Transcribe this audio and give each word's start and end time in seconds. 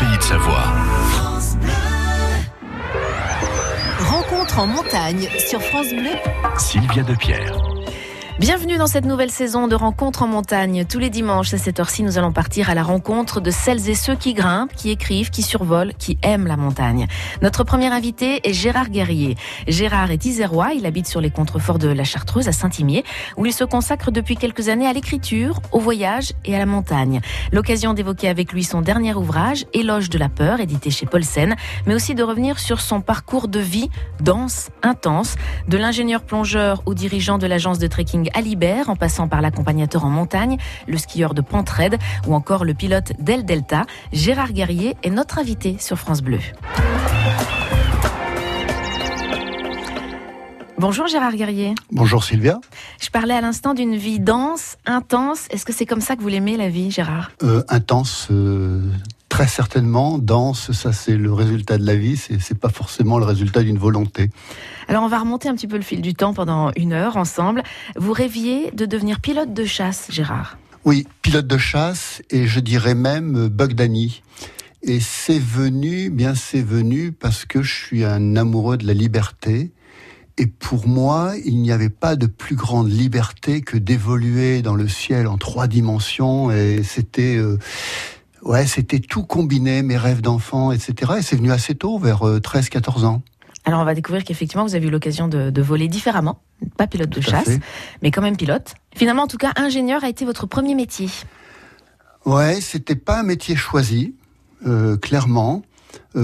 Pays 0.00 0.16
de 0.16 0.22
Savoie. 0.22 0.64
Rencontre 4.08 4.58
en 4.60 4.66
montagne 4.66 5.28
sur 5.38 5.60
France 5.60 5.90
Bleu. 5.90 6.16
Sylvia 6.56 7.02
Depierre. 7.02 7.79
Bienvenue 8.40 8.78
dans 8.78 8.86
cette 8.86 9.04
nouvelle 9.04 9.30
saison 9.30 9.68
de 9.68 9.74
Rencontres 9.74 10.22
en 10.22 10.26
montagne. 10.26 10.86
Tous 10.86 10.98
les 10.98 11.10
dimanches 11.10 11.52
à 11.52 11.58
cette 11.58 11.78
heure-ci, 11.78 12.02
nous 12.02 12.16
allons 12.16 12.32
partir 12.32 12.70
à 12.70 12.74
la 12.74 12.82
rencontre 12.82 13.38
de 13.38 13.50
celles 13.50 13.90
et 13.90 13.94
ceux 13.94 14.14
qui 14.14 14.32
grimpent, 14.32 14.72
qui 14.74 14.88
écrivent, 14.88 15.28
qui 15.28 15.42
survolent, 15.42 15.92
qui 15.98 16.16
aiment 16.22 16.46
la 16.46 16.56
montagne. 16.56 17.06
Notre 17.42 17.64
premier 17.64 17.88
invité 17.88 18.40
est 18.48 18.54
Gérard 18.54 18.88
Guerrier. 18.88 19.36
Gérard 19.68 20.10
est 20.10 20.24
isérois, 20.24 20.70
il 20.74 20.86
habite 20.86 21.06
sur 21.06 21.20
les 21.20 21.28
contreforts 21.28 21.78
de 21.78 21.88
la 21.88 22.02
Chartreuse 22.04 22.48
à 22.48 22.52
Saint-Imier, 22.52 23.04
où 23.36 23.44
il 23.44 23.52
se 23.52 23.62
consacre 23.62 24.10
depuis 24.10 24.36
quelques 24.36 24.70
années 24.70 24.86
à 24.86 24.94
l'écriture, 24.94 25.60
au 25.70 25.78
voyage 25.78 26.32
et 26.46 26.56
à 26.56 26.58
la 26.58 26.64
montagne. 26.64 27.20
L'occasion 27.52 27.92
d'évoquer 27.92 28.28
avec 28.28 28.54
lui 28.54 28.64
son 28.64 28.80
dernier 28.80 29.12
ouvrage, 29.12 29.66
Éloge 29.74 30.08
de 30.08 30.16
la 30.16 30.30
peur, 30.30 30.60
édité 30.60 30.88
chez 30.88 31.04
Paulsen, 31.04 31.56
mais 31.84 31.94
aussi 31.94 32.14
de 32.14 32.22
revenir 32.22 32.58
sur 32.58 32.80
son 32.80 33.02
parcours 33.02 33.48
de 33.48 33.60
vie 33.60 33.90
dense, 34.22 34.70
intense, 34.82 35.34
de 35.68 35.76
l'ingénieur 35.76 36.22
plongeur 36.22 36.82
au 36.86 36.94
dirigeant 36.94 37.36
de 37.36 37.46
l'agence 37.46 37.78
de 37.78 37.86
trekking 37.86 38.29
Alibert, 38.34 38.88
en 38.88 38.96
passant 38.96 39.28
par 39.28 39.40
l'accompagnateur 39.40 40.04
en 40.04 40.10
montagne, 40.10 40.56
le 40.86 40.98
skieur 40.98 41.34
de 41.34 41.40
Pentred 41.40 41.98
ou 42.26 42.34
encore 42.34 42.64
le 42.64 42.74
pilote 42.74 43.12
d'El 43.18 43.44
Delta, 43.44 43.84
Gérard 44.12 44.52
Guerrier 44.52 44.96
est 45.02 45.10
notre 45.10 45.38
invité 45.38 45.76
sur 45.78 45.98
France 45.98 46.22
Bleu. 46.22 46.40
Bonjour 50.78 51.06
Gérard 51.08 51.34
Guerrier. 51.34 51.74
Bonjour 51.92 52.24
Sylvia. 52.24 52.58
Je 53.02 53.10
parlais 53.10 53.34
à 53.34 53.42
l'instant 53.42 53.74
d'une 53.74 53.96
vie 53.96 54.18
dense, 54.18 54.78
intense. 54.86 55.46
Est-ce 55.50 55.66
que 55.66 55.74
c'est 55.74 55.84
comme 55.84 56.00
ça 56.00 56.16
que 56.16 56.22
vous 56.22 56.28
l'aimez 56.28 56.56
la 56.56 56.70
vie, 56.70 56.90
Gérard? 56.90 57.32
Euh, 57.42 57.62
Intense, 57.68 58.28
euh, 58.30 58.90
très 59.40 59.48
certainement. 59.48 60.18
Dense, 60.18 60.70
ça 60.72 60.92
c'est 60.92 61.16
le 61.16 61.32
résultat 61.32 61.78
de 61.78 61.86
la 61.86 61.96
vie. 61.96 62.18
C'est 62.18 62.58
pas 62.58 62.68
forcément 62.68 63.18
le 63.18 63.24
résultat 63.24 63.62
d'une 63.62 63.78
volonté. 63.78 64.28
Alors 64.86 65.02
on 65.02 65.08
va 65.08 65.18
remonter 65.18 65.48
un 65.48 65.54
petit 65.54 65.66
peu 65.66 65.76
le 65.76 65.82
fil 65.82 66.02
du 66.02 66.12
temps 66.12 66.34
pendant 66.34 66.72
une 66.76 66.92
heure 66.92 67.16
ensemble. 67.16 67.62
Vous 67.96 68.12
rêviez 68.12 68.70
de 68.72 68.84
devenir 68.84 69.18
pilote 69.18 69.54
de 69.54 69.64
chasse, 69.64 70.08
Gérard? 70.10 70.58
Oui, 70.84 71.06
pilote 71.22 71.46
de 71.46 71.56
chasse 71.56 72.20
et 72.28 72.46
je 72.46 72.60
dirais 72.60 72.94
même 72.94 73.48
Bug 73.48 73.72
Danny. 73.72 74.22
Et 74.82 75.00
c'est 75.00 75.40
venu, 75.40 76.10
bien 76.10 76.34
c'est 76.34 76.60
venu 76.60 77.10
parce 77.10 77.46
que 77.46 77.62
je 77.62 77.74
suis 77.74 78.04
un 78.04 78.36
amoureux 78.36 78.76
de 78.76 78.86
la 78.86 78.92
liberté 78.92 79.72
et 80.36 80.46
pour 80.46 80.86
moi, 80.86 81.32
il 81.44 81.62
n'y 81.62 81.72
avait 81.72 81.88
pas 81.88 82.16
de 82.16 82.26
plus 82.26 82.56
grande 82.56 82.90
liberté 82.90 83.62
que 83.62 83.78
d'évoluer 83.78 84.60
dans 84.60 84.74
le 84.74 84.88
ciel 84.88 85.26
en 85.26 85.36
trois 85.36 85.66
dimensions. 85.66 86.50
Et 86.50 86.82
c'était, 86.82 87.36
euh, 87.36 87.58
ouais, 88.42 88.66
c'était 88.66 89.00
tout 89.00 89.22
combiné, 89.24 89.82
mes 89.82 89.96
rêves 89.96 90.20
d'enfant, 90.20 90.72
etc. 90.72 91.12
Et 91.18 91.22
c'est 91.22 91.36
venu 91.36 91.52
assez 91.52 91.74
tôt, 91.74 91.98
vers 91.98 92.22
13-14 92.22 93.02
euh, 93.02 93.06
ans. 93.06 93.22
Alors 93.66 93.80
on 93.80 93.84
va 93.84 93.94
découvrir 93.94 94.24
qu'effectivement 94.24 94.64
vous 94.64 94.74
avez 94.74 94.86
eu 94.86 94.90
l'occasion 94.90 95.28
de, 95.28 95.60
voler 95.60 95.88
différemment, 95.88 96.40
pas 96.78 96.86
pilote 96.86 97.10
de 97.10 97.20
chasse, 97.20 97.58
mais 98.02 98.10
quand 98.10 98.22
même 98.22 98.36
pilote. 98.36 98.74
Finalement, 98.94 99.24
en 99.24 99.26
tout 99.26 99.36
cas, 99.36 99.52
ingénieur 99.56 100.02
a 100.02 100.08
été 100.08 100.24
votre 100.24 100.46
premier 100.46 100.74
métier. 100.74 101.08
Ouais, 102.24 102.60
c'était 102.60 102.96
pas 102.96 103.20
un 103.20 103.22
métier 103.22 103.56
choisi, 103.56 104.14
euh, 104.66 104.96
clairement, 104.96 105.62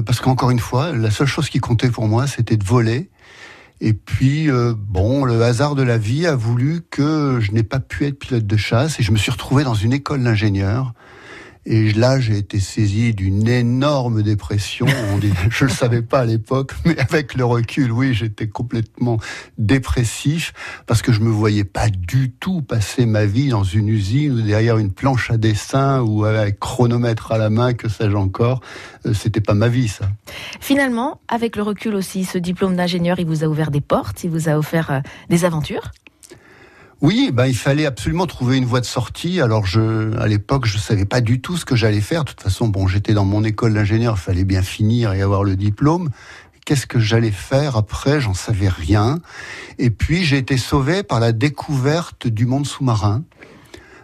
parce 0.04 0.20
qu'encore 0.20 0.50
une 0.50 0.58
fois, 0.58 0.92
la 0.92 1.10
seule 1.10 1.26
chose 1.26 1.48
qui 1.50 1.58
comptait 1.58 1.90
pour 1.90 2.08
moi, 2.08 2.26
c'était 2.26 2.56
de 2.56 2.64
voler. 2.64 3.10
Et 3.80 3.92
puis, 3.92 4.50
euh, 4.50 4.74
bon, 4.76 5.24
le 5.24 5.42
hasard 5.42 5.74
de 5.74 5.82
la 5.82 5.98
vie 5.98 6.26
a 6.26 6.34
voulu 6.34 6.80
que 6.90 7.38
je 7.40 7.52
n'ai 7.52 7.62
pas 7.62 7.80
pu 7.80 8.06
être 8.06 8.18
pilote 8.18 8.46
de 8.46 8.56
chasse 8.56 8.98
et 8.98 9.02
je 9.02 9.12
me 9.12 9.18
suis 9.18 9.30
retrouvé 9.30 9.64
dans 9.64 9.74
une 9.74 9.92
école 9.92 10.22
d'ingénieur 10.22 10.94
et 11.68 11.92
là, 11.92 12.20
j'ai 12.20 12.38
été 12.38 12.60
saisi 12.60 13.12
d'une 13.12 13.48
énorme 13.48 14.22
dépression. 14.22 14.86
je 15.50 15.64
ne 15.64 15.68
le 15.68 15.74
savais 15.74 16.00
pas 16.00 16.20
à 16.20 16.24
l'époque, 16.24 16.72
mais 16.84 16.96
avec 16.96 17.34
le 17.34 17.44
recul, 17.44 17.90
oui, 17.90 18.14
j'étais 18.14 18.46
complètement 18.46 19.18
dépressif 19.58 20.52
parce 20.86 21.02
que 21.02 21.10
je 21.10 21.20
me 21.20 21.28
voyais 21.28 21.64
pas 21.64 21.88
du 21.88 22.30
tout 22.30 22.62
passer 22.62 23.04
ma 23.04 23.26
vie 23.26 23.48
dans 23.48 23.64
une 23.64 23.88
usine 23.88 24.32
ou 24.32 24.42
derrière 24.42 24.78
une 24.78 24.92
planche 24.92 25.32
à 25.32 25.38
dessin 25.38 26.02
ou 26.02 26.24
avec 26.24 26.60
chronomètre 26.60 27.32
à 27.32 27.38
la 27.38 27.50
main, 27.50 27.74
que 27.74 27.88
sais-je 27.88 28.16
encore. 28.16 28.60
Euh, 29.04 29.12
c'était 29.12 29.40
pas 29.40 29.54
ma 29.54 29.66
vie, 29.66 29.88
ça. 29.88 30.08
Finalement, 30.60 31.20
avec 31.26 31.56
le 31.56 31.62
recul 31.62 31.96
aussi, 31.96 32.24
ce 32.24 32.38
diplôme 32.38 32.76
d'ingénieur, 32.76 33.18
il 33.18 33.26
vous 33.26 33.42
a 33.42 33.48
ouvert 33.48 33.72
des 33.72 33.80
portes, 33.80 34.22
il 34.22 34.30
vous 34.30 34.48
a 34.48 34.56
offert 34.56 34.90
euh, 34.92 35.00
des 35.30 35.44
aventures 35.44 35.90
oui, 37.02 37.30
ben, 37.32 37.46
il 37.46 37.56
fallait 37.56 37.86
absolument 37.86 38.26
trouver 38.26 38.56
une 38.56 38.64
voie 38.64 38.80
de 38.80 38.86
sortie. 38.86 39.40
Alors, 39.40 39.66
je, 39.66 40.16
à 40.18 40.26
l'époque, 40.26 40.66
je 40.66 40.78
savais 40.78 41.04
pas 41.04 41.20
du 41.20 41.40
tout 41.40 41.56
ce 41.56 41.64
que 41.64 41.76
j'allais 41.76 42.00
faire. 42.00 42.24
De 42.24 42.30
toute 42.30 42.40
façon, 42.40 42.68
bon, 42.68 42.86
j'étais 42.86 43.12
dans 43.12 43.24
mon 43.24 43.44
école 43.44 43.74
d'ingénieur, 43.74 44.16
il 44.16 44.20
fallait 44.20 44.44
bien 44.44 44.62
finir 44.62 45.12
et 45.12 45.20
avoir 45.20 45.44
le 45.44 45.56
diplôme. 45.56 46.10
Qu'est-ce 46.64 46.86
que 46.86 46.98
j'allais 46.98 47.30
faire 47.30 47.76
après? 47.76 48.20
J'en 48.20 48.34
savais 48.34 48.68
rien. 48.68 49.20
Et 49.78 49.90
puis, 49.90 50.24
j'ai 50.24 50.38
été 50.38 50.56
sauvé 50.56 51.02
par 51.02 51.20
la 51.20 51.32
découverte 51.32 52.26
du 52.26 52.46
monde 52.46 52.66
sous-marin. 52.66 53.24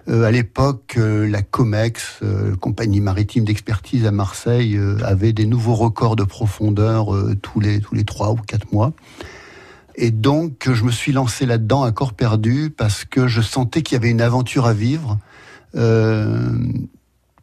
Euh, 0.08 0.24
à 0.24 0.30
l'époque, 0.30 0.94
euh, 0.96 1.28
la 1.28 1.42
COMEX, 1.42 2.20
euh, 2.22 2.56
compagnie 2.56 3.00
maritime 3.00 3.44
d'expertise 3.44 4.04
à 4.04 4.10
Marseille, 4.10 4.78
avait 5.04 5.32
des 5.32 5.46
nouveaux 5.46 5.74
records 5.74 6.16
de 6.16 6.24
profondeur 6.24 7.08
tous 7.40 7.60
les 7.60 7.80
tous 7.80 7.94
les 7.94 8.04
trois 8.04 8.30
ou 8.30 8.36
quatre 8.36 8.72
mois. 8.72 8.92
Et 10.02 10.10
donc, 10.10 10.68
je 10.68 10.82
me 10.82 10.90
suis 10.90 11.12
lancé 11.12 11.46
là-dedans 11.46 11.84
à 11.84 11.92
corps 11.92 12.14
perdu 12.14 12.74
parce 12.76 13.04
que 13.04 13.28
je 13.28 13.40
sentais 13.40 13.82
qu'il 13.82 13.94
y 13.94 14.00
avait 14.00 14.10
une 14.10 14.20
aventure 14.20 14.66
à 14.66 14.72
vivre. 14.72 15.16
Euh, 15.76 16.50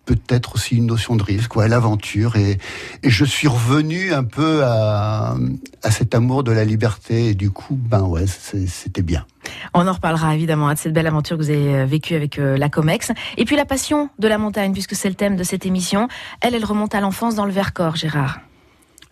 peut-être 0.03 0.55
aussi 0.55 0.75
une 0.75 0.87
notion 0.87 1.15
de 1.15 1.23
risque, 1.23 1.55
ouais, 1.55 1.69
l'aventure. 1.69 2.35
Et, 2.35 2.57
et, 3.01 3.09
je 3.09 3.23
suis 3.23 3.47
revenu 3.47 4.11
un 4.11 4.25
peu 4.25 4.65
à, 4.65 5.37
à, 5.83 5.91
cet 5.91 6.13
amour 6.13 6.43
de 6.43 6.51
la 6.51 6.65
liberté. 6.65 7.27
Et 7.27 7.33
du 7.33 7.49
coup, 7.49 7.79
ben 7.81 8.01
ouais, 8.01 8.25
c'était 8.27 9.03
bien. 9.03 9.25
On 9.73 9.87
en 9.87 9.93
reparlera 9.93 10.35
évidemment 10.35 10.69
de 10.73 10.77
cette 10.77 10.91
belle 10.91 11.07
aventure 11.07 11.37
que 11.37 11.43
vous 11.43 11.49
avez 11.51 11.75
euh, 11.75 11.85
vécue 11.85 12.15
avec 12.15 12.39
euh, 12.39 12.57
la 12.57 12.67
Comex. 12.67 13.13
Et 13.37 13.45
puis 13.45 13.55
la 13.55 13.63
passion 13.63 14.09
de 14.19 14.27
la 14.27 14.37
montagne, 14.37 14.73
puisque 14.73 14.95
c'est 14.95 15.07
le 15.07 15.15
thème 15.15 15.37
de 15.37 15.45
cette 15.45 15.65
émission. 15.65 16.09
Elle, 16.41 16.55
elle 16.55 16.65
remonte 16.65 16.93
à 16.93 16.99
l'enfance 16.99 17.35
dans 17.35 17.45
le 17.45 17.53
Vercors, 17.53 17.95
Gérard 17.95 18.41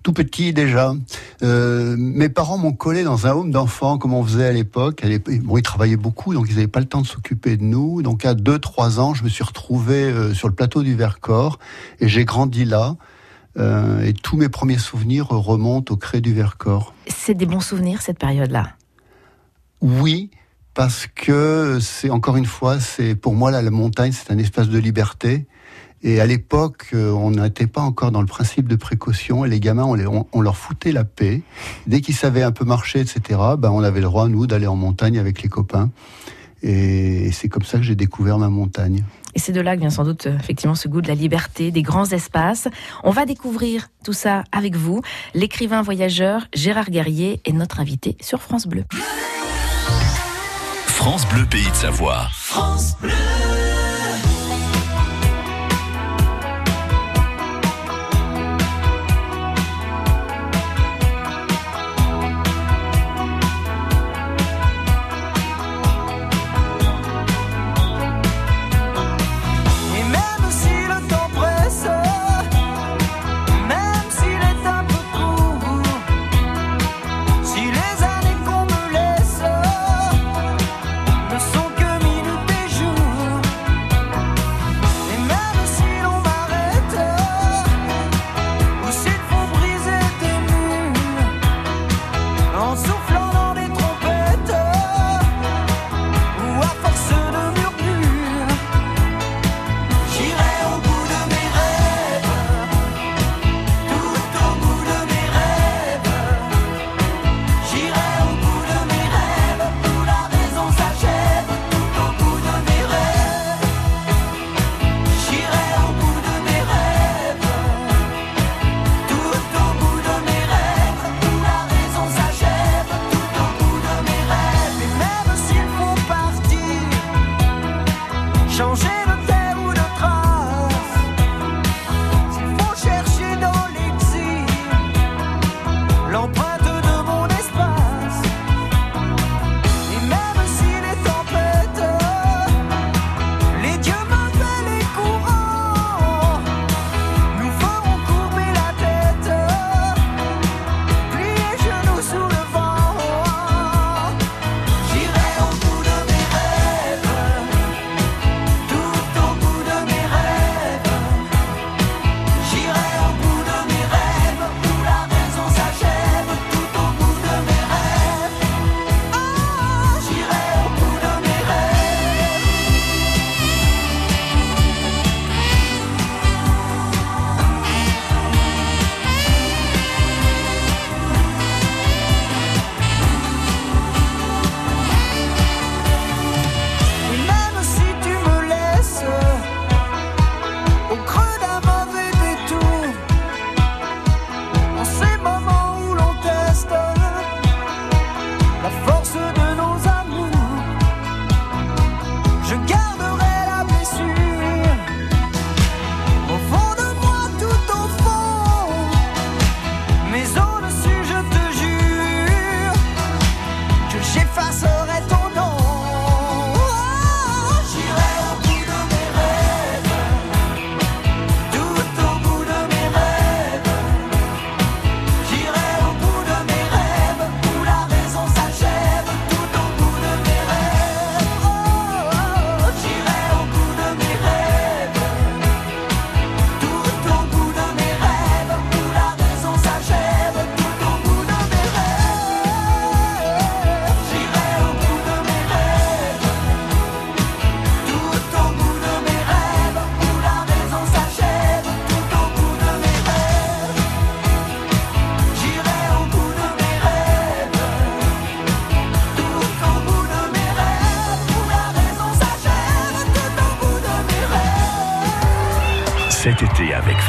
tout 0.07 0.13
petit 0.13 0.53
déjà. 0.53 0.93
Euh, 1.43 1.95
mes 1.97 2.29
parents 2.29 2.57
m'ont 2.57 2.73
collé 2.73 3.03
dans 3.03 3.27
un 3.27 3.31
home 3.31 3.51
d'enfants 3.51 3.97
comme 3.97 4.13
on 4.13 4.23
faisait 4.23 4.47
à 4.47 4.51
l'époque. 4.51 5.05
Bon, 5.43 5.57
ils 5.57 5.61
travaillaient 5.61 5.97
beaucoup, 5.97 6.33
donc 6.33 6.47
ils 6.49 6.55
n'avaient 6.55 6.67
pas 6.67 6.79
le 6.79 6.87
temps 6.87 7.01
de 7.01 7.07
s'occuper 7.07 7.57
de 7.57 7.63
nous. 7.63 8.01
Donc 8.01 8.25
à 8.25 8.33
2-3 8.33 8.99
ans, 8.99 9.13
je 9.13 9.23
me 9.23 9.29
suis 9.29 9.43
retrouvé 9.43 10.03
euh, 10.03 10.33
sur 10.33 10.47
le 10.47 10.55
plateau 10.55 10.81
du 10.81 10.95
Vercors 10.95 11.59
et 11.99 12.07
j'ai 12.07 12.25
grandi 12.25 12.65
là. 12.65 12.95
Euh, 13.57 14.03
et 14.03 14.13
tous 14.13 14.37
mes 14.37 14.49
premiers 14.49 14.77
souvenirs 14.77 15.27
remontent 15.27 15.93
au 15.93 15.97
Cré 15.97 16.21
du 16.21 16.33
Vercors. 16.33 16.93
C'est 17.07 17.33
des 17.33 17.45
bons 17.45 17.59
souvenirs 17.59 18.01
cette 18.01 18.19
période-là? 18.19 18.73
Oui, 19.81 20.31
parce 20.73 21.07
que 21.07 21.79
c'est 21.81 22.09
encore 22.09 22.37
une 22.37 22.45
fois, 22.45 22.79
c'est 22.79 23.15
pour 23.15 23.33
moi 23.33 23.51
là, 23.51 23.61
la 23.61 23.71
montagne, 23.71 24.11
c'est 24.11 24.31
un 24.31 24.37
espace 24.37 24.69
de 24.69 24.77
liberté. 24.77 25.47
Et 26.03 26.21
à 26.21 26.25
l'époque, 26.25 26.87
euh, 26.93 27.11
on 27.11 27.31
n'était 27.31 27.67
pas 27.67 27.81
encore 27.81 28.11
dans 28.11 28.21
le 28.21 28.27
principe 28.27 28.67
de 28.67 28.75
précaution. 28.75 29.45
Et 29.45 29.49
les 29.49 29.59
gamins, 29.59 29.85
on, 30.31 30.41
leur 30.41 30.55
foutait 30.55 30.91
la 30.91 31.03
paix. 31.03 31.41
Dès 31.87 32.01
qu'ils 32.01 32.15
savaient 32.15 32.43
un 32.43 32.51
peu 32.51 32.65
marcher, 32.65 32.99
etc., 32.99 33.39
ben, 33.57 33.71
on 33.71 33.81
avait 33.81 33.99
le 33.99 34.05
droit, 34.05 34.27
nous, 34.27 34.47
d'aller 34.47 34.67
en 34.67 34.75
montagne 34.75 35.17
avec 35.17 35.41
les 35.41 35.49
copains. 35.49 35.89
Et 36.63 37.31
c'est 37.31 37.49
comme 37.49 37.63
ça 37.63 37.77
que 37.77 37.83
j'ai 37.83 37.95
découvert 37.95 38.37
ma 38.37 38.49
montagne. 38.49 39.03
Et 39.35 39.39
c'est 39.39 39.51
de 39.51 39.61
là 39.61 39.75
que 39.75 39.81
vient 39.81 39.91
sans 39.91 40.03
doute 40.03 40.25
euh, 40.25 40.37
effectivement 40.39 40.73
ce 40.73 40.87
goût 40.87 41.01
de 41.01 41.07
la 41.07 41.13
liberté, 41.13 41.69
des 41.69 41.83
grands 41.83 42.09
espaces. 42.09 42.67
On 43.03 43.11
va 43.11 43.25
découvrir 43.25 43.89
tout 44.03 44.13
ça 44.13 44.43
avec 44.51 44.75
vous. 44.75 45.01
L'écrivain 45.35 45.83
voyageur 45.83 46.47
Gérard 46.55 46.89
Guerrier 46.89 47.41
est 47.45 47.51
notre 47.51 47.79
invité 47.79 48.17
sur 48.19 48.41
France 48.41 48.65
Bleu. 48.65 48.83
France 50.87 51.27
Bleu, 51.27 51.45
pays 51.45 51.69
de 51.69 51.75
Savoie. 51.75 52.27
France 52.31 52.97
Bleu. 52.99 53.11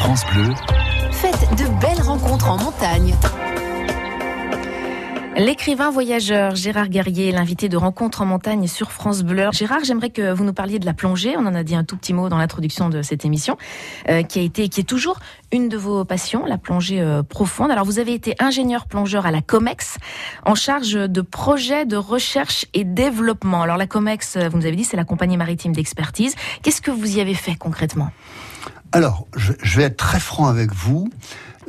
France 0.08 0.25
Bleu, 0.32 0.55
faites 1.12 1.50
de 1.58 1.81
belles 1.81 2.00
rencontres 2.00 2.50
en 2.50 2.56
montagne. 2.56 3.14
L'écrivain 5.37 5.90
voyageur 5.90 6.56
Gérard 6.56 6.88
Guerrier, 6.88 7.31
l'invité 7.31 7.69
de 7.69 7.76
Rencontre 7.76 8.22
en 8.22 8.25
montagne 8.25 8.69
sur 8.69 8.90
France 8.90 9.22
Bleu. 9.22 9.50
Gérard, 9.52 9.84
j'aimerais 9.84 10.08
que 10.08 10.32
vous 10.32 10.44
nous 10.44 10.55
parliez 10.55 10.78
de 10.78 10.87
la 10.87 10.94
plongée. 10.94 11.37
On 11.37 11.44
en 11.44 11.55
a 11.55 11.62
dit 11.62 11.75
un 11.75 11.84
tout 11.84 11.99
petit 11.99 12.14
mot 12.14 12.31
dans 12.31 12.38
l'introduction 12.38 12.88
de 12.88 13.02
cette 13.02 13.26
émission, 13.26 13.58
euh, 14.08 14.22
qui 14.22 14.38
a 14.38 14.43
été, 14.43 14.70
qui 14.70 14.81
est 14.81 14.84
toujours 14.84 15.19
une 15.52 15.69
de 15.69 15.76
vos 15.76 16.06
passions, 16.06 16.46
la 16.46 16.56
plongée 16.56 17.02
euh, 17.02 17.22
profonde. 17.22 17.70
Alors, 17.70 17.84
vous 17.84 17.99
avez 17.99 18.14
été 18.14 18.34
ingénieur 18.38 18.87
plongeur 18.87 19.26
à 19.26 19.31
la 19.31 19.43
Comex, 19.43 19.99
en 20.46 20.54
charge 20.54 20.94
de 20.94 21.20
projets 21.20 21.84
de 21.84 21.96
recherche 21.96 22.64
et 22.72 22.84
développement. 22.84 23.61
Alors, 23.61 23.76
la 23.76 23.87
Comex, 23.87 24.37
euh, 24.37 24.49
vous 24.49 24.56
nous 24.56 24.64
avez 24.64 24.76
dit, 24.76 24.84
c'est 24.84 24.96
la 24.96 25.04
compagnie 25.04 25.37
maritime 25.37 25.75
d'expertise. 25.75 26.34
Qu'est-ce 26.62 26.81
que 26.81 26.90
vous 26.90 27.19
y 27.19 27.20
avez 27.20 27.34
fait 27.34 27.56
concrètement? 27.56 28.08
Alors, 28.92 29.26
je, 29.36 29.76
vais 29.76 29.84
être 29.84 29.96
très 29.96 30.20
franc 30.20 30.46
avec 30.46 30.72
vous. 30.72 31.10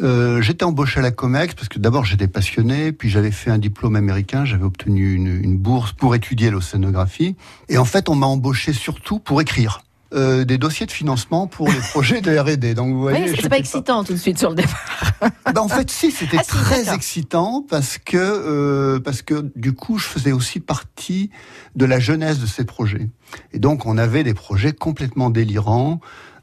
Euh, 0.02 0.42
j'étais 0.42 0.64
embauché 0.64 1.00
à 1.00 1.04
la 1.04 1.12
Comex 1.12 1.54
parce 1.54 1.68
que 1.68 1.80
d'abord 1.80 2.06
j'étais 2.06 2.30
passionné, 2.30 2.94
puis 2.94 3.10
j'avais 3.10 3.32
fait 3.32 3.52
un 3.52 3.58
diplôme 3.58 3.98
américain, 3.98 4.46
j'avais 4.46 4.64
obtenu 4.64 5.14
une, 5.14 5.58
bourse 5.58 5.92
pour 5.92 6.16
étudier 6.16 6.52
l'océanographie, 6.52 7.36
et 7.68 7.78
en 7.78 7.84
fait 7.84 8.08
on 8.08 8.16
m'a 8.16 8.28
embauché 8.28 8.72
surtout 8.72 9.20
pour 9.20 9.42
écrire. 9.42 9.82
Euh, 10.12 10.44
des 10.44 10.58
dossiers 10.58 10.88
de 10.88 10.92
financement 10.92 11.46
pour 11.46 11.68
les 11.68 11.78
projets 11.92 12.20
de 12.20 12.36
R&D. 12.36 12.74
Donc 12.74 12.94
vous 12.94 13.02
voyez, 13.02 13.30
oui, 13.30 13.48
pas 13.48 13.60
excitant 13.60 14.04
tout 14.04 14.14
de 14.14 14.18
suite 14.18 14.40
sur 14.40 14.50
le 14.50 14.56
départ. 14.56 15.14
ben, 15.54 15.62
en 15.62 15.68
fait, 15.68 15.92
si, 15.92 16.10
c'était 16.10 16.40
ah, 16.40 16.44
très 16.44 16.92
excitant 16.92 17.64
parce 17.70 18.00
que 18.00 18.18
euh, 18.18 19.00
parce 19.00 19.22
que 19.22 19.52
du 19.56 19.74
coup, 19.74 20.00
je 20.00 20.08
faisais 20.08 20.32
aussi 20.32 20.62
partie 20.62 21.30
de 21.76 21.86
la 21.86 22.00
jeunesse 22.00 22.40
de 22.40 22.48
ces 22.48 22.66
projets. 22.66 23.08
Et 23.54 23.60
donc, 23.60 23.86
on 23.86 24.00
avait 24.00 24.24
des 24.24 24.34
projets 24.34 24.74
complètement 24.74 25.30
délirants. 25.30 26.00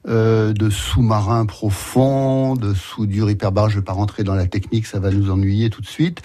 Euh, 0.08 0.52
de 0.52 0.70
sous-marins 0.70 1.46
profonds, 1.46 2.54
de 2.54 2.74
sous-dur 2.74 3.28
hyperbare. 3.28 3.70
Je 3.70 3.74
ne 3.74 3.80
vais 3.80 3.84
pas 3.84 3.92
rentrer 3.92 4.22
dans 4.22 4.36
la 4.36 4.46
technique, 4.46 4.86
ça 4.86 5.00
va 5.00 5.10
nous 5.10 5.32
ennuyer 5.32 5.68
tout 5.68 5.80
de 5.80 5.86
suite. 5.86 6.22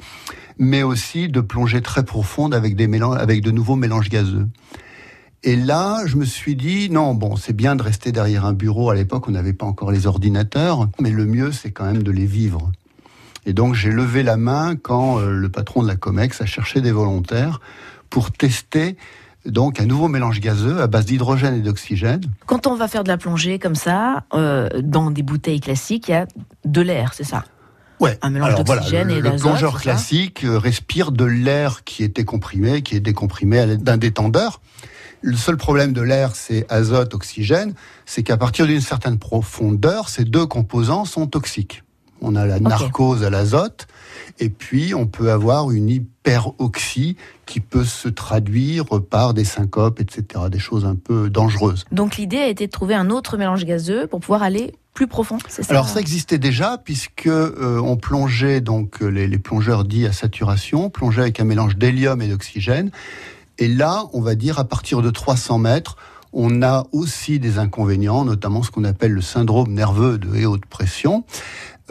Mais 0.60 0.84
aussi 0.84 1.30
de 1.30 1.42
plongées 1.42 1.82
très 1.82 2.04
profondes 2.04 2.54
avec, 2.54 2.76
des 2.76 2.86
mélanges, 2.86 3.18
avec 3.18 3.42
de 3.42 3.50
nouveaux 3.50 3.76
mélanges 3.76 4.10
gazeux. 4.10 4.48
Et 5.42 5.56
là, 5.56 6.06
je 6.06 6.16
me 6.18 6.26
suis 6.26 6.56
dit, 6.56 6.92
non, 6.92 7.16
bon, 7.16 7.36
c'est 7.36 7.54
bien 7.54 7.76
de 7.76 7.82
rester 7.82 8.12
derrière 8.12 8.46
un 8.46 8.54
bureau. 8.54 8.92
À 8.92 8.96
l'époque, 8.96 9.28
on 9.28 9.32
n'avait 9.32 9.54
pas 9.54 9.66
encore 9.66 9.92
les 9.92 10.06
ordinateurs, 10.06 10.88
mais 11.00 11.10
le 11.10 11.26
mieux, 11.26 11.52
c'est 11.52 11.72
quand 11.72 11.86
même 11.86 12.04
de 12.04 12.12
les 12.12 12.28
vivre. 12.28 12.72
Et 13.48 13.54
donc, 13.54 13.74
j'ai 13.74 13.90
levé 13.90 14.22
la 14.22 14.38
main 14.38 14.76
quand 14.76 15.18
euh, 15.18 15.32
le 15.32 15.50
patron 15.50 15.82
de 15.82 15.88
la 15.88 15.96
COMEX 15.96 16.42
a 16.42 16.46
cherché 16.46 16.82
des 16.82 16.92
volontaires 16.92 17.60
pour 18.12 18.32
tester 18.32 18.96
donc 19.46 19.80
un 19.80 19.86
nouveau 19.86 20.08
mélange 20.08 20.40
gazeux 20.40 20.82
à 20.82 20.88
base 20.88 21.06
d'hydrogène 21.06 21.56
et 21.56 21.62
d'oxygène. 21.62 22.22
Quand 22.46 22.68
on 22.68 22.76
va 22.76 22.88
faire 22.88 23.04
de 23.04 23.10
la 23.10 23.18
plongée 23.18 23.60
comme 23.60 23.76
ça, 23.76 24.24
euh, 24.34 24.70
dans 24.82 25.12
des 25.12 25.24
bouteilles 25.24 25.60
classiques, 25.60 26.08
il 26.10 26.12
y 26.12 26.16
a 26.16 26.28
de 26.66 26.82
l'air, 26.82 27.14
c'est 27.14 27.24
ça? 27.24 27.44
Ouais. 28.00 28.18
Un 28.22 28.32
mélange 28.32 28.56
d'oxygène 28.56 29.12
et 29.12 29.22
d'azote. 29.22 29.34
Le 29.34 29.40
plongeur 29.40 29.80
classique 29.80 30.44
euh, 30.44 30.58
respire 30.58 31.12
de 31.12 31.26
l'air 31.26 31.84
qui 31.84 32.04
était 32.04 32.26
comprimé, 32.26 32.82
qui 32.82 32.96
est 32.96 33.00
décomprimé 33.00 33.60
à 33.60 33.66
l'aide 33.68 33.84
d'un 33.84 33.98
détendeur. 33.98 34.62
Le 35.22 35.38
seul 35.38 35.56
problème 35.56 35.94
de 35.94 36.02
l'air, 36.02 36.36
c'est 36.36 36.66
azote, 36.72 37.14
oxygène, 37.14 37.76
c'est 38.08 38.24
qu'à 38.24 38.38
partir 38.38 38.66
d'une 38.66 38.82
certaine 38.82 39.20
profondeur, 39.20 40.10
ces 40.10 40.24
deux 40.24 40.48
composants 40.48 41.06
sont 41.06 41.28
toxiques. 41.28 41.84
On 42.22 42.36
a 42.36 42.46
la 42.48 42.60
narcose 42.60 43.24
à 43.24 43.30
l'azote, 43.30 43.88
et 44.40 44.50
puis 44.50 44.94
on 44.94 45.08
peut 45.08 45.32
avoir 45.32 45.72
une 45.72 45.90
hyperoxie 45.90 47.18
qui 47.46 47.60
peut 47.60 47.84
se 47.84 48.08
traduire 48.08 48.86
par 49.10 49.34
des 49.34 49.44
syncopes, 49.44 50.00
etc., 50.00 50.46
des 50.50 50.60
choses 50.60 50.86
un 50.86 50.96
peu 50.96 51.30
dangereuses. 51.30 51.86
Donc 51.92 52.18
l'idée 52.18 52.38
a 52.38 52.48
été 52.48 52.68
de 52.68 52.72
trouver 52.72 52.96
un 52.96 53.10
autre 53.10 53.38
mélange 53.38 53.66
gazeux 53.66 54.08
pour 54.08 54.20
pouvoir 54.20 54.44
aller 54.44 54.74
plus 54.94 55.08
profond, 55.08 55.38
c'est 55.48 55.64
ça 55.64 55.72
Alors 55.72 55.88
ça 55.88 56.02
existait 56.02 56.38
déjà 56.38 56.78
puisque 56.78 57.28
euh, 57.28 57.80
on 57.80 57.96
plongeait 57.96 58.60
donc 58.60 59.02
euh, 59.02 59.08
les, 59.08 59.26
les, 59.26 59.38
plongeurs 59.38 59.86
dits 59.86 60.06
à 60.06 60.12
saturation 60.12 60.90
plongeaient 60.90 61.22
avec 61.22 61.40
un 61.40 61.46
mélange 61.46 61.78
d'hélium 61.78 62.22
et 62.22 62.28
d'oxygène. 62.28 62.92
Et 63.58 63.70
là, 63.70 64.06
on 64.12 64.22
va 64.22 64.36
dire 64.36 64.60
à 64.60 64.66
partir 64.66 65.02
de 65.02 65.10
300 65.10 65.60
mètres, 65.60 65.96
on 66.34 66.62
a 66.62 66.88
aussi 66.92 67.40
des 67.40 67.58
inconvénients, 67.58 68.24
notamment 68.26 68.64
ce 68.64 68.72
qu'on 68.72 68.84
appelle 68.84 69.12
le 69.12 69.22
syndrome 69.22 69.74
nerveux 69.74 70.18
de 70.18 70.46
haute 70.46 70.66
pression. 70.66 71.24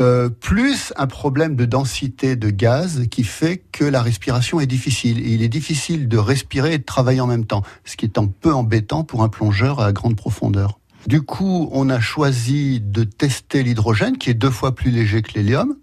Euh, 0.00 0.30
plus 0.30 0.94
un 0.96 1.06
problème 1.06 1.56
de 1.56 1.66
densité 1.66 2.34
de 2.34 2.48
gaz 2.48 3.06
qui 3.10 3.22
fait 3.22 3.58
que 3.70 3.84
la 3.84 4.02
respiration 4.02 4.58
est 4.58 4.66
difficile. 4.66 5.20
il 5.26 5.42
est 5.42 5.48
difficile 5.48 6.08
de 6.08 6.16
respirer 6.16 6.74
et 6.74 6.78
de 6.78 6.84
travailler 6.84 7.20
en 7.20 7.26
même 7.26 7.44
temps, 7.44 7.62
ce 7.84 7.96
qui 7.96 8.06
est 8.06 8.16
un 8.16 8.26
peu 8.26 8.54
embêtant 8.54 9.04
pour 9.04 9.22
un 9.22 9.28
plongeur 9.28 9.80
à 9.80 9.92
grande 9.92 10.16
profondeur. 10.16 10.78
Du 11.06 11.20
coup, 11.20 11.68
on 11.72 11.90
a 11.90 12.00
choisi 12.00 12.80
de 12.80 13.04
tester 13.04 13.62
l'hydrogène, 13.62 14.16
qui 14.16 14.30
est 14.30 14.34
deux 14.34 14.50
fois 14.50 14.74
plus 14.74 14.90
léger 14.90 15.20
que 15.20 15.32
l'hélium, 15.34 15.76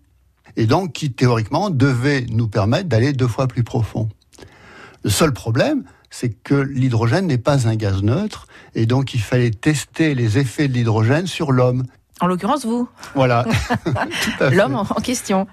et 0.56 0.66
donc 0.66 0.94
qui 0.94 1.12
théoriquement 1.12 1.70
devait 1.70 2.26
nous 2.30 2.48
permettre 2.48 2.90
d'aller 2.90 3.14
deux 3.14 3.28
fois 3.28 3.48
plus 3.48 3.64
profond. 3.64 4.10
Le 5.04 5.12
seul 5.12 5.32
problème, 5.32 5.84
c'est 6.10 6.30
que 6.30 6.56
l'hydrogène 6.56 7.28
n'est 7.28 7.38
pas 7.38 7.68
un 7.68 7.76
gaz 7.76 8.02
neutre, 8.02 8.48
et 8.74 8.86
donc 8.86 9.14
il 9.14 9.20
fallait 9.20 9.52
tester 9.52 10.16
les 10.16 10.38
effets 10.38 10.68
de 10.68 10.74
l'hydrogène 10.74 11.28
sur 11.28 11.52
l'homme. 11.52 11.84
En 12.20 12.26
l'occurrence, 12.26 12.66
vous. 12.66 12.88
Voilà. 13.14 13.46
L'homme 14.52 14.76
en, 14.76 14.86
question. 15.02 15.46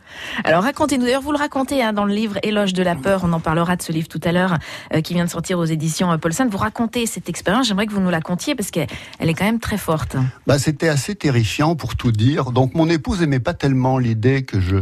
Alors 0.45 0.63
racontez-nous, 0.63 1.05
d'ailleurs 1.05 1.21
vous 1.21 1.33
le 1.33 1.39
racontez 1.39 1.83
hein, 1.83 1.93
dans 1.93 2.07
le 2.07 2.15
livre 2.15 2.39
Éloge 2.43 2.73
de 2.73 2.83
la 2.83 2.95
peur, 2.95 3.21
on 3.25 3.33
en 3.35 3.41
parlera 3.41 3.77
de 3.77 3.83
ce 3.83 3.93
livre 3.93 4.09
tout 4.09 4.21
à 4.25 4.33
l'heure, 4.33 4.57
euh, 4.95 5.03
qui 5.03 5.13
vient 5.13 5.27
de 5.27 5.31
sortir 5.31 5.59
aux 5.59 5.65
éditions 5.65 6.11
euh, 6.11 6.17
Paulson. 6.17 6.49
Vous 6.51 6.57
racontez 6.57 7.05
cette 7.05 7.29
expérience, 7.29 7.69
j'aimerais 7.69 7.87
que 7.87 7.93
vous 7.93 8.01
nous 8.01 8.11
la 8.11 8.23
contiez 8.23 8.55
parce 8.55 8.71
qu'elle 8.71 8.89
est 9.21 9.35
quand 9.35 9.45
même 9.45 9.61
très 9.61 9.77
forte. 9.77 10.17
Bah, 10.47 10.59
C'était 10.59 10.89
assez 10.89 11.15
terrifiant 11.15 11.77
pour 11.77 11.97
tout 11.97 12.13
dire. 12.13 12.51
Donc 12.51 12.75
mon 12.75 12.89
épouse 12.89 13.23
aimait 13.23 13.41
pas 13.41 13.55
tellement 13.55 13.99
l'idée 13.99 14.45
que 14.45 14.59
je, 14.59 14.77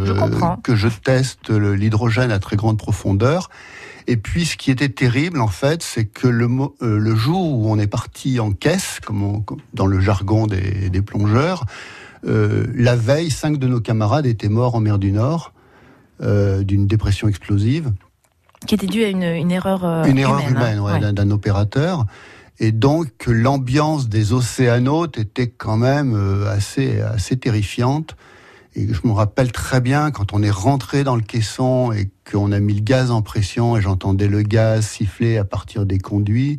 que 0.63 0.77
je 0.77 0.89
teste 0.89 1.51
l'hydrogène 1.51 2.31
à 2.31 2.39
très 2.39 2.57
grande 2.57 2.79
profondeur. 2.79 3.51
Et 4.07 4.17
puis, 4.17 4.45
ce 4.45 4.57
qui 4.57 4.71
était 4.71 4.89
terrible, 4.89 5.41
en 5.41 5.49
fait, 5.49 5.83
c'est 5.83 6.05
que 6.05 6.27
le, 6.27 6.49
euh, 6.83 6.99
le, 6.99 7.15
jour 7.15 7.59
où 7.59 7.71
on 7.71 7.79
est 7.79 7.87
parti 7.87 8.41
en 8.41 8.53
caisse, 8.53 8.99
comme 9.05 9.45
dans 9.75 9.87
le 9.87 10.01
jargon 10.01 10.47
des, 10.47 10.91
des 10.91 11.03
plongeurs, 11.03 11.65
euh, 12.27 12.67
la 12.75 12.97
veille, 12.97 13.31
cinq 13.31 13.59
de 13.59 13.67
nos 13.67 13.81
camarades 13.81 14.27
étaient 14.27 14.49
morts 14.49 14.75
en 14.75 14.81
mer 14.81 14.99
du 14.99 15.13
Nord 15.13 15.53
euh, 16.23 16.63
d'une 16.63 16.87
dépression 16.87 17.29
explosive. 17.29 17.93
Qui 18.67 18.77
était 18.77 18.87
due 18.87 19.03
à 19.03 19.09
une, 19.09 19.25
une 19.25 19.51
erreur 19.51 19.85
euh, 19.85 20.05
Une 20.05 20.19
erreur 20.19 20.49
humaine, 20.49 20.79
hein. 20.79 21.01
ouais, 21.01 21.13
d'un 21.13 21.31
opérateur. 21.31 22.07
Et 22.61 22.71
donc, 22.71 23.09
l'ambiance 23.27 24.09
des 24.09 24.33
océanautes 24.33 25.19
était 25.19 25.49
quand 25.49 25.77
même 25.77 26.15
assez, 26.49 27.01
assez 27.01 27.37
terrifiante. 27.37 28.15
Et 28.75 28.93
je 28.93 29.01
me 29.05 29.13
rappelle 29.13 29.53
très 29.53 29.81
bien 29.81 30.11
quand 30.11 30.33
on 30.33 30.43
est 30.43 30.51
rentré 30.51 31.05
dans 31.05 31.17
le 31.17 31.23
caisson 31.23 31.93
et 31.93 32.11
qu'on 32.31 32.53
a 32.53 32.61
mis 32.61 32.75
le 32.75 32.81
gaz 32.81 33.11
en 33.11 33.21
pression 33.21 33.77
et 33.77 33.83
j'entendais 33.83 34.29
le 34.29 34.43
gaz 34.43 34.87
siffler 34.87 35.37
à 35.37 35.45
partir 35.45 35.85
des 35.85 35.99
conduits, 35.99 36.59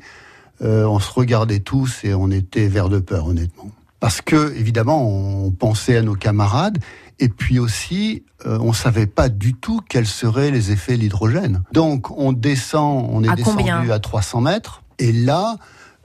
euh, 0.62 0.86
on 0.86 1.00
se 1.00 1.12
regardait 1.12 1.60
tous 1.60 2.04
et 2.04 2.14
on 2.14 2.30
était 2.30 2.68
vert 2.68 2.90
de 2.90 3.00
peur, 3.00 3.28
honnêtement. 3.28 3.70
Parce 4.00 4.22
que, 4.22 4.54
évidemment, 4.56 5.08
on 5.08 5.52
pensait 5.52 5.98
à 5.98 6.02
nos 6.02 6.16
camarades 6.16 6.78
et 7.20 7.30
puis 7.30 7.58
aussi, 7.58 8.24
euh, 8.46 8.60
on 8.60 8.74
savait 8.74 9.08
pas 9.08 9.30
du 9.30 9.54
tout 9.54 9.82
quels 9.88 10.08
seraient 10.08 10.52
les 10.52 10.72
effets 10.72 10.96
de 10.96 11.02
l'hydrogène. 11.02 11.64
Donc, 11.72 12.12
on 12.12 12.34
descend, 12.34 13.08
on 13.12 13.24
est 13.24 13.36
descendu 13.36 13.92
à 13.92 14.00
300 14.00 14.42
mètres 14.42 14.84
et 15.00 15.12
là, 15.12 15.58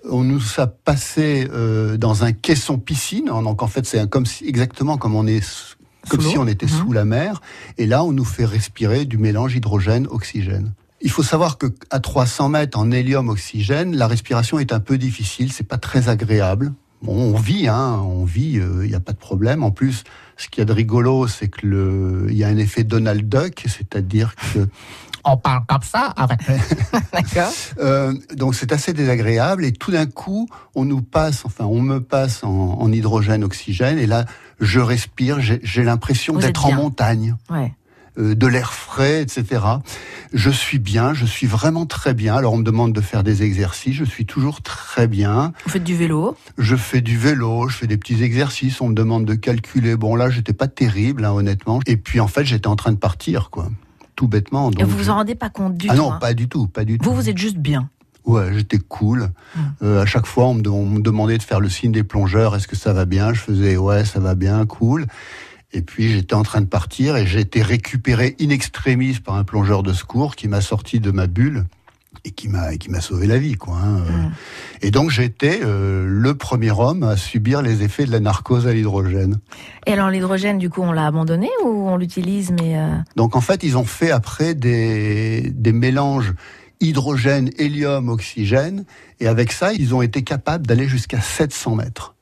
on 0.09 0.23
nous 0.23 0.41
a 0.59 0.67
passé 0.67 1.49
euh, 1.53 1.97
dans 1.97 2.25
un 2.25 2.33
caisson 2.33 2.79
piscine. 2.79 3.27
Donc 3.27 3.63
en 3.63 3.67
fait, 3.67 3.85
c'est 3.85 4.09
comme 4.09 4.27
si, 4.27 4.47
exactement 4.47 4.97
comme 4.97 5.15
on 5.15 5.27
est 5.27 5.45
comme 6.09 6.21
si 6.21 6.39
on 6.39 6.47
était 6.47 6.67
mhm. 6.67 6.73
sous 6.73 6.93
la 6.93 7.05
mer. 7.05 7.41
Et 7.77 7.87
là, 7.87 8.05
on 8.05 8.13
nous 8.13 8.25
fait 8.25 8.45
respirer 8.45 9.05
du 9.05 9.19
mélange 9.19 9.55
hydrogène-oxygène. 9.57 10.73
Il 11.01 11.11
faut 11.11 11.23
savoir 11.23 11.59
que 11.59 11.67
à 11.91 12.01
300 12.01 12.49
mètres 12.49 12.79
en 12.79 12.91
hélium-oxygène, 12.91 13.95
la 13.95 14.09
respiration 14.09 14.59
est 14.59 14.73
un 14.73 14.81
peu 14.81 14.99
difficile, 14.99 15.53
c'est 15.53 15.67
pas 15.67 15.79
très 15.79 16.09
agréable. 16.09 16.73
Bon, 17.03 17.15
on 17.15 17.39
vit, 17.39 17.69
hein, 17.69 18.01
on 18.03 18.25
vit, 18.25 18.55
il 18.55 18.61
euh, 18.61 18.87
n'y 18.87 18.95
a 18.95 19.01
pas 19.01 19.13
de 19.13 19.19
problème. 19.19 19.63
En 19.63 19.71
plus, 19.71 20.03
ce 20.37 20.49
qu'il 20.49 20.61
y 20.61 20.63
a 20.63 20.65
de 20.65 20.73
rigolo, 20.73 21.29
c'est 21.29 21.47
que 21.47 21.65
le, 21.65 22.27
il 22.29 22.37
y 22.37 22.43
a 22.43 22.49
un 22.49 22.57
effet 22.57 22.83
Donald 22.83 23.29
Duck, 23.29 23.65
c'est-à-dire 23.67 24.35
que 24.35 24.69
on 25.33 25.37
parle 25.37 25.63
comme 25.67 25.83
ça. 25.83 26.15
D'accord. 27.13 27.53
Euh, 27.79 28.15
donc 28.35 28.55
c'est 28.55 28.73
assez 28.73 28.93
désagréable 28.93 29.65
et 29.65 29.73
tout 29.73 29.93
d'un 29.93 30.07
coup, 30.07 30.49
on 30.75 30.85
nous 30.85 31.03
passe, 31.03 31.45
enfin, 31.45 31.65
on 31.65 31.81
me 31.81 32.01
passe 32.01 32.43
en, 32.45 32.91
hydrogène, 32.93 33.45
oxygène 33.45 33.99
et 33.99 34.07
là, 34.07 34.25
je 34.61 34.81
respire, 34.81 35.39
j'ai 35.41 35.85
l'impression 35.85 36.35
d'être 36.35 36.67
en 36.67 36.73
montagne. 36.73 37.37
Ouais. 37.51 37.73
Euh, 38.19 38.35
de 38.35 38.47
l'air 38.47 38.73
frais, 38.73 39.23
etc. 39.23 39.63
Je 40.33 40.51
suis 40.51 40.79
bien, 40.79 41.15
je 41.15 41.25
suis 41.25 41.47
vraiment 41.47 41.87
très 41.87 42.15
bien. 42.15 42.35
Alors 42.35 42.55
on 42.55 42.59
me 42.59 42.65
demande 42.65 42.93
de 42.93 43.01
faire 43.01 43.23
des 43.23 43.43
exercices, 43.43 43.95
je 43.95 44.05
suis 44.05 44.27
toujours 44.27 44.61
très 44.63 45.07
bien. 45.07 45.53
Vous 45.65 45.71
faites 45.71 45.85
du 45.85 45.95
vélo? 45.95 46.37
Je 46.57 46.75
fais 46.75 47.01
du 47.01 47.17
vélo, 47.17 47.69
je 47.69 47.77
fais 47.77 47.87
des 47.87 47.97
petits 47.97 48.23
exercices. 48.25 48.81
On 48.81 48.89
me 48.89 48.95
demande 48.95 49.25
de 49.25 49.35
calculer. 49.35 49.95
Bon 49.95 50.17
là, 50.17 50.31
j'étais 50.31 50.53
pas 50.53 50.67
terrible, 50.67 51.25
hein, 51.25 51.33
honnêtement. 51.33 51.81
Et 51.87 51.97
puis 51.97 52.19
en 52.19 52.29
fait, 52.29 52.45
j'étais 52.45 52.67
en 52.67 52.77
train 52.77 52.93
de 52.93 52.99
partir, 52.99 53.51
quoi 53.51 53.69
tout 54.19 54.27
bêtement. 54.27 54.73
Et 54.73 54.83
vous 54.83 54.99
vous 54.99 55.11
en 55.11 55.15
rendez 55.15 55.37
pas 55.37 55.49
compte 55.49 55.77
du 55.77 55.87
ah 55.89 55.95
tout 55.95 56.03
Ah 56.05 56.11
non, 56.15 56.19
pas 56.19 56.35
du 56.35 56.49
tout, 56.49 56.67
pas 56.67 56.85
du 56.85 56.99
tout. 56.99 57.09
Vous, 57.09 57.15
vous 57.15 57.29
êtes 57.29 57.39
juste 57.39 57.57
bien. 57.57 57.89
Ouais, 58.25 58.53
j'étais 58.53 58.79
cool. 58.79 59.31
Hum. 59.57 59.63
Euh, 59.83 60.03
à 60.03 60.07
chaque 60.07 60.27
fois, 60.27 60.49
on 60.49 60.55
me, 60.55 61.01
demandait 61.01 61.39
de 61.39 61.43
faire 61.45 61.61
le 61.61 61.69
signe 61.69 61.93
des 61.93 62.03
plongeurs. 62.03 62.57
Est-ce 62.57 62.67
que 62.67 62.75
ça 62.75 62.93
va 62.93 63.05
bien? 63.05 63.33
Je 63.33 63.39
faisais 63.41 63.77
ouais, 63.77 64.05
ça 64.05 64.19
va 64.19 64.35
bien, 64.35 64.67
cool. 64.67 65.07
Et 65.73 65.83
puis 65.83 66.11
j'étais 66.11 66.35
en 66.35 66.43
train 66.43 66.61
de 66.61 66.67
partir 66.67 67.17
et 67.17 67.29
j'ai 67.29 67.39
été 67.39 67.63
récupéré 67.63 68.35
in 68.41 68.49
extremis 68.49 69.21
par 69.21 69.37
un 69.37 69.45
plongeur 69.45 69.85
de 69.85 69.93
secours 69.93 70.35
qui 70.35 70.49
m'a 70.49 70.63
sorti 70.63 70.99
de 70.99 71.13
ma 71.13 71.29
bulle 71.29 71.65
et 72.25 72.31
qui 72.31 72.49
m'a 72.49 72.77
qui 72.77 72.91
m'a 72.91 73.01
sauvé 73.01 73.27
la 73.27 73.39
vie 73.39 73.55
quoi. 73.55 73.77
Hein. 73.77 73.97
Hum. 74.09 74.33
Et 74.83 74.91
donc 74.91 75.11
j'étais 75.11 75.61
euh, 75.63 76.07
le 76.09 76.35
premier 76.35 76.71
homme 76.71 77.03
à 77.03 77.17
subir 77.17 77.63
les 77.63 77.83
effets 77.83 78.05
de 78.05 78.13
la 78.13 78.21
narcose 78.21 78.67
à 78.67 78.73
l'hydrogène. 78.73 79.39
Et 79.87 79.93
alors 79.93 80.11
l'hydrogène 80.11 80.59
du 80.59 80.71
coup 80.71 80.83
on 80.83 80.93
l'a 80.93 81.07
abandonné 81.07 81.49
ou 81.65 81.89
on 81.89 81.97
l'utilise 81.97 82.51
mais 82.53 82.79
euh... 82.79 82.97
Donc 83.17 83.37
en 83.37 83.41
fait 83.41 83.63
ils 83.63 83.77
ont 83.77 83.85
fait 83.85 84.11
après 84.11 84.55
des 84.55 85.51
des 85.55 85.73
mélanges 85.73 86.35
hydrogène, 86.81 87.51
hélium, 87.59 88.09
oxygène 88.09 88.85
et 89.21 89.29
avec 89.29 89.53
ça 89.53 89.73
ils 89.73 89.95
ont 89.95 90.03
été 90.03 90.23
capables 90.23 90.67
d'aller 90.67 90.89
jusqu'à 90.89 91.21
700 91.21 91.77
mètres. 91.77 92.15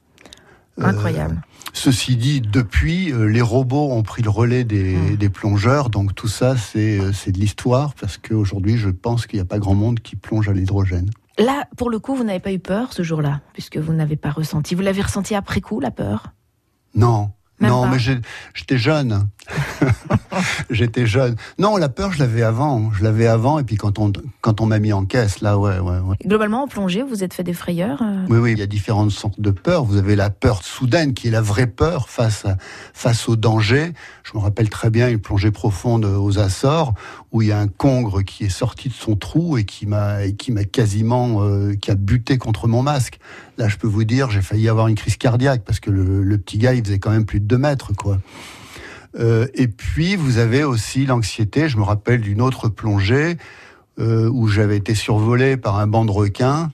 Incroyable. 0.78 1.42
Ceci 1.76 2.16
dit, 2.16 2.40
depuis, 2.40 3.12
euh, 3.12 3.26
les 3.26 3.42
robots 3.42 3.92
ont 3.92 4.02
pris 4.02 4.22
le 4.22 4.30
relais 4.30 4.64
des, 4.64 4.96
hmm. 4.96 5.28
plongeurs, 5.28 5.90
donc 5.90 6.14
tout 6.14 6.26
ça, 6.26 6.54
euh, 6.74 7.12
c'est 7.12 7.32
de 7.32 7.38
l'histoire, 7.38 7.94
parce 7.94 8.16
qu'aujourd'hui, 8.16 8.78
je 8.78 8.88
pense 8.88 9.26
qu'il 9.26 9.36
n'y 9.36 9.42
a 9.42 9.44
pas 9.44 9.58
grand 9.58 9.74
monde 9.74 10.00
qui 10.00 10.16
plonge 10.16 10.48
à 10.48 10.54
l'hydrogène. 10.54 11.10
Là, 11.38 11.68
pour 11.76 11.90
le 11.90 11.98
coup, 11.98 12.14
vous 12.14 12.24
n'avez 12.24 12.40
pas 12.40 12.52
eu 12.52 12.58
peur 12.58 12.94
ce 12.94 13.02
jour-là, 13.02 13.42
puisque 13.52 13.76
vous 13.76 13.92
n'avez 13.92 14.16
pas 14.16 14.30
ressenti. 14.30 14.74
Vous 14.74 14.80
l'avez 14.80 15.02
ressenti 15.02 15.34
après 15.34 15.60
coup, 15.60 15.78
la 15.78 15.90
peur? 15.90 16.28
Non, 16.94 17.30
non, 17.60 17.86
mais 17.88 17.98
j'étais 17.98 18.78
jeune. 18.78 19.28
j'étais 20.70 21.06
jeune. 21.06 21.36
Non, 21.58 21.76
la 21.76 21.88
peur, 21.88 22.12
je 22.12 22.18
l'avais 22.18 22.42
avant. 22.42 22.90
Je 22.92 23.04
l'avais 23.04 23.26
avant, 23.26 23.58
et 23.58 23.64
puis 23.64 23.76
quand 23.76 23.98
on, 23.98 24.12
quand 24.40 24.60
on 24.60 24.66
m'a 24.66 24.78
mis 24.78 24.92
en 24.92 25.04
caisse, 25.04 25.40
là, 25.40 25.58
ouais, 25.58 25.78
ouais, 25.78 25.98
ouais. 25.98 26.16
Globalement, 26.24 26.64
en 26.64 26.68
plongée, 26.68 27.02
vous 27.02 27.24
êtes 27.24 27.34
fait 27.34 27.42
des 27.42 27.52
frayeurs 27.52 28.02
euh 28.02 28.24
Oui, 28.28 28.38
oui, 28.38 28.52
il 28.52 28.58
y 28.58 28.62
a 28.62 28.66
différentes 28.66 29.10
sortes 29.10 29.40
de 29.40 29.50
peurs. 29.50 29.84
Vous 29.84 29.96
avez 29.96 30.16
la 30.16 30.30
peur 30.30 30.62
soudaine, 30.62 31.14
qui 31.14 31.28
est 31.28 31.30
la 31.30 31.40
vraie 31.40 31.66
peur 31.66 32.08
face, 32.08 32.44
à, 32.44 32.56
face 32.92 33.28
au 33.28 33.36
danger. 33.36 33.92
Je 34.24 34.36
me 34.36 34.42
rappelle 34.42 34.68
très 34.68 34.90
bien 34.90 35.08
une 35.08 35.20
plongée 35.20 35.50
profonde 35.50 36.04
aux 36.04 36.38
Açores, 36.38 36.94
où 37.36 37.42
il 37.42 37.48
y 37.48 37.52
a 37.52 37.58
un 37.58 37.68
congre 37.68 38.22
qui 38.22 38.44
est 38.44 38.48
sorti 38.48 38.88
de 38.88 38.94
son 38.94 39.14
trou 39.14 39.58
et 39.58 39.64
qui 39.64 39.84
m'a, 39.84 40.26
qui 40.38 40.52
m'a 40.52 40.64
quasiment, 40.64 41.42
euh, 41.42 41.74
qui 41.74 41.90
a 41.90 41.94
buté 41.94 42.38
contre 42.38 42.66
mon 42.66 42.82
masque. 42.82 43.18
Là, 43.58 43.68
je 43.68 43.76
peux 43.76 43.86
vous 43.86 44.04
dire, 44.04 44.30
j'ai 44.30 44.40
failli 44.40 44.70
avoir 44.70 44.88
une 44.88 44.94
crise 44.94 45.18
cardiaque 45.18 45.62
parce 45.62 45.78
que 45.78 45.90
le, 45.90 46.38
petit 46.38 46.56
gars, 46.56 46.72
il 46.72 46.82
faisait 46.82 46.98
quand 46.98 47.10
même 47.10 47.26
plus 47.26 47.40
de 47.40 47.44
2 47.44 47.58
mètres, 47.58 47.92
quoi. 47.92 48.18
Euh, 49.18 49.48
et 49.52 49.68
puis, 49.68 50.16
vous 50.16 50.38
avez 50.38 50.64
aussi 50.64 51.04
l'anxiété. 51.04 51.68
Je 51.68 51.76
me 51.76 51.82
rappelle 51.82 52.22
d'une 52.22 52.40
autre 52.40 52.70
plongée 52.70 53.36
euh, 53.98 54.30
où 54.30 54.48
j'avais 54.48 54.78
été 54.78 54.94
survolé 54.94 55.58
par 55.58 55.78
un 55.78 55.86
banc 55.86 56.06
de 56.06 56.12
requins. 56.12 56.70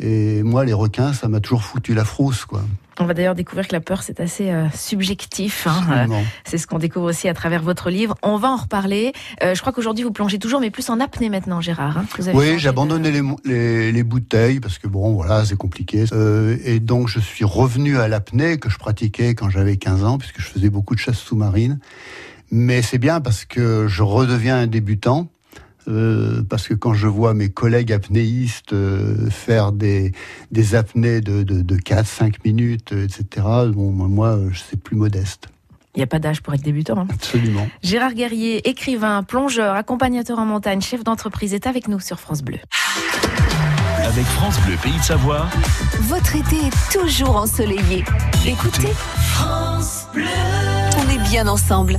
Et 0.00 0.42
moi, 0.42 0.64
les 0.64 0.72
requins, 0.72 1.12
ça 1.12 1.28
m'a 1.28 1.40
toujours 1.40 1.62
foutu 1.62 1.92
la 1.92 2.06
frousse, 2.06 2.46
quoi. 2.46 2.62
On 2.98 3.04
va 3.04 3.14
d'ailleurs 3.14 3.34
découvrir 3.34 3.68
que 3.68 3.72
la 3.72 3.80
peur, 3.80 4.02
c'est 4.02 4.20
assez 4.20 4.50
euh, 4.50 4.68
subjectif. 4.74 5.66
Hein. 5.66 6.08
c'est 6.44 6.56
ce 6.56 6.66
qu'on 6.66 6.78
découvre 6.78 7.06
aussi 7.06 7.28
à 7.28 7.34
travers 7.34 7.62
votre 7.62 7.90
livre. 7.90 8.16
On 8.22 8.36
va 8.38 8.50
en 8.50 8.56
reparler. 8.56 9.12
Euh, 9.42 9.54
je 9.54 9.60
crois 9.60 9.72
qu'aujourd'hui, 9.72 10.02
vous 10.02 10.12
plongez 10.12 10.38
toujours, 10.38 10.60
mais 10.60 10.70
plus 10.70 10.88
en 10.88 10.98
apnée 11.00 11.28
maintenant, 11.28 11.60
Gérard. 11.60 11.98
Hein, 11.98 12.06
oui, 12.32 12.58
j'ai 12.58 12.68
abandonné 12.68 13.10
les, 13.44 13.92
les, 13.92 14.02
bouteilles 14.02 14.60
parce 14.60 14.78
que, 14.78 14.88
bon, 14.88 15.12
voilà, 15.12 15.44
c'est 15.44 15.56
compliqué. 15.56 16.04
Euh, 16.12 16.56
et 16.64 16.80
donc, 16.80 17.08
je 17.08 17.20
suis 17.20 17.44
revenu 17.44 17.98
à 17.98 18.08
l'apnée 18.08 18.58
que 18.58 18.70
je 18.70 18.78
pratiquais 18.78 19.34
quand 19.34 19.50
j'avais 19.50 19.76
15 19.76 20.04
ans, 20.04 20.18
puisque 20.18 20.40
je 20.40 20.46
faisais 20.46 20.70
beaucoup 20.70 20.94
de 20.94 21.00
chasse 21.00 21.18
sous-marine. 21.18 21.78
Mais 22.50 22.80
c'est 22.80 22.98
bien 22.98 23.20
parce 23.20 23.44
que 23.44 23.88
je 23.88 24.02
redeviens 24.02 24.56
un 24.56 24.66
débutant. 24.66 25.28
Euh, 25.88 26.42
parce 26.48 26.66
que 26.66 26.74
quand 26.74 26.94
je 26.94 27.06
vois 27.06 27.32
mes 27.32 27.48
collègues 27.48 27.92
apnéistes 27.92 28.72
euh, 28.72 29.30
faire 29.30 29.72
des, 29.72 30.12
des 30.50 30.74
apnées 30.74 31.20
de, 31.20 31.42
de, 31.42 31.62
de 31.62 31.76
4-5 31.76 32.34
minutes, 32.44 32.92
euh, 32.92 33.04
etc., 33.04 33.46
bon, 33.68 33.90
moi, 33.92 34.38
c'est 34.68 34.80
plus 34.80 34.96
modeste. 34.96 35.48
Il 35.94 36.00
n'y 36.00 36.02
a 36.02 36.08
pas 36.08 36.18
d'âge 36.18 36.42
pour 36.42 36.52
être 36.52 36.62
débutant. 36.62 36.98
Hein. 36.98 37.06
Absolument. 37.10 37.66
Gérard 37.82 38.12
Guerrier, 38.14 38.68
écrivain, 38.68 39.22
plongeur, 39.22 39.74
accompagnateur 39.74 40.38
en 40.38 40.44
montagne, 40.44 40.82
chef 40.82 41.04
d'entreprise, 41.04 41.54
est 41.54 41.66
avec 41.66 41.88
nous 41.88 42.00
sur 42.00 42.20
France 42.20 42.42
Bleu. 42.42 42.58
Avec 44.04 44.26
France 44.26 44.60
Bleu 44.66 44.76
Pays 44.82 44.98
de 44.98 45.02
Savoie, 45.02 45.46
votre 46.02 46.36
été 46.36 46.56
est 46.56 46.92
toujours 46.92 47.36
ensoleillé. 47.36 48.04
Écoutez, 48.46 48.92
France 49.32 50.06
Bleu. 50.12 50.24
On 50.98 51.10
est 51.10 51.30
bien 51.30 51.48
ensemble. 51.48 51.98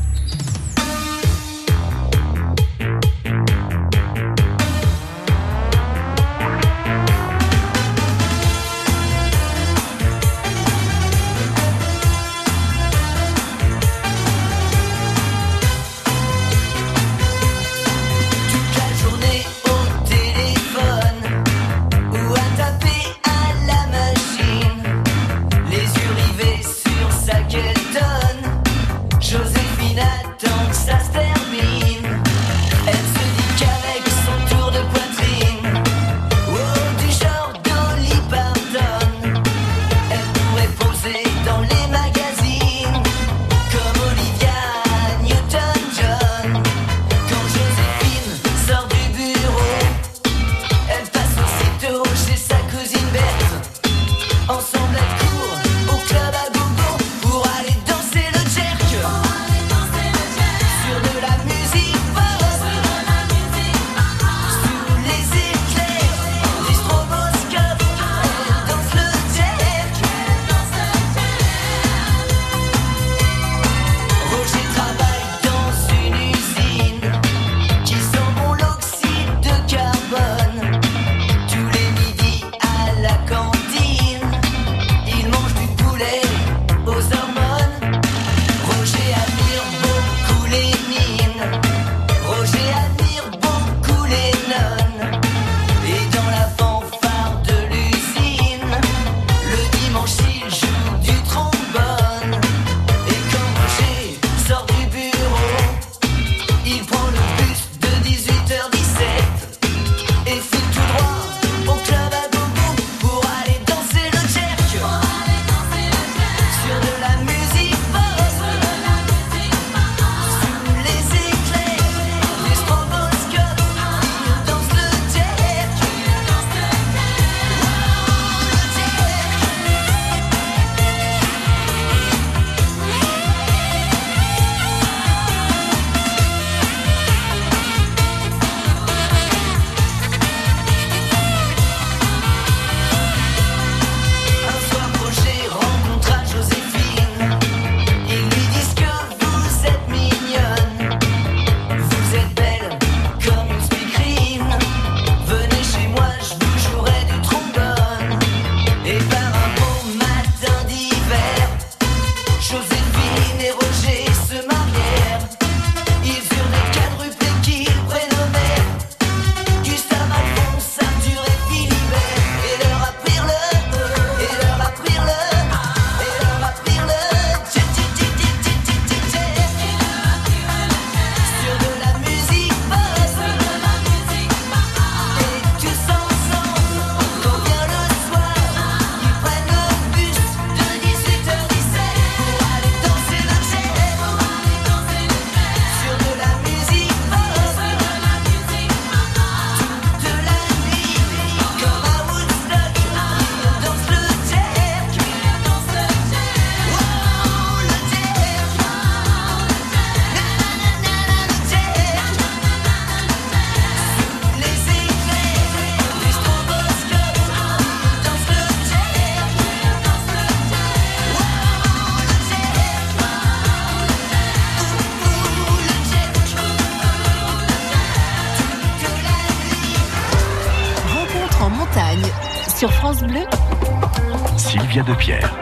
Sylvia 234.87 234.95
Depierre. 234.95 235.36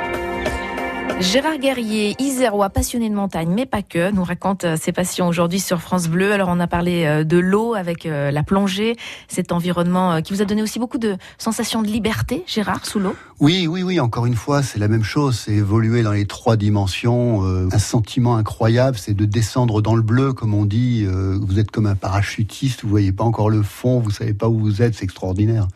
Gérard 1.36 1.58
Guerrier, 1.58 2.16
isérois, 2.18 2.70
passionné 2.70 3.10
de 3.10 3.14
montagne, 3.14 3.52
mais 3.54 3.66
pas 3.66 3.82
que, 3.82 4.10
nous 4.10 4.24
raconte 4.24 4.64
euh, 4.64 4.78
ses 4.80 4.94
passions 4.94 5.28
aujourd'hui 5.28 5.60
sur 5.60 5.82
France 5.82 6.08
Bleu. 6.08 6.32
Alors 6.32 6.48
on 6.50 6.62
a 6.62 6.68
parlé 6.68 7.04
euh, 7.04 7.26
de 7.26 7.38
l'eau 7.38 7.74
avec 7.74 8.06
euh, 8.06 8.32
la 8.32 8.42
plongée, 8.42 8.96
cet 9.28 9.52
environnement 9.52 10.22
qui 10.22 10.32
vous 10.32 10.42
a 10.42 10.46
donné 10.46 10.62
aussi 10.62 10.80
beaucoup 10.80 10.98
de 10.98 11.18
sensations 11.38 11.82
de 11.82 11.88
liberté, 11.88 12.46
Gérard, 12.48 12.86
sous 12.86 13.00
l'eau 13.00 13.18
Oui, 13.42 13.68
oui, 13.68 13.84
oui, 13.84 14.00
encore 14.00 14.26
une 14.26 14.36
fois, 14.36 14.64
c'est 14.64 14.80
la 14.80 14.88
même 14.88 15.04
chose, 15.04 15.38
c'est 15.38 15.52
évoluer 15.52 16.04
dans 16.04 16.14
les 16.14 16.26
trois 16.26 16.56
dimensions. 16.56 17.44
un 17.44 17.80
sentiment 17.80 18.38
incroyable, 18.38 18.98
c'est 18.98 19.14
de 19.14 19.26
descendre 19.26 19.82
dans 19.82 19.98
le 19.98 20.04
bleu, 20.04 20.32
comme 20.32 20.54
on 20.54 20.64
dit. 20.64 21.06
vous 21.06 21.60
êtes 21.60 21.70
comme 21.70 21.86
un 21.86 21.96
parachutiste, 21.96 22.84
vous 22.84 22.90
voyez 22.90 23.12
pas 23.12 23.26
encore 23.26 23.50
le 23.50 23.62
fond, 23.62 24.00
vous 24.00 24.12
savez 24.12 24.34
pas 24.34 24.48
où 24.48 24.58
vous 24.58 24.82
êtes, 24.82 24.96
c'est 24.96 25.04
extraordinaire. 25.04 25.68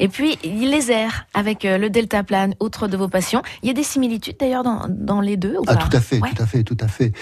Et 0.00 0.08
puis 0.08 0.38
les 0.42 0.90
airs, 0.90 1.26
avec 1.34 1.62
le 1.62 1.88
deltaplane, 1.88 2.54
autre 2.58 2.88
de 2.88 2.96
vos 2.96 3.08
passions. 3.08 3.42
Il 3.62 3.68
y 3.68 3.70
a 3.70 3.74
des 3.74 3.84
similitudes 3.84 4.36
d'ailleurs 4.40 4.64
dans, 4.64 4.88
dans 5.04 5.20
les 5.20 5.36
deux 5.36 5.56
ah, 5.66 5.76
Tout 5.76 5.96
à 5.96 6.00
fait, 6.00 6.18
tout 6.18 6.42
à 6.42 6.46
fait, 6.46 6.62
tout 6.62 6.76
à 6.80 6.88
fait. 6.88 7.12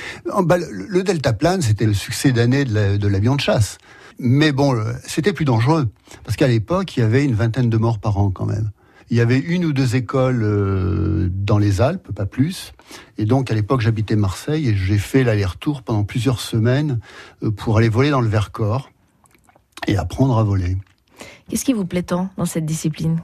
Bah, 0.45 0.57
le, 0.59 1.03
deltaplane, 1.03 1.63
c'était 1.63 1.87
le 1.87 1.95
succès 1.95 2.33
d'année 2.33 2.65
de 2.65 3.09
l'avion 3.09 3.37
de, 3.37 3.41
chasse. 3.41 3.79
Mais 4.19 4.53
bon, 4.53 4.77
c'était 5.05 5.33
plus 5.33 5.45
dangereux. 5.45 5.89
Parce 6.25 6.37
qu'à 6.37 6.49
l'époque, 6.49 6.97
il 6.97 7.01
y 7.01 7.03
avait 7.03 7.25
une 7.25 7.35
vingtaine 7.35 7.71
de 7.71 7.77
morts 7.77 7.99
par 7.99 8.19
an 8.19 8.31
quand 8.31 8.47
même. 8.47 8.71
Il 9.13 9.17
y 9.17 9.21
avait 9.21 9.39
une 9.39 9.67
ou 9.67 9.75
deux 9.75 9.95
écoles 9.95 10.43
euh, 10.43 11.29
dans 11.31 11.59
les 11.59 11.83
Alpes, 11.83 12.13
pas 12.13 12.25
plus. 12.25 12.73
Et 13.19 13.27
donc, 13.27 13.51
à 13.51 13.55
l'époque, 13.55 13.83
j'habitais 13.83 14.17
Marseille 14.17 14.71
et 14.71 14.75
j'ai 14.75 14.97
fait 14.97 15.23
l'aller-retour 15.23 15.83
pendant 15.83 16.03
plusieurs 16.03 16.41
semaines 16.41 16.99
euh, 17.43 17.51
pour 17.51 17.77
aller 17.77 17.91
voler 17.91 18.09
dans 18.09 18.23
le 18.23 18.29
Vercors 18.29 18.91
et 19.87 19.99
apprendre 19.99 20.39
à 20.39 20.43
voler. 20.45 20.79
Qu'est-ce 21.51 21.67
qui 21.67 21.75
vous 21.75 21.85
plaît 21.85 22.05
tant 22.05 22.31
dans 22.39 22.47
cette 22.47 22.65
discipline? 22.65 23.21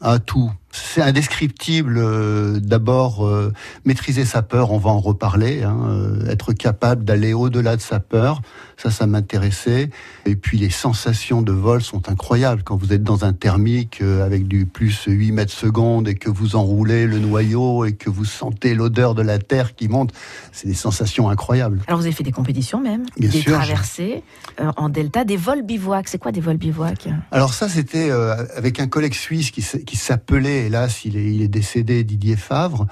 À 0.00 0.18
tout 0.18 0.50
c'est 0.76 1.02
indescriptible. 1.02 1.98
Euh, 1.98 2.60
d'abord, 2.60 3.26
euh, 3.26 3.52
maîtriser 3.84 4.24
sa 4.24 4.42
peur, 4.42 4.72
on 4.72 4.78
va 4.78 4.90
en 4.90 5.00
reparler. 5.00 5.62
Hein, 5.62 5.78
euh, 5.88 6.30
être 6.30 6.52
capable 6.52 7.04
d'aller 7.04 7.32
au-delà 7.32 7.76
de 7.76 7.80
sa 7.80 8.00
peur, 8.00 8.42
ça, 8.76 8.90
ça 8.90 9.06
m'intéressait. 9.06 9.90
Et 10.26 10.36
puis 10.36 10.58
les 10.58 10.70
sensations 10.70 11.42
de 11.42 11.52
vol 11.52 11.82
sont 11.82 12.08
incroyables. 12.08 12.62
Quand 12.62 12.76
vous 12.76 12.92
êtes 12.92 13.02
dans 13.02 13.24
un 13.24 13.32
thermique 13.32 14.02
avec 14.02 14.48
du 14.48 14.66
plus 14.66 15.04
8 15.06 15.32
mètres 15.32 15.52
secondes 15.52 16.08
et 16.08 16.14
que 16.14 16.28
vous 16.28 16.56
enroulez 16.56 17.06
le 17.06 17.18
noyau 17.18 17.84
et 17.84 17.92
que 17.92 18.10
vous 18.10 18.24
sentez 18.24 18.74
l'odeur 18.74 19.14
de 19.14 19.22
la 19.22 19.38
terre 19.38 19.74
qui 19.74 19.88
monte, 19.88 20.12
c'est 20.52 20.68
des 20.68 20.74
sensations 20.74 21.28
incroyables. 21.30 21.80
Alors 21.86 21.98
vous 21.98 22.06
avez 22.06 22.14
fait 22.14 22.24
des 22.24 22.32
compétitions 22.32 22.80
même, 22.80 23.06
des 23.18 23.28
traversées 23.42 24.22
en 24.76 24.88
delta, 24.88 25.24
des 25.24 25.36
vols 25.36 25.62
bivouacs. 25.62 26.08
C'est 26.08 26.18
quoi 26.18 26.32
des 26.32 26.40
vols 26.40 26.58
bivouacs? 26.58 27.08
Alors 27.30 27.54
ça, 27.54 27.68
c'était 27.68 28.10
avec 28.10 28.80
un 28.80 28.88
collègue 28.88 29.14
suisse 29.14 29.50
qui 29.50 29.96
s'appelait 29.96 30.65
hélas, 30.66 31.04
il 31.04 31.16
est, 31.16 31.48
décédé, 31.48 32.04
Didier 32.04 32.36
Favre, 32.36 32.86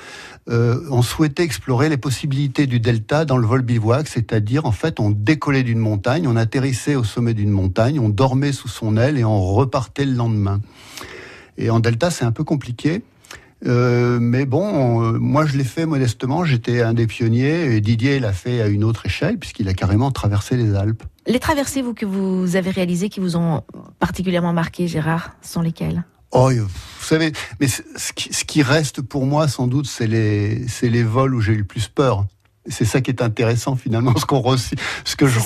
euh, 0.48 0.80
on 0.90 1.02
souhaitait 1.02 1.42
explorer 1.42 1.88
les 1.88 1.96
possibilités 1.96 2.66
du 2.66 2.80
delta 2.80 3.24
dans 3.24 3.36
le 3.36 3.46
vol 3.46 3.62
bivouac, 3.62 4.08
c'est-à-dire 4.08 4.66
en 4.66 4.72
fait 4.72 5.00
on 5.00 5.10
décollait 5.10 5.62
d'une 5.62 5.78
montagne, 5.78 6.26
on 6.26 6.36
atterrissait 6.36 6.94
au 6.94 7.04
sommet 7.04 7.34
d'une 7.34 7.50
montagne, 7.50 8.00
on 8.00 8.08
dormait 8.08 8.52
sous 8.52 8.68
son 8.68 8.96
aile 8.96 9.18
et 9.18 9.24
on 9.24 9.40
repartait 9.40 10.04
le 10.04 10.12
lendemain. 10.12 10.60
Et 11.58 11.70
en 11.70 11.80
delta 11.80 12.10
c'est 12.10 12.24
un 12.24 12.32
peu 12.32 12.44
compliqué. 12.44 13.02
Euh, 13.66 14.18
mais 14.20 14.44
bon, 14.44 15.02
euh, 15.02 15.18
moi 15.18 15.46
je 15.46 15.56
l'ai 15.56 15.64
fait 15.64 15.86
modestement, 15.86 16.44
j'étais 16.44 16.82
un 16.82 16.92
des 16.92 17.06
pionniers, 17.06 17.74
et 17.74 17.80
Didier 17.80 18.20
l'a 18.20 18.32
fait 18.32 18.60
à 18.60 18.66
une 18.66 18.84
autre 18.84 19.06
échelle, 19.06 19.38
puisqu'il 19.38 19.68
a 19.68 19.74
carrément 19.74 20.10
traversé 20.10 20.56
les 20.56 20.74
Alpes. 20.74 21.02
Les 21.26 21.38
traversées, 21.38 21.80
vous, 21.80 21.94
que 21.94 22.04
vous 22.04 22.56
avez 22.56 22.70
réalisées, 22.70 23.08
qui 23.08 23.20
vous 23.20 23.36
ont 23.36 23.62
particulièrement 23.98 24.52
marqué, 24.52 24.86
Gérard, 24.86 25.36
sont 25.40 25.62
lesquelles? 25.62 26.04
Oh, 26.34 26.50
vous 26.50 27.06
savez, 27.06 27.32
mais 27.60 27.68
ce 27.68 28.12
qui, 28.44 28.62
reste 28.62 29.02
pour 29.02 29.24
moi, 29.24 29.46
sans 29.46 29.68
doute, 29.68 29.86
c'est 29.86 30.08
les, 30.08 30.66
c'est 30.66 30.88
les 30.88 31.04
vols 31.04 31.34
où 31.34 31.40
j'ai 31.40 31.52
eu 31.52 31.58
le 31.58 31.64
plus 31.64 31.86
peur. 31.86 32.26
C'est 32.66 32.84
ça 32.84 33.00
qui 33.00 33.10
est 33.10 33.22
intéressant 33.22 33.76
finalement, 33.76 34.16
ce 34.18 34.26
qu'on 34.26 34.56
ce 34.56 35.16
que 35.16 35.26
je 35.26 35.38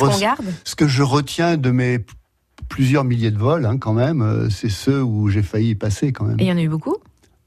ce, 0.65 0.75
que 0.77 0.89
je 0.89 1.03
retiens 1.03 1.59
de 1.59 1.71
mes 1.71 1.99
plusieurs 2.69 3.05
milliers 3.05 3.31
de 3.31 3.39
vols, 3.39 3.67
hein, 3.67 3.77
quand 3.77 3.93
même, 3.93 4.23
euh, 4.23 4.49
c'est 4.49 4.71
ceux 4.71 5.03
où 5.03 5.29
j'ai 5.29 5.43
failli 5.43 5.71
y 5.71 5.75
passer 5.75 6.13
quand 6.13 6.25
même. 6.25 6.41
Et 6.41 6.45
il 6.45 6.49
y 6.49 6.53
en 6.53 6.57
a 6.57 6.63
eu 6.63 6.69
beaucoup? 6.69 6.97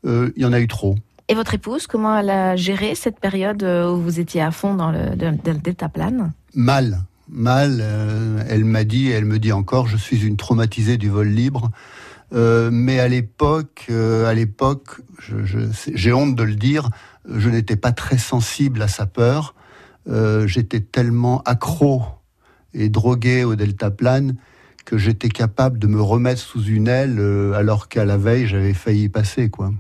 Euh, 0.05 0.31
il 0.35 0.43
y 0.43 0.45
en 0.45 0.53
a 0.53 0.59
eu 0.59 0.67
trop. 0.67 0.95
Et 1.27 1.33
votre 1.33 1.53
épouse, 1.53 1.87
comment 1.87 2.17
elle 2.17 2.29
a 2.29 2.55
géré 2.55 2.93
cette 2.93 3.19
période 3.19 3.63
euh, 3.63 3.91
où 3.91 4.01
vous 4.01 4.19
étiez 4.19 4.41
à 4.41 4.51
fond 4.51 4.75
dans 4.75 4.91
le, 4.91 5.15
delta 5.15 5.89
plane? 5.89 6.31
Mal, 6.53 7.01
mal. 7.29 7.83
elle 8.49 8.65
m'a 8.65 8.83
dit, 8.83 9.09
elle 9.09 9.25
me 9.25 9.39
dit 9.39 9.51
encore, 9.51 9.87
je 9.87 9.97
suis 9.97 10.25
une 10.27 10.37
traumatisée 10.37 10.97
du 10.97 11.09
vol 11.09 11.29
libre. 11.29 11.71
Euh, 12.33 12.69
mais 12.71 12.99
à 12.99 13.07
l'époque, 13.07 13.87
euh, 13.89 14.25
à 14.25 14.33
l'époque, 14.33 15.01
j'ai 15.93 16.13
honte 16.13 16.35
de 16.35 16.43
le 16.43 16.55
dire, 16.55 16.89
je 17.29 17.49
n'étais 17.49 17.75
pas 17.75 17.91
très 17.91 18.17
sensible 18.17 18.81
à 18.81 18.87
sa 18.87 19.05
peur. 19.05 19.53
Euh, 20.09 20.47
j'étais 20.47 20.79
tellement 20.79 21.41
accro 21.43 22.03
et 22.73 22.89
drogué 22.89 23.43
au 23.43 23.55
deltaplane 23.55 24.35
que 24.85 24.97
j'étais 24.97 25.29
capable 25.29 25.77
de 25.77 25.87
me 25.87 26.01
remettre 26.01 26.41
sous 26.41 26.63
une 26.63 26.87
aile 26.87 27.19
alors 27.55 27.87
qu'à 27.87 28.03
la 28.03 28.17
veille 28.17 28.47
j'avais 28.47 28.73
failli 28.73 29.03
y 29.03 29.09
passer 29.09 29.49
quoi. 29.49 29.71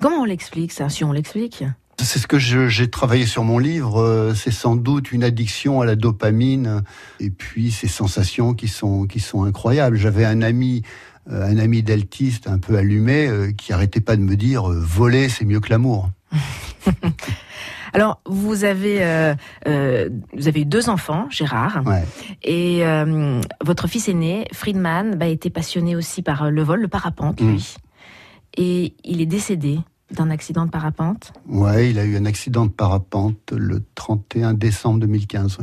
Comment 0.00 0.18
on 0.18 0.24
l'explique 0.24 0.70
ça 0.70 0.88
Si 0.88 1.02
on 1.02 1.10
l'explique? 1.10 1.64
C'est 2.00 2.18
ce 2.18 2.26
que 2.26 2.38
j'ai 2.38 2.90
travaillé 2.90 3.24
sur 3.24 3.42
mon 3.44 3.58
livre. 3.58 4.32
C'est 4.36 4.52
sans 4.52 4.76
doute 4.76 5.10
une 5.10 5.24
addiction 5.24 5.80
à 5.80 5.86
la 5.86 5.96
dopamine 5.96 6.82
et 7.18 7.30
puis 7.30 7.72
ces 7.72 7.88
sensations 7.88 8.52
qui 8.52 8.68
sont 8.68 9.06
qui 9.06 9.20
sont 9.20 9.44
incroyables. 9.44 9.96
J'avais 9.96 10.24
un 10.24 10.42
ami 10.42 10.82
un 11.30 11.58
ami 11.58 11.82
deltiste 11.82 12.46
un 12.48 12.58
peu 12.58 12.76
allumé 12.76 13.26
euh, 13.26 13.52
qui 13.52 13.72
arrêtait 13.72 14.00
pas 14.00 14.16
de 14.16 14.22
me 14.22 14.36
dire 14.36 14.70
euh, 14.70 14.80
voler 14.80 15.28
c'est 15.28 15.44
mieux 15.44 15.60
que 15.60 15.70
l'amour. 15.70 16.10
Alors, 17.92 18.20
vous 18.26 18.64
avez, 18.64 19.36
vous 19.64 20.48
avez 20.48 20.60
eu 20.62 20.64
deux 20.64 20.88
enfants, 20.88 21.28
Gérard, 21.30 21.84
et 22.42 22.82
votre 23.64 23.86
fils 23.86 24.08
aîné, 24.08 24.48
Friedman, 24.52 25.14
bah, 25.14 25.28
était 25.28 25.48
passionné 25.48 25.94
aussi 25.94 26.20
par 26.20 26.50
le 26.50 26.62
vol, 26.64 26.80
le 26.80 26.88
parapente, 26.88 27.40
lui. 27.40 27.76
Mm. 27.76 28.60
Et 28.60 28.94
il 29.04 29.20
est 29.20 29.26
décédé 29.26 29.78
d'un 30.10 30.30
accident 30.30 30.66
de 30.66 30.70
parapente. 30.70 31.32
Ouais, 31.46 31.90
il 31.90 32.00
a 32.00 32.04
eu 32.04 32.16
un 32.16 32.24
accident 32.24 32.66
de 32.66 32.72
parapente 32.72 33.52
le 33.56 33.84
31 33.94 34.54
décembre 34.54 34.98
2015 35.00 35.58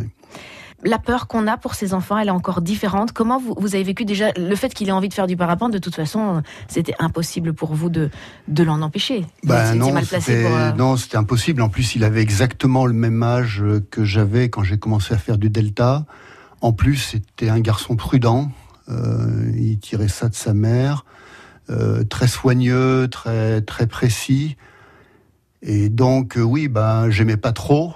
la 0.84 1.00
peur 1.00 1.28
qu'on 1.28 1.48
a 1.48 1.58
pour 1.58 1.76
ces 1.76 1.94
enfants, 1.94 2.18
elle 2.18 2.28
est 2.28 2.32
encore 2.32 2.62
différente. 2.62 3.12
Comment 3.12 3.40
vous, 3.40 3.76
avez 3.76 3.84
vécu 3.84 4.06
déjà 4.06 4.32
le 4.36 4.56
fait 4.56 4.74
qu'il 4.74 4.90
ait 4.90 4.94
envie 4.94 5.10
de 5.10 5.14
faire 5.14 5.28
du 5.28 5.38
parapente? 5.38 5.72
De 5.72 5.78
toute 5.78 5.96
façon, 5.96 6.42
c'était 6.68 6.96
impossible 7.00 7.54
pour 7.54 7.74
vous 7.74 7.90
de, 7.90 8.10
de 8.48 8.64
l'en 8.64 8.82
empêcher. 8.82 9.26
Ben 9.44 9.76
non, 9.76 9.94
euh, 9.96 10.72
non, 10.74 10.98
c'était 10.98 11.18
impossible. 11.18 11.62
En 11.62 11.70
plus, 11.70 11.96
il 11.96 12.04
avait 12.04 12.22
exactement 12.22 12.86
le 12.86 12.94
même 12.94 13.22
âge 13.24 13.64
que 13.90 14.04
j'avais 14.04 14.50
quand 14.50 14.64
j'ai 14.64 14.78
commencé 14.78 15.14
à 15.14 15.18
faire 15.18 15.38
du 15.38 15.50
delta. 15.50 16.06
En 16.62 16.74
plus, 16.74 16.98
c'était 16.98 17.50
un 17.50 17.60
garçon 17.60 17.96
prudent. 17.96 18.52
Euh, 18.90 19.52
il 19.56 19.80
tirait 19.80 20.08
ça 20.08 20.30
de 20.30 20.36
sa 20.36 20.54
mère, 20.54 21.06
euh, 21.70 22.04
très 22.04 22.28
soigneux, 22.28 23.08
très 23.10 23.62
très 23.62 23.88
précis. 23.88 24.58
Et 25.62 25.90
donc, 25.90 26.38
oui, 26.38 26.68
ben, 26.68 27.10
j'aimais 27.10 27.38
pas 27.38 27.52
trop. 27.52 27.94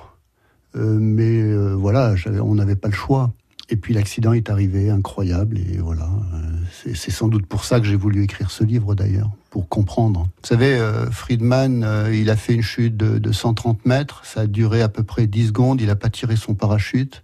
Euh, 0.76 0.98
mais 1.00 1.42
euh, 1.42 1.74
voilà, 1.76 2.16
on 2.42 2.56
n'avait 2.56 2.76
pas 2.76 2.88
le 2.88 2.94
choix. 2.94 3.32
Et 3.70 3.78
puis 3.78 3.96
l'accident 3.96 4.34
est 4.34 4.52
arrivé, 4.52 4.92
incroyable, 4.92 5.58
et 5.58 5.78
voilà. 5.78 6.08
Euh, 6.36 6.94
c'est 6.94 7.12
sans 7.12 7.28
doute 7.28 7.48
pour 7.48 7.66
ça 7.66 7.80
que 7.80 7.88
j'ai 7.88 7.96
voulu 7.96 8.24
écrire 8.24 8.52
ce 8.52 8.64
livre 8.64 8.94
d'ailleurs, 8.94 9.32
pour 9.50 9.68
comprendre. 9.70 10.28
Vous 10.44 10.48
savez, 10.48 10.80
Friedman, 11.10 11.84
il 12.14 12.30
a 12.30 12.36
fait 12.36 12.54
une 12.54 12.62
chute 12.62 12.96
de, 12.96 13.32
130 13.32 13.88
mètres, 13.88 14.24
ça 14.24 14.42
a 14.42 14.48
duré 14.48 14.84
à 14.84 14.90
peu 14.90 15.02
près 15.02 15.26
10 15.26 15.48
secondes, 15.48 15.82
il 15.82 15.88
n'a 15.88 15.96
pas 15.96 16.10
tiré 16.10 16.36
son 16.36 16.54
parachute, 16.54 17.24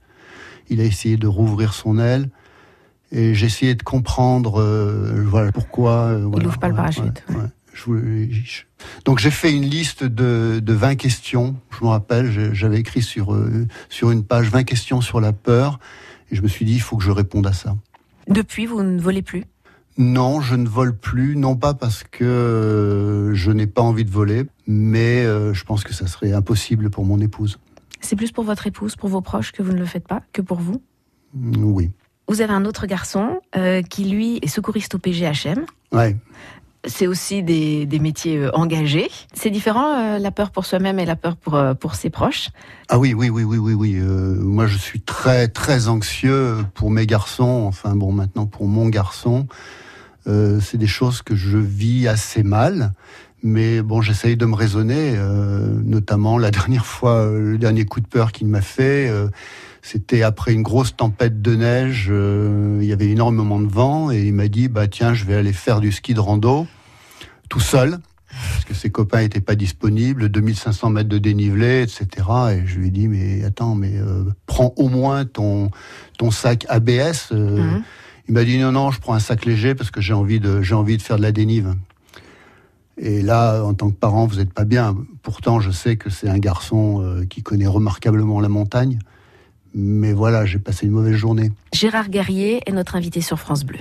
il 0.70 0.82
a 0.82 0.84
essayé 0.84 1.16
de 1.16 1.28
rouvrir 1.28 1.76
son 1.76 2.00
aile, 2.00 2.30
et 3.12 3.36
j'ai 3.36 3.46
essayé 3.46 3.76
de 3.76 3.84
comprendre 3.84 4.64
voilà, 5.28 5.52
pourquoi... 5.52 6.14
il 6.18 6.44
n'ouvre 6.44 6.58
pas 6.58 6.70
le 6.70 6.76
parachute. 6.76 7.24
Donc 9.06 9.20
j'ai 9.20 9.32
fait 9.32 9.52
une 9.52 9.66
liste 9.66 10.04
de, 10.04 10.60
de 10.62 10.74
20 10.74 10.96
questions. 10.96 11.56
Je 11.72 11.84
me 11.84 11.90
rappelle, 11.90 12.54
j'avais 12.54 12.80
écrit 12.80 13.02
sur, 13.02 13.34
euh, 13.34 13.68
sur 13.90 14.12
une 14.12 14.24
page 14.24 14.50
20 14.50 14.64
questions 14.64 15.02
sur 15.02 15.22
la 15.22 15.34
peur. 15.34 15.80
Et 16.32 16.36
je 16.36 16.42
me 16.42 16.48
suis 16.48 16.66
dit, 16.66 16.76
il 16.76 16.82
faut 16.82 16.98
que 16.98 17.04
je 17.04 17.12
réponde 17.12 17.48
à 17.48 17.54
ça. 17.54 17.76
Depuis, 18.28 18.66
vous 18.66 18.84
ne 18.84 19.00
volez 19.00 19.22
plus? 19.22 19.44
Non, 19.98 20.40
je 20.40 20.56
ne 20.56 20.68
vole 20.68 20.96
plus, 20.96 21.36
non 21.36 21.56
pas 21.58 21.74
parce 21.74 22.04
que 22.04 22.24
euh, 22.24 23.34
je 23.34 23.52
n'ai 23.52 23.68
pas 23.68 23.82
envie 23.82 24.06
de 24.06 24.10
voler, 24.10 24.46
mais 24.66 25.26
euh, 25.26 25.54
je 25.54 25.66
pense 25.66 25.84
que 25.84 25.94
ça 25.94 26.08
serait 26.08 26.32
impossible 26.32 26.90
pour 26.90 27.04
mon 27.04 27.20
épouse. 27.20 27.60
C'est 28.00 28.16
plus 28.16 28.32
pour 28.32 28.46
votre 28.46 28.68
épouse, 28.68 28.96
pour 28.96 29.10
vos 29.10 29.22
proches 29.22 29.52
que 29.52 29.62
vous 29.62 29.74
ne 29.74 29.80
le 29.80 29.86
faites 29.86 30.08
pas, 30.08 30.24
que 30.32 30.42
pour 30.42 30.60
vous? 30.60 30.82
Oui. 31.36 31.92
Vous 32.28 32.42
avez 32.42 32.54
un 32.54 32.64
autre 32.64 32.86
garçon 32.86 33.42
qui, 33.90 34.06
lui, 34.06 34.40
est 34.42 34.48
secouriste 34.48 34.96
au 34.96 34.98
PGHM. 34.98 35.66
Ouais 35.92 36.16
c'est 36.86 37.08
aussi 37.08 37.44
des, 37.44 37.88
métiers 38.00 38.38
euh, 38.38 38.52
engagés. 38.54 39.10
C'est 39.34 39.50
différent 39.50 40.00
euh, 40.00 40.20
la 40.20 40.32
peur 40.32 40.52
pour 40.52 40.66
soi-même 40.66 41.00
et 41.00 41.06
la 41.06 41.16
peur 41.16 41.36
pour 41.36 41.56
euh, 41.56 41.74
pour 41.74 41.96
ses 41.96 42.10
proches. 42.10 42.50
Ah 42.90 42.98
oui 42.98 43.14
oui 43.14 43.30
oui 43.30 43.44
oui 43.44 43.58
oui 43.58 43.74
oui. 43.74 43.94
moi 44.00 44.66
je 44.68 44.78
suis 44.78 45.02
très 45.02 45.48
très 45.48 45.88
anxieux 45.88 46.58
pour 46.74 46.92
mes 46.92 47.06
garçons. 47.06 47.66
Enfin 47.68 47.96
bon 47.96 48.12
maintenant 48.12 48.46
pour 48.46 48.68
mon 48.68 48.88
garçon. 48.90 49.48
Euh, 50.28 50.60
c'est 50.60 50.78
des 50.78 50.88
choses 50.88 51.22
que 51.22 51.36
je 51.36 51.58
vis 51.58 52.08
assez 52.08 52.44
mal. 52.44 52.94
Mais 53.44 53.82
bon, 53.82 54.02
j'essaye 54.02 54.38
de 54.38 54.46
me 54.46 54.56
raisonner, 54.56 55.16
euh, 55.16 55.82
notamment 55.84 56.38
la 56.38 56.52
dernière 56.52 56.86
fois, 56.86 57.16
euh, 57.16 57.52
le 57.52 57.58
dernier 57.58 57.86
coup 57.86 58.00
de 58.00 58.08
peur 58.08 58.32
qu'il 58.32 58.48
m'a 58.48 58.62
fait, 58.62 59.10
euh, 59.10 59.28
c'était 59.82 60.22
après 60.22 60.54
une 60.54 60.62
grosse 60.62 60.96
tempête 60.96 61.42
de 61.42 61.56
neige, 61.56 62.08
euh, 62.12 62.80
il 62.82 62.88
y 62.88 62.94
avait 62.94 63.10
énormément 63.10 63.60
de 63.60 63.68
vent, 63.68 64.12
et 64.12 64.22
il 64.24 64.34
m'a 64.34 64.48
dit, 64.48 64.68
bah 64.68 64.88
tiens, 64.88 65.14
je 65.14 65.26
vais 65.26 65.36
aller 65.36 65.54
faire 65.54 65.80
du 65.80 65.92
ski 65.92 66.14
de 66.14 66.20
rando, 66.20 66.68
tout 67.50 67.60
seul, 67.60 67.98
parce 68.30 68.66
que 68.66 68.74
ses 68.74 68.90
copains 68.90 69.22
n'étaient 69.22 69.42
pas 69.42 69.56
disponibles, 69.56 70.30
2500 70.30 70.90
mètres 70.92 71.10
de 71.10 71.18
dénivelé, 71.18 71.82
etc. 71.82 72.28
Et 72.54 72.68
je 72.68 72.80
lui 72.80 72.88
ai 72.88 72.92
dit, 72.92 73.08
mais 73.08 73.44
attends, 73.44 73.76
mais 73.76 73.94
euh, 73.98 74.24
prends 74.46 74.74
au 74.78 74.88
moins 74.88 75.26
ton, 75.26 75.70
ton 76.18 76.32
sac 76.32 76.66
ABS. 76.70 77.30
euh, 77.32 77.58
Mhm. 77.58 77.84
Il 78.28 78.36
m'a 78.36 78.44
dit, 78.46 78.58
non, 78.60 78.72
non, 78.72 78.92
je 78.92 79.00
prends 79.02 79.14
un 79.16 79.20
sac 79.20 79.46
léger 79.46 79.76
parce 79.76 79.92
que 79.92 80.00
j'ai 80.00 80.14
envie 80.14 80.40
de, 80.40 80.62
j'ai 80.62 80.76
envie 80.76 80.96
de 80.96 81.02
faire 81.02 81.18
de 81.18 81.22
la 81.24 81.34
dénive. 81.34 81.74
Et 82.98 83.22
là, 83.22 83.64
en 83.64 83.74
tant 83.74 83.90
que 83.90 83.96
parent, 83.96 84.26
vous 84.28 84.36
n'êtes 84.38 84.54
pas 84.54 84.64
bien. 84.64 84.96
Pourtant, 85.24 85.60
je 85.60 85.72
sais 85.72 85.98
que 85.98 86.10
c'est 86.10 86.30
un 86.30 86.38
garçon 86.38 87.24
qui 87.30 87.42
connaît 87.42 87.68
remarquablement 87.68 88.40
la 88.40 88.48
montagne. 88.48 89.00
Mais 89.74 90.14
voilà, 90.14 90.46
j'ai 90.46 90.60
passé 90.60 90.86
une 90.86 90.92
mauvaise 90.92 91.16
journée. 91.16 91.52
Gérard 91.74 92.10
Guerrier 92.10 92.62
est 92.66 92.72
notre 92.72 92.96
invité 92.96 93.22
sur 93.22 93.40
France 93.40 93.64
Bleu. 93.64 93.80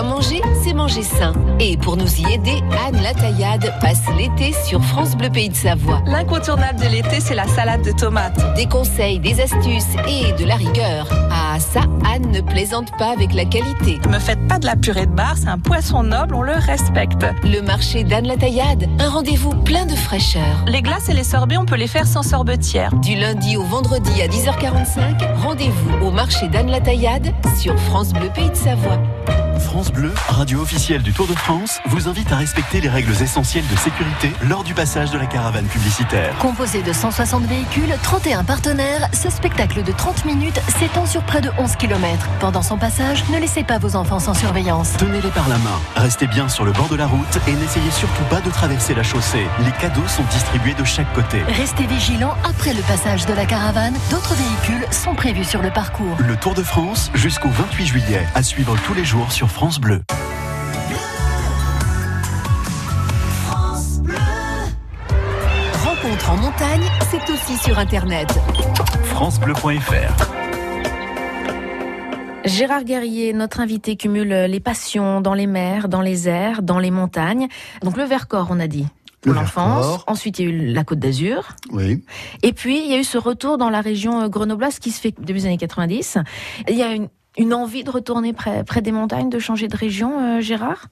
Bien 0.00 0.08
manger, 0.08 0.40
c'est 0.62 0.72
manger 0.72 1.02
sain. 1.02 1.34
Et 1.58 1.76
pour 1.76 1.94
nous 1.94 2.20
y 2.20 2.32
aider, 2.32 2.62
Anne 2.86 3.02
Lataillade 3.02 3.70
passe 3.82 4.00
l'été 4.16 4.54
sur 4.64 4.82
France 4.82 5.14
Bleu 5.14 5.28
Pays 5.28 5.50
de 5.50 5.54
Savoie. 5.54 6.00
L'incontournable 6.06 6.80
de 6.80 6.86
l'été, 6.86 7.20
c'est 7.20 7.34
la 7.34 7.46
salade 7.46 7.82
de 7.82 7.92
tomates. 7.92 8.54
Des 8.54 8.64
conseils, 8.64 9.18
des 9.18 9.42
astuces 9.42 9.94
et 10.08 10.32
de 10.42 10.46
la 10.46 10.54
rigueur. 10.54 11.06
Ah 11.30 11.60
ça, 11.60 11.80
Anne 12.10 12.30
ne 12.30 12.40
plaisante 12.40 12.96
pas 12.96 13.12
avec 13.12 13.34
la 13.34 13.44
qualité. 13.44 13.98
Ne 14.06 14.12
me 14.14 14.18
faites 14.18 14.48
pas 14.48 14.58
de 14.58 14.64
la 14.64 14.74
purée 14.74 15.04
de 15.04 15.12
bar, 15.12 15.34
c'est 15.36 15.48
un 15.48 15.58
poisson 15.58 16.02
noble, 16.02 16.34
on 16.34 16.42
le 16.42 16.54
respecte. 16.54 17.26
Le 17.44 17.60
marché 17.60 18.02
d'Anne 18.02 18.26
Lataillade, 18.26 18.88
un 19.00 19.10
rendez-vous 19.10 19.50
plein 19.50 19.84
de 19.84 19.94
fraîcheur. 19.94 20.64
Les 20.66 20.80
glaces 20.80 21.10
et 21.10 21.14
les 21.14 21.24
sorbets, 21.24 21.58
on 21.58 21.66
peut 21.66 21.76
les 21.76 21.88
faire 21.88 22.06
sans 22.06 22.22
sorbetière. 22.22 22.94
Du 23.00 23.16
lundi 23.16 23.58
au 23.58 23.64
vendredi 23.64 24.22
à 24.22 24.28
10h45, 24.28 25.42
rendez-vous 25.42 26.06
au 26.06 26.10
marché 26.10 26.48
d'Anne 26.48 26.70
Lataillade 26.70 27.34
sur 27.58 27.78
France 27.78 28.14
Bleu 28.14 28.30
Pays 28.34 28.48
de 28.48 28.54
Savoie. 28.54 28.98
France 29.60 29.92
Bleu, 29.92 30.12
radio 30.28 30.60
officielle 30.60 31.02
du 31.02 31.12
Tour 31.12 31.26
de 31.26 31.34
France, 31.34 31.80
vous 31.86 32.08
invite 32.08 32.32
à 32.32 32.36
respecter 32.36 32.80
les 32.80 32.88
règles 32.88 33.12
essentielles 33.22 33.66
de 33.70 33.76
sécurité 33.76 34.32
lors 34.48 34.64
du 34.64 34.74
passage 34.74 35.10
de 35.10 35.18
la 35.18 35.26
caravane 35.26 35.66
publicitaire. 35.66 36.36
Composé 36.38 36.82
de 36.82 36.92
160 36.92 37.44
véhicules, 37.44 37.94
31 38.02 38.44
partenaires, 38.44 39.08
ce 39.12 39.30
spectacle 39.30 39.82
de 39.82 39.92
30 39.92 40.24
minutes 40.24 40.60
s'étend 40.78 41.06
sur 41.06 41.22
près 41.22 41.40
de 41.40 41.50
11 41.58 41.76
km. 41.76 42.26
Pendant 42.40 42.62
son 42.62 42.78
passage, 42.78 43.24
ne 43.30 43.38
laissez 43.38 43.62
pas 43.62 43.78
vos 43.78 43.96
enfants 43.96 44.18
sans 44.18 44.34
surveillance. 44.34 44.92
Tenez-les 44.98 45.30
par 45.30 45.48
la 45.48 45.58
main, 45.58 45.78
restez 45.94 46.26
bien 46.26 46.48
sur 46.48 46.64
le 46.64 46.72
bord 46.72 46.88
de 46.88 46.96
la 46.96 47.06
route 47.06 47.38
et 47.46 47.52
n'essayez 47.52 47.90
surtout 47.90 48.24
pas 48.30 48.40
de 48.40 48.50
traverser 48.50 48.94
la 48.94 49.02
chaussée. 49.02 49.46
Les 49.64 49.72
cadeaux 49.72 50.08
sont 50.08 50.24
distribués 50.30 50.74
de 50.74 50.84
chaque 50.84 51.12
côté. 51.12 51.42
Restez 51.48 51.86
vigilants 51.86 52.34
après 52.44 52.72
le 52.74 52.82
passage 52.82 53.26
de 53.26 53.34
la 53.34 53.44
caravane. 53.44 53.94
D'autres 54.10 54.34
véhicules 54.34 54.86
sont 54.90 55.14
prévus 55.14 55.44
sur 55.44 55.62
le 55.62 55.70
parcours. 55.70 56.16
Le 56.18 56.36
Tour 56.36 56.54
de 56.54 56.62
France 56.62 57.10
jusqu'au 57.14 57.50
28 57.50 57.86
juillet, 57.86 58.26
à 58.34 58.42
suivre 58.42 58.76
tous 58.86 58.94
les 58.94 59.04
jours 59.04 59.30
sur 59.30 59.49
France 59.50 59.80
Bleu. 59.80 60.00
Rencontre 65.84 66.30
en 66.30 66.36
montagne, 66.36 66.82
c'est 67.10 67.30
aussi 67.30 67.56
sur 67.58 67.78
Internet. 67.78 68.28
francebleu.fr 69.04 70.30
Gérard 72.46 72.84
Guerrier, 72.84 73.32
notre 73.32 73.60
invité, 73.60 73.96
cumule 73.96 74.28
les 74.28 74.60
passions 74.60 75.20
dans 75.20 75.34
les 75.34 75.46
mers, 75.46 75.88
dans 75.88 76.00
les 76.00 76.28
airs, 76.28 76.62
dans 76.62 76.78
les 76.78 76.90
montagnes. 76.90 77.48
Donc 77.82 77.96
le 77.96 78.04
Vercors, 78.04 78.48
on 78.50 78.60
a 78.60 78.66
dit, 78.66 78.86
pour 79.20 79.32
Le 79.32 79.40
l'enfance. 79.40 80.04
Ensuite, 80.06 80.38
il 80.38 80.44
y 80.44 80.48
a 80.48 80.50
eu 80.50 80.72
la 80.72 80.84
Côte 80.84 81.00
d'Azur. 81.00 81.48
Oui. 81.70 82.02
Et 82.42 82.52
puis, 82.52 82.82
il 82.82 82.90
y 82.90 82.94
a 82.94 82.98
eu 82.98 83.04
ce 83.04 83.18
retour 83.18 83.58
dans 83.58 83.68
la 83.68 83.82
région 83.82 84.26
grenobloise 84.28 84.78
qui 84.78 84.90
se 84.90 85.00
fait 85.00 85.14
depuis 85.18 85.34
les 85.34 85.46
années 85.46 85.58
90. 85.58 86.18
Il 86.68 86.76
y 86.76 86.82
a 86.82 86.94
une, 86.94 87.08
une 87.38 87.54
envie 87.54 87.84
de 87.84 87.90
retourner 87.90 88.32
près, 88.32 88.64
près 88.64 88.82
des 88.82 88.92
montagnes, 88.92 89.30
de 89.30 89.38
changer 89.38 89.68
de 89.68 89.76
région, 89.76 90.38
euh, 90.38 90.40
Gérard? 90.40 90.88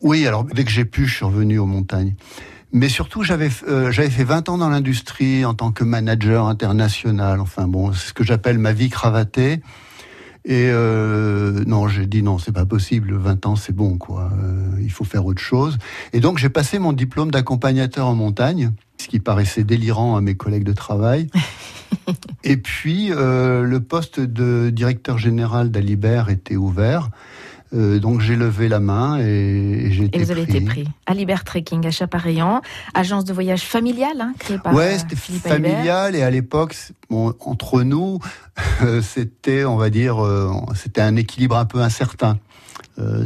Oui, 0.00 0.26
alors 0.26 0.44
dès 0.44 0.64
que 0.64 0.70
j'ai 0.70 0.84
pu, 0.84 1.06
je 1.06 1.16
suis 1.16 1.24
revenu 1.24 1.58
aux 1.58 1.66
montagnes. 1.66 2.14
Mais 2.72 2.88
surtout, 2.88 3.22
j'avais 3.22 3.50
euh, 3.68 3.92
j'avais 3.92 4.10
fait 4.10 4.24
20 4.24 4.48
ans 4.48 4.58
dans 4.58 4.68
l'industrie 4.68 5.44
en 5.44 5.54
tant 5.54 5.70
que 5.70 5.84
manager 5.84 6.46
international. 6.46 7.40
Enfin 7.40 7.68
bon, 7.68 7.92
c'est 7.92 8.08
ce 8.08 8.12
que 8.12 8.24
j'appelle 8.24 8.58
ma 8.58 8.72
vie 8.72 8.88
cravatée. 8.88 9.60
Et 10.46 10.66
euh, 10.68 11.64
non, 11.66 11.88
j'ai 11.88 12.06
dit 12.06 12.22
non, 12.22 12.38
c'est 12.38 12.52
pas 12.52 12.66
possible. 12.66 13.14
20 13.14 13.46
ans, 13.46 13.56
c'est 13.56 13.74
bon, 13.74 13.96
quoi. 13.96 14.30
Il 14.82 14.90
faut 14.90 15.04
faire 15.04 15.24
autre 15.24 15.40
chose. 15.40 15.78
Et 16.12 16.20
donc, 16.20 16.36
j'ai 16.36 16.50
passé 16.50 16.78
mon 16.78 16.92
diplôme 16.92 17.30
d'accompagnateur 17.30 18.08
en 18.08 18.14
montagne, 18.14 18.72
ce 19.00 19.08
qui 19.08 19.20
paraissait 19.20 19.64
délirant 19.64 20.16
à 20.16 20.20
mes 20.20 20.34
collègues 20.34 20.64
de 20.64 20.74
travail. 20.74 21.28
Et 22.44 22.56
puis, 22.56 23.10
euh, 23.12 23.62
le 23.62 23.80
poste 23.80 24.20
de 24.20 24.70
directeur 24.70 25.18
général 25.18 25.70
d'Alibert 25.70 26.28
était 26.30 26.56
ouvert. 26.56 27.10
Euh, 27.72 27.98
donc, 27.98 28.20
j'ai 28.20 28.36
levé 28.36 28.68
la 28.68 28.78
main 28.78 29.18
et, 29.18 29.24
et 29.86 29.92
j'ai 29.92 30.04
été 30.04 30.18
Et 30.20 30.22
vous 30.22 30.30
avez 30.30 30.44
pris. 30.44 30.56
été 30.56 30.64
pris 30.64 30.88
à 31.06 31.14
Libert 31.14 31.42
Trekking 31.42 31.84
à 31.86 31.90
Chapareillan, 31.90 32.60
agence 32.94 33.24
de 33.24 33.32
voyage 33.32 33.62
familiale 33.62 34.20
hein, 34.20 34.32
créée 34.38 34.58
par 34.58 34.74
Ouais, 34.74 34.94
euh, 34.94 34.98
c'était 34.98 35.16
Philippe 35.16 35.46
Alibert. 35.46 35.72
familial 35.72 36.14
et 36.14 36.22
à 36.22 36.30
l'époque, 36.30 36.76
bon, 37.10 37.34
entre 37.40 37.82
nous, 37.82 38.20
euh, 38.82 39.02
c'était, 39.02 39.64
on 39.64 39.76
va 39.76 39.90
dire, 39.90 40.24
euh, 40.24 40.52
c'était 40.76 41.00
un 41.00 41.16
équilibre 41.16 41.56
un 41.56 41.64
peu 41.64 41.80
incertain. 41.80 42.38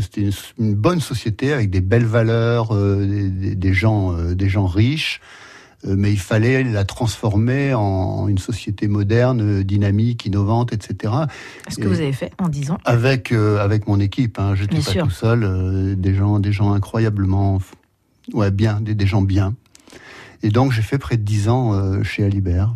C'était 0.00 0.22
une, 0.22 0.32
une 0.58 0.74
bonne 0.74 1.00
société 1.00 1.52
avec 1.52 1.68
des 1.68 1.82
belles 1.82 2.06
valeurs, 2.06 2.74
des, 2.74 3.72
gens, 3.74 4.14
des 4.32 4.48
gens 4.48 4.66
riches, 4.66 5.20
mais 5.84 6.12
il 6.12 6.18
fallait 6.18 6.64
la 6.64 6.84
transformer 6.84 7.72
en 7.74 8.26
une 8.28 8.38
société 8.38 8.88
moderne, 8.88 9.40
euh, 9.60 9.64
dynamique, 9.64 10.26
innovante, 10.26 10.72
etc. 10.72 11.12
Ce 11.68 11.76
que 11.76 11.86
vous 11.86 12.00
avez 12.00 12.12
fait 12.12 12.32
en 12.38 12.48
10 12.48 12.72
ans? 12.72 12.78
Avec 12.84 13.32
euh, 13.32 13.58
avec 13.60 13.86
mon 13.86 14.00
équipe, 14.00 14.38
hein, 14.38 14.54
j'étais 14.54 14.76
Bien 14.76 14.84
pas 14.84 14.90
sûr. 14.90 15.04
tout 15.04 15.10
seul, 15.10 15.44
euh, 15.44 15.94
des 15.94 16.14
gens, 16.14 16.40
des 16.40 16.52
gens 16.52 16.72
incroyablement, 16.72 17.60
ouais, 18.32 18.50
bien, 18.50 18.80
des, 18.80 18.94
des 18.94 19.06
gens 19.06 19.22
bien. 19.22 19.54
Et 20.42 20.51
donc 20.51 20.72
j'ai 20.72 20.83
fait 20.83 20.98
près 20.98 21.16
de 21.16 21.22
10 21.22 21.48
ans 21.48 21.74
euh, 21.74 22.03
chez 22.03 22.24
Alibert. 22.24 22.74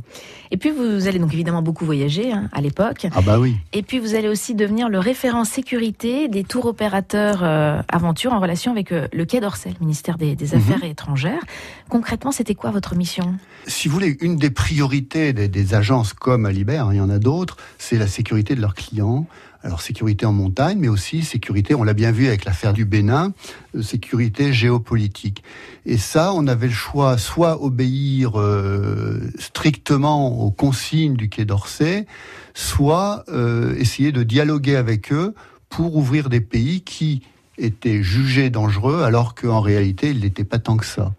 Et 0.51 0.59
puis 0.59 0.70
vous 0.70 1.09
allez 1.09 1.18
donc 1.18 1.33
évidemment 1.33 1.62
beaucoup 1.62 1.87
voyager 1.87 2.31
hein, 2.33 2.48
à 2.53 2.61
l'époque. 2.61 3.07
Ah 3.14 3.22
bah 3.22 3.38
oui. 3.38 3.57
Et 3.72 3.83
puis 3.83 3.98
vous 3.98 4.14
allez 4.14 4.29
aussi 4.29 4.55
devenir 4.55 4.88
le 4.90 4.98
référent 4.98 5.44
sécurité 5.44 6.29
des 6.29 6.44
tours 6.44 6.66
opérateurs 6.66 7.42
euh, 7.42 7.81
aventure 7.88 8.33
en 8.35 8.40
relation 8.40 8.70
avec 8.70 8.92
euh, 8.92 9.09
le 9.12 9.25
Quai 9.25 9.40
d'Orsay, 9.40 9.70
le 9.70 9.81
ministère 9.81 10.18
des, 10.18 10.37
des 10.37 10.55
Affaires 10.55 10.85
étrangères. 10.85 11.40
Concrètement, 11.88 12.33
c'était 12.33 12.55
quoi 12.55 12.70
votre 12.70 12.94
mission? 12.96 13.35
Si 13.66 13.88
vous 13.88 13.94
voulez, 13.94 14.18
une 14.20 14.37
des 14.37 14.51
priorités 14.51 15.33
des, 15.33 15.48
des 15.48 15.75
agences 15.75 16.12
comme 16.12 16.44
Alibert, 16.44 16.88
hein, 16.88 16.92
il 16.92 16.98
y 16.98 17.01
en 17.01 17.11
a 17.11 17.18
d'autres, 17.18 17.57
c'est 17.79 17.96
la 17.96 18.07
sécurité 18.07 18.55
de 18.55 18.61
leurs 18.61 18.75
clients. 18.75 19.27
Alors 19.64 19.81
sécurité 19.81 20.27
en 20.27 20.33
montagne, 20.33 20.79
mais 20.79 20.88
aussi 20.88 21.22
sécurité, 21.22 21.75
on 21.75 21.85
l'a 21.85 21.94
bien 21.94 22.11
vu 22.11 22.27
avec 22.27 22.44
l'affaire 22.44 22.72
du 22.72 22.85
Bénin, 22.85 23.33
euh, 23.77 23.83
sécurité 23.83 24.53
géopolitique. 24.53 25.44
Et 25.87 25.98
ça, 25.98 26.33
on 26.35 26.46
avait 26.48 26.66
le 26.66 26.72
choix, 26.72 27.16
soit 27.16 27.62
obéir 27.62 28.40
euh, 28.40 29.20
strictement 29.38 30.40
aux 30.40 30.51
consignes 30.51 31.14
du 31.14 31.29
Quai 31.29 31.44
d'Orsay, 31.44 32.07
soit 32.55 33.25
euh, 33.29 33.75
essayer 33.77 34.11
de 34.11 34.25
dialoguer 34.25 34.75
avec 34.75 35.12
eux 35.12 35.35
pour 35.68 35.96
ouvrir 35.96 36.29
des 36.29 36.40
pays 36.40 36.81
qui 36.81 37.22
étaient 37.59 38.03
jugés 38.03 38.51
dangereux 38.51 39.03
alors 39.03 39.35
qu'en 39.35 39.61
réalité, 39.61 40.11
ils 40.11 40.20
n'étaient 40.20 40.44
pas 40.44 40.59
tant 40.59 40.77
que 40.77 40.87
ça. 40.87 41.14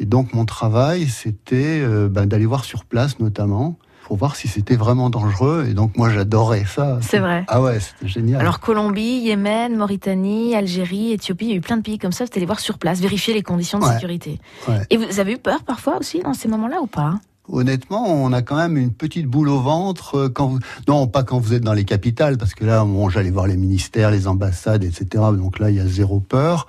Et 0.00 0.06
donc 0.06 0.34
mon 0.34 0.44
travail, 0.44 1.06
c'était 1.08 1.80
euh, 1.80 2.08
ben, 2.08 2.26
d'aller 2.26 2.46
voir 2.46 2.64
sur 2.64 2.84
place 2.84 3.20
notamment 3.20 3.78
pour 4.04 4.16
voir 4.18 4.36
si 4.36 4.48
c'était 4.48 4.76
vraiment 4.76 5.10
dangereux. 5.10 5.66
Et 5.68 5.74
donc 5.74 5.96
moi, 5.96 6.10
j'adorais 6.10 6.64
ça. 6.66 6.98
C'est 7.00 7.18
vrai. 7.18 7.44
Ah 7.48 7.60
ouais, 7.62 7.80
c'était 7.80 8.06
génial. 8.06 8.40
Alors 8.40 8.60
Colombie, 8.60 9.18
Yémen, 9.18 9.76
Mauritanie, 9.76 10.54
Algérie, 10.54 11.12
Éthiopie, 11.12 11.46
il 11.46 11.50
y 11.50 11.54
a 11.54 11.56
eu 11.56 11.60
plein 11.60 11.78
de 11.78 11.82
pays 11.82 11.98
comme 11.98 12.12
ça. 12.12 12.24
Vous 12.24 12.30
allez 12.36 12.46
voir 12.46 12.60
sur 12.60 12.78
place, 12.78 13.00
vérifier 13.00 13.34
les 13.34 13.42
conditions 13.42 13.78
de 13.78 13.84
Ouais. 13.84 13.94
sécurité. 13.94 14.38
Ouais. 14.68 14.80
Et 14.90 14.96
vous 14.96 15.20
avez 15.20 15.32
eu 15.32 15.38
peur 15.38 15.62
parfois 15.64 15.98
aussi 15.98 16.20
dans 16.20 16.34
ces 16.34 16.48
moments-là 16.48 16.80
ou 16.82 16.86
pas? 16.86 17.14
Honnêtement, 17.48 18.06
on 18.06 18.32
a 18.32 18.40
quand 18.40 18.56
même 18.56 18.76
une 18.78 18.90
petite 18.92 19.26
boule 19.26 19.50
au 19.50 19.60
ventre 19.60 20.14
euh, 20.16 20.28
quand 20.30 20.46
vous... 20.48 20.58
non 20.88 21.06
pas 21.06 21.22
quand 21.24 21.38
vous 21.38 21.52
êtes 21.52 21.62
dans 21.62 21.74
les 21.74 21.84
capitales 21.84 22.38
parce 22.38 22.54
que 22.54 22.64
là, 22.64 22.82
bon, 22.84 23.10
j'allais 23.10 23.30
voir 23.30 23.46
les 23.46 23.56
ministères, 23.58 24.10
les 24.10 24.26
ambassades, 24.26 24.82
etc. 24.82 25.06
Donc 25.36 25.58
là, 25.58 25.68
il 25.70 25.76
y 25.76 25.80
a 25.80 25.86
zéro 25.86 26.20
peur. 26.20 26.66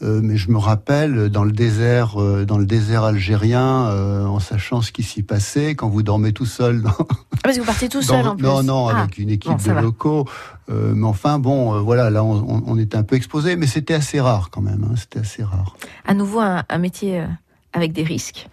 Euh, 0.00 0.20
mais 0.22 0.36
je 0.36 0.50
me 0.50 0.58
rappelle 0.58 1.28
dans 1.28 1.42
le 1.42 1.50
désert, 1.50 2.20
euh, 2.22 2.44
dans 2.44 2.56
le 2.58 2.66
désert 2.66 3.02
algérien, 3.02 3.86
euh, 3.88 4.24
en 4.26 4.38
sachant 4.38 4.80
ce 4.80 4.92
qui 4.92 5.02
s'y 5.02 5.22
passait, 5.24 5.74
quand 5.74 5.88
vous 5.88 6.02
dormez 6.04 6.32
tout 6.32 6.46
seul 6.46 6.82
dans, 6.82 6.90
Ah, 6.98 7.04
Parce 7.42 7.56
que 7.56 7.60
vous 7.62 7.66
partez 7.66 7.88
tout 7.88 8.02
seul 8.02 8.22
dans- 8.24 8.30
en 8.32 8.36
plus. 8.36 8.44
Non, 8.46 8.62
non, 8.62 8.88
Ah. 8.88 8.98
avec 9.00 9.18
une 9.18 9.30
équipe 9.30 9.50
bon, 9.50 9.56
de 9.58 9.72
va. 9.72 9.80
locaux. 9.82 10.28
Euh, 10.70 10.92
mais 10.94 11.06
enfin, 11.06 11.38
bon, 11.40 11.74
euh, 11.74 11.80
voilà, 11.80 12.10
là, 12.10 12.22
on, 12.22 12.62
on- 12.66 12.78
était 12.78 12.96
un 12.96 13.02
peu 13.02 13.16
exposé, 13.16 13.56
mais 13.56 13.66
c'était 13.66 13.94
assez 13.94 14.20
rare 14.20 14.50
quand 14.50 14.60
même. 14.60 14.86
hein, 14.88 14.94
c'était 14.96 15.18
assez 15.20 15.42
rare. 15.42 15.74
À 16.06 16.14
nouveau 16.14 16.40
un, 16.40 16.62
un 16.68 16.78
métier 16.78 17.20
euh, 17.20 17.26
avec 17.72 17.92
des 17.92 18.02
risques. 18.04 18.48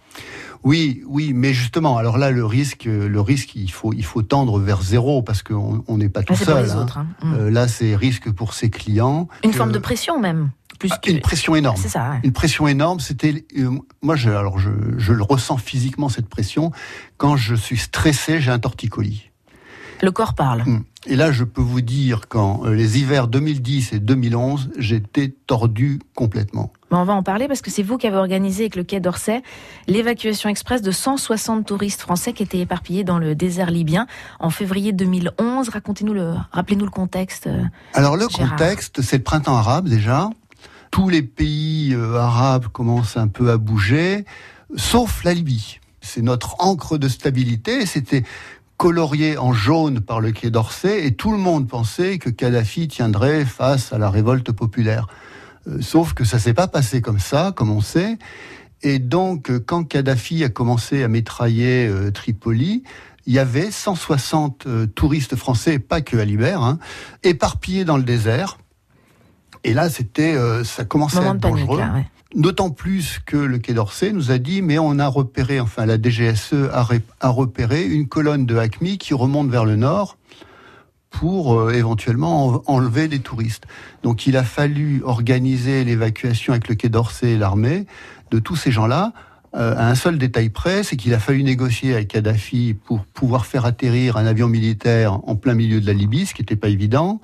Oui, 0.64 1.02
oui, 1.06 1.32
mais 1.32 1.52
justement, 1.54 1.96
alors 1.96 2.18
là, 2.18 2.32
le 2.32 2.44
risque, 2.44 2.84
le 2.86 3.20
risque, 3.20 3.54
il 3.54 3.70
faut, 3.70 3.92
il 3.92 4.04
faut 4.04 4.22
tendre 4.22 4.58
vers 4.58 4.82
zéro 4.82 5.22
parce 5.22 5.42
qu'on 5.44 5.84
n'est 5.96 6.08
pas 6.08 6.22
tout 6.24 6.32
Ah, 6.34 6.36
pour 6.38 6.46
seul. 6.46 6.70
hein. 6.70 6.82
autres. 6.82 6.98
hein. 6.98 7.06
Mm. 7.22 7.34
Euh, 7.34 7.50
là, 7.50 7.68
c'est 7.68 7.94
risque 7.94 8.32
pour 8.32 8.52
ses 8.54 8.68
clients. 8.70 9.28
Une 9.44 9.50
Euh, 9.50 9.52
forme 9.52 9.70
de 9.72 9.78
pression 9.78 10.18
même. 10.18 10.50
Plus 10.78 10.90
ah, 10.92 10.98
que- 10.98 11.10
Une 11.10 11.20
pression 11.20 11.54
énorme. 11.56 11.76
C'est 11.80 11.88
ça. 11.88 12.10
ouais. 12.10 12.20
Une 12.24 12.32
pression 12.32 12.66
énorme. 12.68 13.00
C'était, 13.00 13.44
euh, 13.58 13.70
moi, 14.02 14.16
je, 14.16 14.30
alors 14.30 14.58
je, 14.58 14.70
je 14.98 15.12
le 15.12 15.22
ressens 15.22 15.56
physiquement 15.58 16.08
cette 16.08 16.28
pression. 16.28 16.70
Quand 17.16 17.36
je 17.36 17.54
suis 17.54 17.76
stressé, 17.78 18.40
j'ai 18.40 18.50
un 18.50 18.58
torticolis. 18.58 19.30
Le 20.02 20.10
corps 20.10 20.34
parle. 20.34 20.62
Mm. 20.66 20.84
Et 21.06 21.16
là, 21.16 21.30
je 21.32 21.44
peux 21.44 21.62
vous 21.62 21.80
dire, 21.80 22.28
quand 22.28 22.66
euh, 22.66 22.74
les 22.74 22.98
hivers 22.98 23.28
2010 23.28 23.92
et 23.94 23.98
2011, 24.00 24.70
j'étais 24.76 25.32
tordu 25.46 26.00
complètement. 26.14 26.70
Mais 26.90 26.98
on 26.98 27.04
va 27.04 27.14
en 27.14 27.22
parler 27.22 27.48
parce 27.48 27.62
que 27.62 27.70
c'est 27.70 27.82
vous 27.82 27.96
qui 27.96 28.06
avez 28.06 28.16
organisé 28.16 28.64
avec 28.64 28.76
le 28.76 28.82
Quai 28.84 29.00
d'Orsay 29.00 29.42
l'évacuation 29.86 30.48
express 30.50 30.82
de 30.82 30.90
160 30.90 31.64
touristes 31.66 32.00
français 32.02 32.32
qui 32.32 32.42
étaient 32.42 32.58
éparpillés 32.58 33.04
dans 33.04 33.18
le 33.18 33.34
désert 33.34 33.70
libyen 33.70 34.06
en 34.40 34.50
février 34.50 34.92
2011. 34.92 35.68
Racontez-nous 35.68 36.12
le, 36.12 36.34
rappelez-nous 36.52 36.84
le 36.84 36.90
contexte. 36.90 37.46
euh. 37.46 37.62
Alors 37.94 38.16
le 38.16 38.26
Gérard. 38.28 38.50
contexte, 38.50 39.00
c'est 39.02 39.18
le 39.18 39.22
printemps 39.24 39.56
arabe 39.56 39.88
déjà. 39.88 40.28
Tous 40.90 41.08
les 41.08 41.22
pays 41.22 41.94
euh, 41.94 42.16
arabes 42.16 42.68
commencent 42.68 43.16
un 43.16 43.28
peu 43.28 43.50
à 43.50 43.56
bouger, 43.56 44.24
sauf 44.76 45.24
la 45.24 45.34
Libye. 45.34 45.80
C'est 46.00 46.22
notre 46.22 46.56
encre 46.60 46.98
de 46.98 47.08
stabilité. 47.08 47.84
C'était 47.86 48.22
colorié 48.76 49.38
en 49.38 49.52
jaune 49.52 50.00
par 50.00 50.20
le 50.20 50.32
Quai 50.32 50.50
d'Orsay 50.50 51.06
et 51.06 51.14
tout 51.14 51.30
le 51.30 51.38
monde 51.38 51.66
pensait 51.66 52.18
que 52.18 52.30
Kadhafi 52.30 52.88
tiendrait 52.88 53.44
face 53.44 53.92
à 53.92 53.98
la 53.98 54.10
révolte 54.10 54.52
populaire. 54.52 55.06
Euh, 55.66 55.80
sauf 55.80 56.14
que 56.14 56.24
ça 56.24 56.38
s'est 56.38 56.54
pas 56.54 56.68
passé 56.68 57.00
comme 57.00 57.18
ça, 57.18 57.52
comme 57.56 57.70
on 57.70 57.80
sait. 57.80 58.18
Et 58.82 58.98
donc, 58.98 59.50
quand 59.66 59.84
Kadhafi 59.84 60.44
a 60.44 60.48
commencé 60.48 61.02
à 61.02 61.08
mitrailler 61.08 61.88
euh, 61.88 62.10
Tripoli, 62.10 62.84
il 63.26 63.32
y 63.32 63.38
avait 63.38 63.70
160 63.70 64.66
euh, 64.66 64.86
touristes 64.86 65.34
français, 65.34 65.78
pas 65.78 66.00
que 66.00 66.16
à 66.16 66.24
Libère, 66.24 66.62
hein, 66.62 66.78
éparpillés 67.24 67.84
dans 67.84 67.96
le 67.96 68.04
désert. 68.04 68.58
Et 69.66 69.74
là, 69.74 69.90
c'était, 69.90 70.34
euh, 70.34 70.64
ça 70.64 70.84
commençait 70.84 71.18
à 71.18 71.20
être 71.34 71.40
dangereux. 71.60 71.78
D'autant 72.34 72.70
plus 72.70 73.20
que 73.24 73.36
le 73.36 73.58
Quai 73.58 73.72
d'Orsay 73.74 74.12
nous 74.12 74.30
a 74.30 74.38
dit, 74.38 74.60
mais 74.62 74.78
on 74.78 74.98
a 74.98 75.06
repéré, 75.06 75.58
enfin 75.60 75.86
la 75.86 75.96
DGSE 76.00 76.54
a, 76.72 76.82
ré- 76.82 77.00
a 77.20 77.28
repéré 77.28 77.84
une 77.84 78.08
colonne 78.08 78.46
de 78.46 78.56
HACMI 78.56 78.98
qui 78.98 79.14
remonte 79.14 79.48
vers 79.48 79.64
le 79.64 79.76
nord 79.76 80.18
pour 81.10 81.58
euh, 81.58 81.72
éventuellement 81.72 82.46
en- 82.48 82.62
enlever 82.66 83.08
des 83.08 83.20
touristes. 83.20 83.64
Donc 84.02 84.26
il 84.26 84.36
a 84.36 84.42
fallu 84.44 85.02
organiser 85.04 85.84
l'évacuation 85.84 86.52
avec 86.52 86.68
le 86.68 86.74
Quai 86.74 86.88
d'Orsay 86.88 87.32
et 87.32 87.38
l'armée 87.38 87.86
de 88.30 88.38
tous 88.38 88.56
ces 88.56 88.70
gens-là. 88.70 89.12
euh, 89.54 89.74
à 89.76 89.88
un 89.88 89.94
seul 89.94 90.18
détail 90.18 90.50
près, 90.50 90.82
c'est 90.82 90.96
qu'il 90.96 91.14
a 91.14 91.18
fallu 91.18 91.42
négocier 91.42 91.94
avec 91.94 92.08
Kadhafi 92.08 92.74
pour 92.84 93.00
pouvoir 93.06 93.46
faire 93.46 93.64
atterrir 93.64 94.18
un 94.18 94.26
avion 94.26 94.48
militaire 94.48 95.14
en 95.26 95.36
plein 95.36 95.54
milieu 95.54 95.80
de 95.80 95.86
la 95.86 95.94
Libye, 95.94 96.26
ce 96.26 96.34
qui 96.34 96.42
n'était 96.42 96.56
pas 96.56 96.68
évident. 96.68 97.20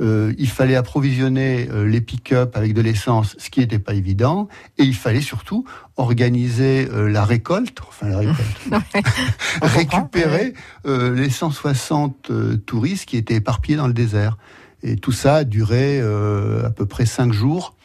Euh, 0.00 0.34
il 0.38 0.48
fallait 0.48 0.74
approvisionner 0.74 1.68
euh, 1.70 1.86
les 1.86 2.00
pick-up 2.00 2.56
avec 2.56 2.74
de 2.74 2.80
l'essence, 2.80 3.36
ce 3.38 3.48
qui 3.48 3.60
n'était 3.60 3.78
pas 3.78 3.94
évident, 3.94 4.48
et 4.76 4.82
il 4.82 4.94
fallait 4.94 5.20
surtout 5.20 5.64
organiser 5.96 6.88
euh, 6.92 7.08
la 7.08 7.24
récolte, 7.24 7.78
enfin 7.86 8.08
la 8.08 8.18
récolte, 8.18 9.06
récupérer 9.62 10.54
euh, 10.86 11.14
les 11.14 11.30
160 11.30 12.30
euh, 12.30 12.56
touristes 12.56 13.06
qui 13.06 13.16
étaient 13.16 13.34
éparpillés 13.34 13.76
dans 13.76 13.86
le 13.86 13.94
désert. 13.94 14.36
Et 14.82 14.96
tout 14.96 15.12
ça 15.12 15.36
a 15.36 15.44
duré 15.44 16.00
euh, 16.00 16.66
à 16.66 16.70
peu 16.70 16.86
près 16.86 17.06
cinq 17.06 17.32
jours, 17.32 17.76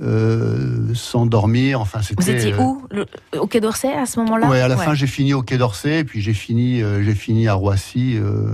euh, 0.00 0.92
sans 0.94 1.26
dormir. 1.26 1.80
Enfin, 1.80 2.02
c'était. 2.02 2.22
Vous 2.22 2.30
étiez 2.30 2.52
euh, 2.52 2.58
où 2.60 2.82
Le- 2.90 3.06
Au 3.38 3.46
Quai 3.46 3.60
d'Orsay 3.60 3.92
à 3.92 4.06
ce 4.06 4.20
moment-là 4.20 4.48
Ouais, 4.48 4.60
à 4.60 4.68
la 4.68 4.76
fin, 4.76 4.94
j'ai 4.94 5.06
fini 5.06 5.34
au 5.34 5.42
Quai 5.42 5.58
d'Orsay, 5.58 6.00
et 6.00 6.04
puis 6.04 6.20
j'ai 6.20 6.34
fini, 6.34 6.82
euh, 6.82 7.02
j'ai 7.02 7.14
fini 7.14 7.48
à 7.48 7.54
Roissy 7.54 8.16
euh, 8.16 8.52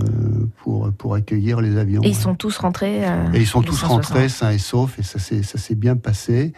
pour 0.62 0.90
pour 0.92 1.14
accueillir 1.14 1.60
les 1.60 1.76
avions. 1.76 2.02
Et 2.02 2.08
ils 2.08 2.14
sont 2.16 2.34
tous 2.34 2.56
rentrés. 2.58 3.06
euh, 3.06 3.32
Et 3.34 3.40
ils 3.40 3.46
sont 3.46 3.62
tous 3.62 3.72
160. 3.76 3.90
rentrés 4.06 4.28
sains 4.28 4.50
et 4.52 4.58
saufs, 4.58 4.98
et 4.98 5.02
ça 5.02 5.18
s'est 5.18 5.42
ça 5.42 5.58
s'est 5.58 5.74
bien 5.74 5.96
passé. 5.96 6.52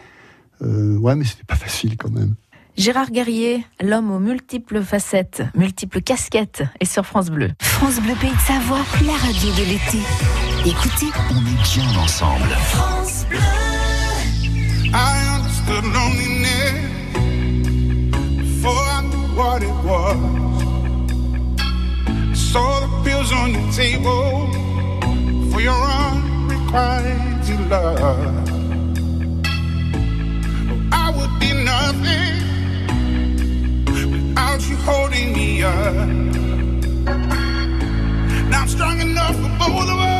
Euh, 0.61 0.97
ouais, 0.97 1.15
mais 1.15 1.25
c'était 1.25 1.43
pas 1.43 1.55
facile 1.55 1.97
quand 1.97 2.09
même. 2.11 2.35
Gérard 2.77 3.09
Guerrier, 3.09 3.65
l'homme 3.83 4.11
aux 4.11 4.19
multiples 4.19 4.83
facettes, 4.83 5.41
multiples 5.55 5.99
casquettes, 6.01 6.63
est 6.79 6.85
sur 6.85 7.05
France 7.07 7.29
Bleu. 7.31 7.49
France 7.61 7.99
Bleu 7.99 8.13
Pays 8.21 8.29
de 8.29 8.39
Savoie, 8.39 8.79
la 9.03 9.13
radio 9.13 9.49
de 9.51 9.67
l'été. 9.67 9.97
Écoutez, 10.63 11.07
On 11.31 11.39
est 11.39 11.75
bien 11.75 11.99
ensemble. 11.99 12.55
I 14.99 15.15
understood 15.35 15.83
loneliness 15.97 16.77
before 18.41 18.85
I 18.97 18.99
knew 19.09 19.27
what 19.39 19.61
it 19.61 19.77
was. 19.85 20.17
Saw 22.51 22.79
the 22.79 22.89
pills 23.03 23.31
on 23.31 23.49
the 23.53 23.63
table 23.71 24.51
for 25.51 25.61
your 25.61 25.81
unrequited 26.01 27.61
love. 27.69 28.47
I 30.91 31.05
would 31.15 31.33
be 31.39 31.51
nothing 31.71 32.35
without 34.11 34.61
you 34.67 34.77
holding 34.77 35.27
me 35.33 35.61
up. 35.63 36.07
Now 38.49 38.61
I'm 38.61 38.67
strong 38.67 38.99
enough 39.01 39.35
for 39.35 39.51
both 39.59 39.89
of 39.89 39.99
us. 39.99 40.16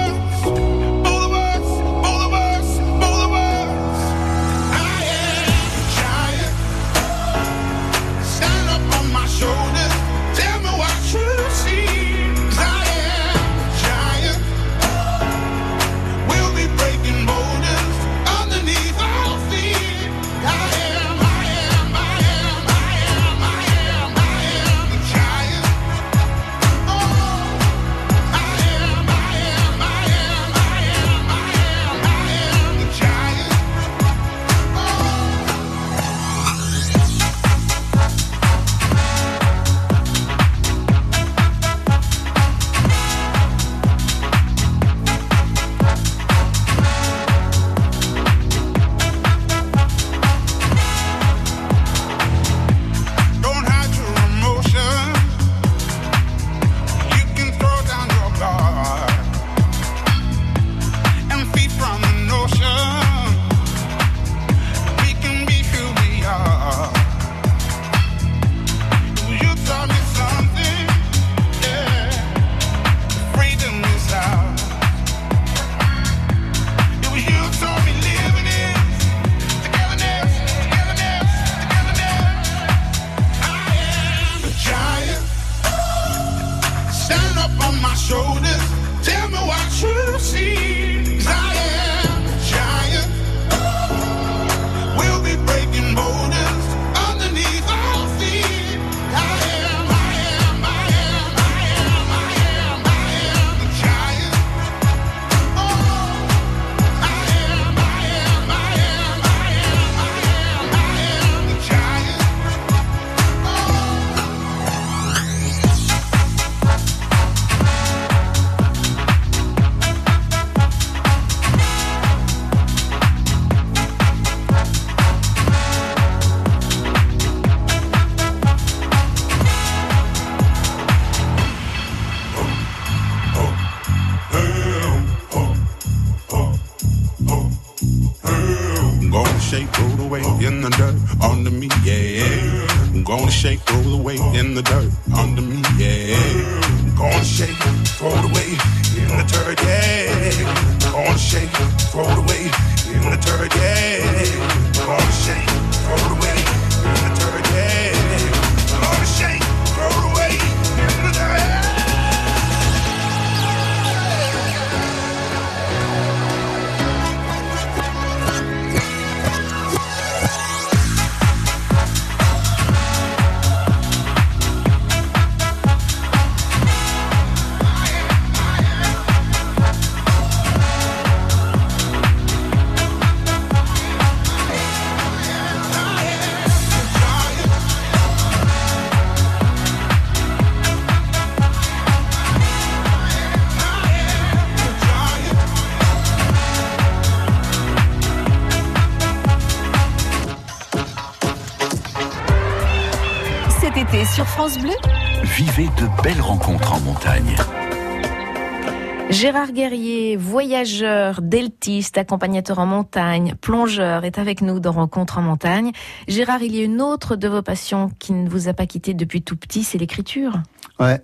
Voyageur, 210.58 211.22
deltiste, 211.22 212.00
accompagnateur 212.00 212.58
en 212.58 212.66
montagne, 212.66 213.36
plongeur, 213.40 214.06
est 214.06 214.18
avec 214.18 214.42
nous 214.42 214.60
dans 214.60 214.72
Rencontre 214.72 215.20
en 215.20 215.22
montagne. 215.22 215.72
Gérard, 216.08 216.42
il 216.42 216.56
y 216.56 216.62
a 216.62 216.64
une 216.64 216.82
autre 216.82 217.16
de 217.16 217.28
vos 217.28 217.44
passions 217.44 217.92
qui 218.00 218.12
ne 218.12 218.28
vous 218.28 218.48
a 218.48 218.54
pas 218.54 218.66
quitté 218.66 218.96
depuis 218.96 219.22
tout 219.22 219.36
petit, 219.36 219.64
c'est 219.64 219.78
l'écriture. 219.78 220.34
Ouais. 220.80 221.00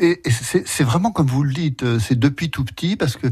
Et, 0.00 0.20
c'est 0.26 0.82
vraiment 0.82 1.12
comme 1.12 1.28
vous 1.28 1.44
le 1.44 1.52
dites, 1.52 1.84
euh, 1.84 2.00
c'est 2.00 2.18
depuis 2.18 2.50
tout 2.50 2.64
petit 2.64 2.96
parce 2.96 3.16
que 3.16 3.28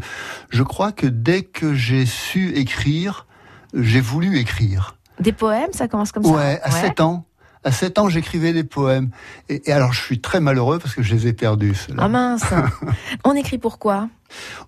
je 0.48 0.62
crois 0.62 0.92
que 0.92 1.08
dès 1.08 1.42
que 1.42 1.74
j'ai 1.74 2.06
su 2.06 2.54
écrire, 2.54 3.26
j'ai 3.74 4.00
voulu 4.00 4.38
écrire. 4.38 4.96
Des 5.18 5.32
poèmes, 5.32 5.72
ça 5.72 5.88
commence 5.88 6.12
comme 6.12 6.22
ça? 6.22 6.30
Ouais, 6.30 6.60
à 6.62 6.70
7 6.70 7.00
ans. 7.00 7.24
À 7.64 7.72
7 7.72 7.98
ans, 7.98 8.08
j'écrivais 8.08 8.52
des 8.52 8.64
poèmes. 8.64 9.10
Et, 9.48 9.68
et 9.68 9.72
alors, 9.72 9.92
je 9.92 10.00
suis 10.00 10.20
très 10.20 10.40
malheureux 10.40 10.78
parce 10.78 10.94
que 10.94 11.02
je 11.02 11.14
les 11.14 11.26
ai 11.26 11.32
perdus. 11.32 11.86
Ah 11.96 12.08
mince 12.08 12.44
On 13.24 13.34
écrit 13.34 13.58
pourquoi 13.58 14.08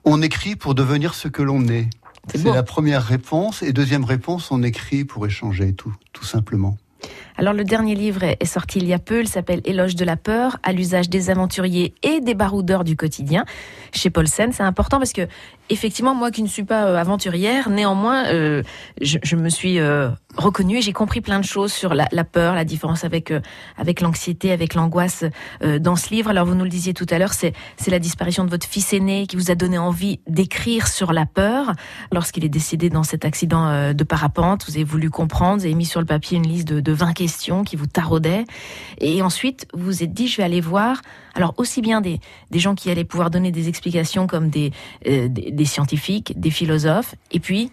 On 0.04 0.22
écrit 0.22 0.56
pour 0.56 0.74
devenir 0.74 1.14
ce 1.14 1.28
que 1.28 1.42
l'on 1.42 1.66
est. 1.68 1.88
C'est 2.34 2.44
la 2.44 2.62
première 2.62 3.04
réponse. 3.04 3.62
Et 3.62 3.72
deuxième 3.72 4.04
réponse, 4.04 4.50
on 4.50 4.62
écrit 4.62 5.04
pour 5.04 5.26
échanger, 5.26 5.72
tout, 5.72 5.94
tout 6.12 6.24
simplement. 6.24 6.76
Alors 7.40 7.54
le 7.54 7.64
dernier 7.64 7.94
livre 7.94 8.22
est 8.22 8.44
sorti 8.44 8.80
il 8.80 8.86
y 8.86 8.92
a 8.92 8.98
peu, 8.98 9.22
il 9.22 9.26
s'appelle 9.26 9.62
Éloge 9.64 9.94
de 9.94 10.04
la 10.04 10.18
peur, 10.18 10.58
à 10.62 10.72
l'usage 10.72 11.08
des 11.08 11.30
aventuriers 11.30 11.94
et 12.02 12.20
des 12.20 12.34
baroudeurs 12.34 12.84
du 12.84 12.96
quotidien. 12.96 13.46
Chez 13.94 14.10
Paulsen, 14.10 14.52
c'est 14.52 14.62
important 14.62 14.98
parce 14.98 15.14
que 15.14 15.26
effectivement, 15.70 16.14
moi 16.14 16.30
qui 16.30 16.42
ne 16.42 16.48
suis 16.48 16.64
pas 16.64 16.84
euh, 16.84 16.96
aventurière, 16.96 17.70
néanmoins, 17.70 18.26
euh, 18.26 18.62
je, 19.00 19.36
me 19.36 19.48
suis 19.48 19.78
euh, 19.78 20.10
reconnue 20.36 20.78
et 20.78 20.82
j'ai 20.82 20.92
compris 20.92 21.22
plein 21.22 21.40
de 21.40 21.44
choses 21.44 21.72
sur 21.72 21.94
la, 21.94 22.06
peur, 22.24 22.54
la 22.54 22.66
différence 22.66 23.04
avec 23.04 23.32
avec 23.78 24.02
l'anxiété, 24.02 24.52
avec 24.52 24.74
l'angoisse 24.74 25.24
dans 25.62 25.96
ce 25.96 26.10
livre. 26.10 26.28
Alors 26.28 26.44
vous 26.44 26.54
nous 26.54 26.64
le 26.64 26.70
disiez 26.70 26.92
tout 26.92 27.06
à 27.08 27.18
l'heure, 27.18 27.32
c'est 27.32 27.54
la 27.88 27.98
disparition 27.98 28.44
de 28.44 28.50
votre 28.50 28.66
fils 28.66 28.92
aîné 28.92 29.26
qui 29.26 29.36
vous 29.36 29.50
a 29.50 29.54
donné 29.54 29.78
envie 29.78 30.20
d'écrire 30.28 30.88
sur 30.88 31.12
la 31.12 31.24
peur 31.24 31.72
lorsqu'il 32.12 32.44
est 32.44 32.50
décédé 32.50 32.90
dans 32.90 33.02
cet 33.02 33.24
accident 33.24 33.92
de 33.94 34.04
parapente. 34.04 34.66
Vous 34.68 34.74
avez 34.74 34.84
voulu 34.84 35.08
comprendre, 35.10 35.60
vous 35.60 35.66
avez 35.66 35.74
mis 35.74 35.86
sur 35.86 36.00
le 36.00 36.06
papier 36.06 36.36
une 36.36 36.46
liste 36.46 36.68
de 36.68 36.92
20 36.92 37.12
questions 37.12 37.29
qui 37.64 37.76
vous 37.76 37.86
taraudaient. 37.86 38.44
Et 38.98 39.22
ensuite, 39.22 39.66
vous 39.74 39.84
vous 39.84 40.02
êtes 40.02 40.12
dit, 40.12 40.28
je 40.28 40.36
vais 40.36 40.42
aller 40.42 40.60
voir, 40.60 41.00
alors 41.34 41.54
aussi 41.56 41.80
bien 41.80 42.00
des, 42.00 42.20
des 42.50 42.58
gens 42.58 42.74
qui 42.74 42.90
allaient 42.90 43.04
pouvoir 43.04 43.30
donner 43.30 43.50
des 43.50 43.68
explications 43.68 44.26
comme 44.26 44.48
des, 44.48 44.72
euh, 45.06 45.28
des, 45.28 45.50
des 45.50 45.64
scientifiques, 45.64 46.38
des 46.38 46.50
philosophes, 46.50 47.14
et 47.30 47.40
puis 47.40 47.72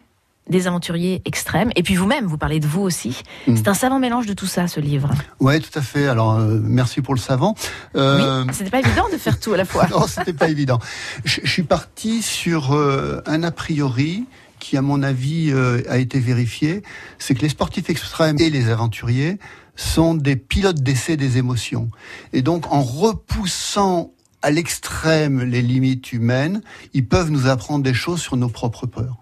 des 0.49 0.68
aventuriers 0.68 1.22
extrêmes. 1.26 1.72
Et 1.76 1.84
puis 1.84 1.95
vous-même, 1.95 2.26
vous 2.26 2.38
parlez 2.38 2.60
de 2.60 2.68
vous 2.68 2.82
aussi. 2.82 3.22
Mm. 3.47 3.55
C'est 3.58 3.68
un 3.68 3.74
savant 3.74 3.99
mélange 3.99 4.26
de 4.26 4.34
tout 4.34 4.45
ça, 4.45 4.68
ce 4.68 4.80
livre. 4.80 5.10
Ouais, 5.39 5.60
tout 5.60 5.78
à 5.78 5.82
fait. 5.82 6.08
Alors, 6.08 6.36
euh, 6.36 6.60
merci 6.62 7.01
pour 7.01 7.14
le 7.14 7.20
savant. 7.20 7.55
Euh, 7.95 8.43
Oui, 8.45 8.53
c'était 8.53 8.70
pas 8.70 8.80
évident 8.80 9.05
de 9.12 9.18
faire 9.18 9.39
tout 9.39 9.53
à 9.53 9.58
la 9.58 9.66
fois. 9.66 9.88
non, 9.91 10.08
c'était 10.08 10.34
pas 10.34 10.49
évident. 10.49 10.80
Je, 11.26 11.41
je 11.43 11.51
suis 11.51 11.64
parti 11.64 12.22
sur 12.22 12.74
euh, 12.74 13.22
un 13.26 13.43
a 13.43 13.51
priori 13.51 14.26
qui, 14.60 14.78
à 14.78 14.82
mon 14.82 15.03
avis, 15.03 15.51
euh, 15.51 15.82
a 15.89 15.97
été 15.97 16.20
vérifié. 16.20 16.84
C'est 17.20 17.36
que 17.36 17.41
les 17.41 17.49
sportifs 17.49 17.89
extrêmes 17.89 18.38
et 18.39 18.49
les 18.49 18.70
aventuriers 18.70 19.39
sont 19.76 20.16
des 20.16 20.36
pilotes 20.36 20.82
d'essai 20.82 21.18
des 21.18 21.38
émotions. 21.38 21.89
Et 22.34 22.41
donc, 22.41 22.72
en 22.72 22.82
repoussant 22.82 24.12
à 24.41 24.51
l'extrême 24.51 25.41
les 25.43 25.62
limites 25.62 26.14
humaines, 26.14 26.62
ils 26.93 27.05
peuvent 27.08 27.32
nous 27.32 27.47
apprendre 27.47 27.84
des 27.84 27.93
choses 27.93 28.22
sur 28.22 28.38
nos 28.38 28.49
propres 28.49 28.86
peurs. 28.86 29.18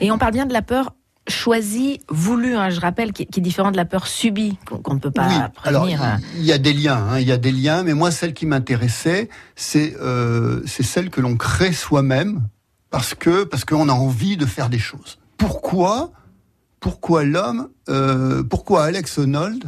Et 0.00 0.10
on 0.10 0.18
parle 0.18 0.32
bien 0.32 0.46
de 0.46 0.52
la 0.52 0.62
peur 0.62 0.94
choisie, 1.26 2.00
voulue, 2.10 2.54
hein, 2.54 2.68
je 2.70 2.80
rappelle, 2.80 3.12
qui, 3.12 3.26
qui 3.26 3.40
est 3.40 3.42
différente 3.42 3.72
de 3.72 3.78
la 3.78 3.86
peur 3.86 4.06
subie, 4.06 4.58
qu'on 4.66 4.94
ne 4.94 4.98
peut 4.98 5.10
pas 5.10 5.26
oui, 5.28 5.34
alors 5.34 5.82
prévenir. 5.84 6.02
hein. 6.02 6.18
il 6.36 6.44
y 6.44 6.52
a 6.52 6.58
des 6.58 6.74
liens, 6.74 7.02
hein, 7.12 7.18
il 7.18 7.26
y 7.26 7.32
a 7.32 7.38
des 7.38 7.52
liens, 7.52 7.82
mais 7.82 7.94
moi 7.94 8.10
celle 8.10 8.34
qui 8.34 8.44
m'intéressait, 8.44 9.30
c'est 9.56 9.96
euh, 10.00 10.60
c'est 10.66 10.82
celle 10.82 11.08
que 11.08 11.22
l'on 11.22 11.36
crée 11.36 11.72
soi-même 11.72 12.42
parce 12.94 13.14
que 13.14 13.42
parce 13.42 13.64
qu'on 13.64 13.88
a 13.88 13.92
envie 13.92 14.36
de 14.36 14.46
faire 14.46 14.70
des 14.70 14.78
choses. 14.78 15.18
Pourquoi 15.36 16.12
pourquoi 16.78 17.24
l'homme, 17.24 17.70
euh, 17.88 18.44
pourquoi 18.44 18.84
Alex 18.84 19.18
Honnold, 19.18 19.64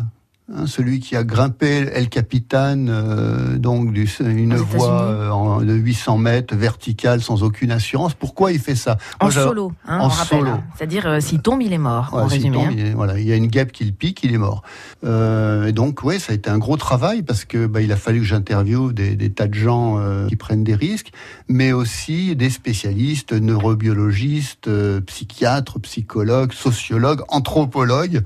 hein, 0.53 0.67
celui 0.67 1.01
qui 1.01 1.17
a 1.17 1.25
grimpé 1.25 1.89
El 1.93 2.09
Capitan, 2.09 2.87
euh, 2.89 3.57
donc 3.59 3.93
du, 3.93 4.09
une 4.21 4.55
Aux 4.55 4.65
voie 4.65 5.03
euh, 5.03 5.31
en- 5.31 5.61
de 5.61 5.73
800 5.73 6.19
mètres 6.19 6.55
verticale 6.55 7.21
sans 7.23 7.43
aucune 7.43 7.71
assurance, 7.73 8.15
pourquoi 8.15 8.53
il 8.53 8.59
fait 8.59 8.75
ça 8.75 8.97
En 9.21 9.27
Moi, 9.27 9.33
solo, 9.33 9.73
hein, 9.87 9.99
en 10.01 10.07
on 10.07 10.11
solo. 10.11 10.47
hein. 10.51 10.65
C'est-à-dire, 10.77 11.07
euh, 11.07 11.21
s'il 11.21 11.41
tombe, 11.41 11.63
il 11.63 11.73
est 11.73 11.79
mort, 11.79 12.11
Ouais, 12.13 12.23
en 12.23 12.27
résumé. 12.27 12.57
tombe, 12.57 12.67
hein. 12.69 12.75
il, 12.77 12.87
est- 12.87 12.93
voilà, 12.95 13.19
il 13.19 13.27
y 13.27 13.33
a 13.33 13.37
une 13.37 13.49
guêpe 13.49 13.73
qui 13.73 13.85
le 13.85 13.93
pique, 13.93 14.21
il 14.25 14.33
est 14.35 14.39
mort. 14.39 14.63
Euh, 15.05 15.67
et 15.67 15.73
donc, 15.73 16.03
ouais, 16.05 16.19
ça 16.19 16.33
a 16.33 16.35
été 16.35 16.51
un 16.51 16.59
gros 16.59 16.77
travail 16.77 17.23
parce 17.23 17.45
que 17.45 17.67
bah, 17.67 17.81
il 17.83 17.93
a 17.93 17.97
fallu 17.97 18.21
que 18.21 18.27
j'interviewe 18.27 18.93
des, 18.93 19.17
des 19.17 19.31
tas 19.31 19.47
de 19.49 19.55
gens 19.55 20.01
qui 20.29 20.37
prennent 20.37 20.65
des 20.65 20.75
risques, 20.75 21.13
mais 21.49 21.73
aussi 21.73 22.37
des 22.37 22.51
spécialistes, 22.51 23.33
neurobiologistes, 23.33 24.69
psychiatres, 25.07 25.79
psychologues, 25.81 26.53
sociologues, 26.53 27.23
anthropologues, 27.29 28.23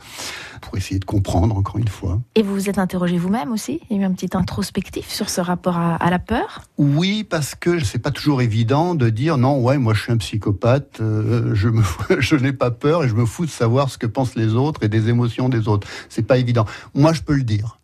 pour 0.61 0.77
essayer 0.77 0.99
de 0.99 1.05
comprendre 1.05 1.57
encore 1.57 1.79
une 1.79 1.89
fois. 1.89 2.21
Et 2.35 2.43
vous 2.43 2.55
vous 2.55 2.69
êtes 2.69 2.79
interrogé 2.79 3.19
vous-même 3.19 3.53
aussi? 3.53 3.81
Il 3.91 3.97
y 3.97 4.01
a 4.01 4.03
eu 4.03 4.07
un 4.07 4.13
petit 4.13 4.37
introspectif 4.37 5.09
sur 5.09 5.29
ce 5.29 5.41
rapport 5.41 5.77
à, 5.77 5.97
à 5.97 6.11
la 6.11 6.19
peur? 6.19 6.63
Oui, 6.79 7.25
parce 7.25 7.55
que 7.55 7.83
c'est 7.83 7.99
pas 7.99 8.11
toujours 8.11 8.43
évident 8.43 8.95
de 8.95 9.09
dire 9.11 9.39
non, 9.39 9.61
ouais, 9.61 9.79
moi 9.79 9.95
je 9.95 10.03
suis 10.03 10.13
un 10.13 10.17
psychopathe, 10.19 11.01
euh, 11.01 11.55
je 11.55 11.69
me, 11.69 11.83
je 12.19 12.37
n'ai 12.37 12.53
pas 12.53 12.71
peur 12.71 13.05
et 13.05 13.09
je 13.09 13.15
me 13.15 13.27
fous 13.27 13.47
de 13.47 13.51
savoir 13.51 13.91
ce 13.91 13.99
que 13.99 14.07
pensent 14.07 14.37
les 14.37 14.55
autres 14.55 14.83
et 14.85 14.89
des 14.89 15.09
émotions 15.09 15.49
des 15.49 15.69
autres. 15.69 15.89
C'est 16.09 16.27
pas 16.27 16.39
évident. 16.39 16.65
Moi, 16.95 17.13
je 17.13 17.23
peux 17.23 17.35
le 17.35 17.43
dire. 17.43 17.79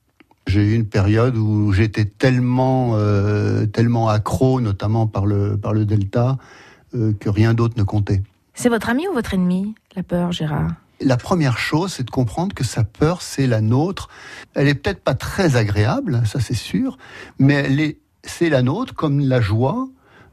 J'ai 0.47 0.63
eu 0.63 0.75
une 0.75 0.87
période 0.87 1.37
où 1.37 1.73
j'étais 1.73 2.05
tellement, 2.05 2.93
euh, 2.95 3.67
tellement 3.67 4.09
accro, 4.09 4.61
notamment 4.61 5.09
par 5.09 5.27
le, 5.27 5.57
par 5.57 5.73
le 5.73 5.85
delta, 5.85 6.39
euh, 6.95 7.13
que 7.19 7.29
rien 7.29 7.53
d'autre 7.53 7.75
ne 7.77 7.83
comptait. 7.83 8.23
C'est 8.55 8.69
votre 8.69 8.89
ami 8.89 9.09
ou 9.09 9.13
votre 9.13 9.35
ennemi, 9.35 9.75
la 9.97 10.03
peur, 10.03 10.33
Gérard? 10.33 10.71
La 11.01 11.17
première 11.17 11.59
chose, 11.59 11.93
c'est 11.93 12.05
de 12.05 12.11
comprendre 12.11 12.55
que 12.55 12.65
sa 12.65 12.85
peur, 12.85 13.21
c'est 13.21 13.47
la 13.47 13.61
nôtre. 13.61 14.09
Elle 14.55 14.69
est 14.69 14.75
peut-être 14.75 15.03
pas 15.03 15.15
très 15.15 15.57
agréable, 15.57 16.23
ça 16.27 16.41
c'est 16.41 16.55
sûr, 16.55 16.97
mais 17.39 17.97
c'est 18.23 18.49
la 18.49 18.63
nôtre 18.63 18.95
comme 18.95 19.21
la 19.21 19.41
joie, 19.41 19.89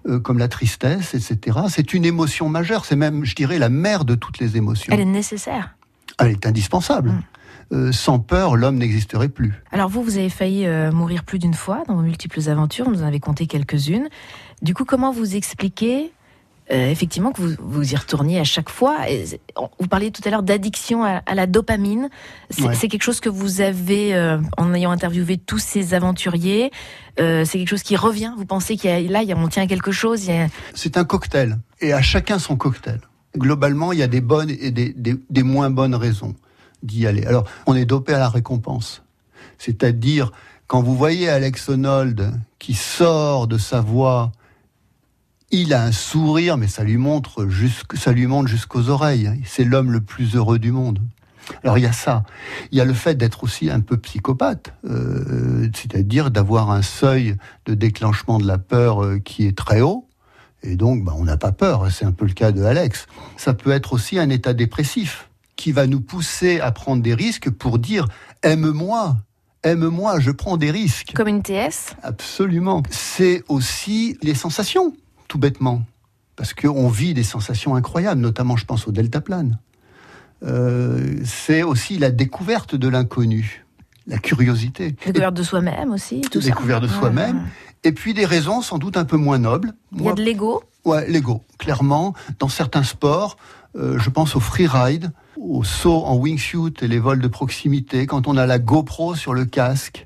euh, 0.07 0.19
comme 0.19 0.37
la 0.37 0.47
tristesse, 0.47 1.13
etc. 1.13 1.59
C'est 1.69 1.93
une 1.93 2.05
émotion 2.05 2.49
majeure. 2.49 2.85
C'est 2.85 2.95
même, 2.95 3.25
je 3.25 3.35
dirais, 3.35 3.59
la 3.59 3.69
mère 3.69 4.05
de 4.05 4.15
toutes 4.15 4.39
les 4.39 4.57
émotions. 4.57 4.93
Elle 4.93 5.01
est 5.01 5.05
nécessaire. 5.05 5.75
Elle 6.19 6.31
est 6.31 6.45
indispensable. 6.45 7.09
Mm. 7.09 7.23
Euh, 7.71 7.91
sans 7.91 8.19
peur, 8.19 8.55
l'homme 8.55 8.77
n'existerait 8.77 9.29
plus. 9.29 9.53
Alors 9.71 9.89
vous, 9.89 10.03
vous 10.03 10.17
avez 10.17 10.29
failli 10.29 10.65
euh, 10.65 10.91
mourir 10.91 11.23
plus 11.23 11.39
d'une 11.39 11.53
fois 11.53 11.83
dans 11.87 11.95
vos 11.95 12.01
multiples 12.01 12.49
aventures, 12.49 12.89
vous 12.89 13.01
en 13.01 13.05
avez 13.05 13.19
compté 13.19 13.47
quelques-unes. 13.47 14.09
Du 14.61 14.73
coup, 14.73 14.85
comment 14.85 15.11
vous 15.11 15.35
expliquez 15.35 16.11
euh, 16.71 16.89
effectivement 16.89 17.31
que 17.31 17.41
vous, 17.41 17.55
vous 17.59 17.93
y 17.93 17.95
retourniez 17.95 18.39
à 18.39 18.43
chaque 18.45 18.69
fois 18.69 19.09
Et 19.09 19.25
Vous 19.79 19.87
parliez 19.87 20.11
tout 20.11 20.21
à 20.25 20.29
l'heure 20.29 20.43
d'addiction 20.43 21.03
à, 21.03 21.21
à 21.25 21.35
la 21.35 21.45
dopamine. 21.45 22.09
C'est 22.49 22.63
Ouais. 22.63 22.75
quelque 22.75 23.03
chose 23.03 23.19
que 23.19 23.29
vous 23.29 23.59
avez, 23.61 24.15
euh, 24.15 24.37
en 24.57 24.73
ayant 24.73 24.91
interviewé 24.91 25.37
tous 25.37 25.59
ces 25.59 25.93
aventuriers, 25.93 26.71
euh, 27.19 27.43
c'est 27.45 27.57
quelque 27.57 27.69
chose 27.69 27.83
qui 27.83 27.95
revient 27.97 28.31
Vous 28.37 28.45
pensez 28.45 28.77
qu'il 28.77 28.89
y 28.89 28.93
a, 28.93 28.99
là, 29.11 29.21
il 29.23 29.27
y 29.29 29.33
a, 29.33 29.37
on 29.37 29.47
tient 29.49 29.63
à 29.63 29.67
quelque 29.67 29.91
chose 29.91 30.29
a- 30.29 30.47
C'est 30.73 30.97
un 30.97 31.03
cocktail. 31.03 31.57
Et 31.81 31.91
à 31.93 32.01
chacun 32.01 32.39
son 32.39 32.55
cocktail. 32.55 33.01
Globalement, 33.37 33.91
il 33.91 33.99
y 33.99 34.03
a 34.03 34.07
des 34.07 34.21
bonnes 34.21 34.49
et 34.49 34.71
des, 34.71 34.93
des- 34.93 35.15
des 35.29 35.43
moins 35.43 35.69
bonnes 35.69 35.95
raisons 35.95 36.33
d'y 36.81 37.07
aller. 37.07 37.25
Alors, 37.25 37.45
on 37.65 37.75
est 37.75 37.85
dopé 37.85 38.13
à 38.13 38.19
la 38.19 38.29
récompense. 38.29 39.03
C'est-à-dire, 39.57 40.31
quand 40.67 40.81
vous 40.81 40.95
voyez 40.95 41.29
Alex 41.29 41.69
Honnold 41.69 42.31
qui 42.59 42.73
sort 42.73 43.47
de 43.47 43.57
sa 43.57 43.81
voie, 43.81 44.31
il 45.53 45.73
a 45.73 45.83
un 45.83 45.91
sourire, 45.91 46.57
mais 46.57 46.67
ça 46.67 46.83
lui, 46.83 46.97
montre 46.97 47.45
jusqu'- 47.45 47.95
ça 47.97 48.11
lui 48.11 48.27
monte 48.27 48.47
jusqu'aux 48.47 48.89
oreilles. 48.89 49.29
C'est 49.45 49.63
l'homme 49.63 49.91
le 49.91 50.01
plus 50.01 50.35
heureux 50.35 50.59
du 50.59 50.71
monde. 50.71 50.99
Alors 51.63 51.77
il 51.77 51.81
y 51.81 51.85
a 51.87 51.91
ça. 51.93 52.23
Il 52.71 52.77
y 52.77 52.81
a 52.81 52.85
le 52.85 52.93
fait 52.93 53.15
d'être 53.15 53.43
aussi 53.43 53.69
un 53.69 53.81
peu 53.81 53.97
psychopathe, 53.97 54.73
euh, 54.89 55.67
c'est-à-dire 55.75 56.31
d'avoir 56.31 56.71
un 56.71 56.81
seuil 56.81 57.35
de 57.65 57.73
déclenchement 57.73 58.37
de 58.39 58.47
la 58.47 58.57
peur 58.57 59.03
euh, 59.03 59.19
qui 59.19 59.45
est 59.45 59.57
très 59.57 59.81
haut. 59.81 60.07
Et 60.63 60.75
donc, 60.77 61.03
bah, 61.03 61.13
on 61.17 61.25
n'a 61.25 61.35
pas 61.37 61.51
peur. 61.51 61.91
C'est 61.91 62.05
un 62.05 62.13
peu 62.13 62.25
le 62.25 62.33
cas 62.33 62.51
de 62.53 62.63
Alex. 62.63 63.07
Ça 63.35 63.53
peut 63.53 63.71
être 63.71 63.91
aussi 63.93 64.17
un 64.17 64.29
état 64.29 64.53
dépressif 64.53 65.29
qui 65.57 65.71
va 65.73 65.85
nous 65.87 65.99
pousser 66.01 66.59
à 66.61 66.71
prendre 66.71 67.03
des 67.03 67.13
risques 67.13 67.49
pour 67.49 67.77
dire 67.77 68.07
aime-moi, 68.43 69.17
aime-moi, 69.63 70.19
je 70.21 70.31
prends 70.31 70.55
des 70.57 70.71
risques. 70.71 71.11
Comme 71.13 71.27
une 71.27 71.43
TS 71.43 71.95
Absolument. 72.01 72.81
C'est 72.89 73.43
aussi 73.49 74.17
les 74.21 74.33
sensations, 74.35 74.93
tout 75.33 75.39
bêtement. 75.39 75.81
Parce 76.35 76.53
qu'on 76.53 76.89
vit 76.89 77.15
des 77.15 77.23
sensations 77.23 77.73
incroyables, 77.73 78.21
notamment 78.21 78.55
je 78.55 78.65
pense 78.65 78.87
au 78.87 78.91
deltaplane. 78.91 79.57
Euh, 80.43 81.15
c'est 81.25 81.63
aussi 81.63 81.97
la 81.97 82.11
découverte 82.11 82.75
de 82.75 82.87
l'inconnu, 82.87 83.65
la 84.05 84.19
curiosité. 84.19 84.91
Découverte 84.91 85.33
de 85.33 85.41
soi-même 85.41 85.89
aussi, 85.91 86.21
tout 86.21 86.39
ça. 86.39 86.49
Découverte 86.49 86.83
de 86.83 86.87
Ouais, 86.87 86.93
soi-même. 86.93 87.47
Et 87.83 87.93
puis 87.93 88.13
des 88.13 88.25
raisons 88.25 88.61
sans 88.61 88.77
doute 88.77 88.95
un 88.95 89.05
peu 89.05 89.17
moins 89.17 89.39
nobles. 89.39 89.73
Il 89.95 90.03
y 90.03 90.07
a 90.07 90.13
de 90.13 90.21
l'ego. 90.21 90.61
Ouais, 90.85 91.09
l'ego, 91.09 91.41
clairement. 91.57 92.13
Dans 92.37 92.49
certains 92.49 92.83
sports, 92.83 93.37
euh, 93.75 93.97
je 93.97 94.09
pense 94.11 94.35
au 94.35 94.39
freeride, 94.39 95.11
au 95.41 95.63
saut 95.63 96.03
en 96.05 96.15
wingsuit 96.15 96.75
et 96.83 96.87
les 96.87 96.99
vols 96.99 97.21
de 97.21 97.27
proximité, 97.27 98.05
quand 98.05 98.27
on 98.27 98.37
a 98.37 98.45
la 98.45 98.59
GoPro 98.59 99.15
sur 99.15 99.33
le 99.33 99.45
casque. 99.45 100.05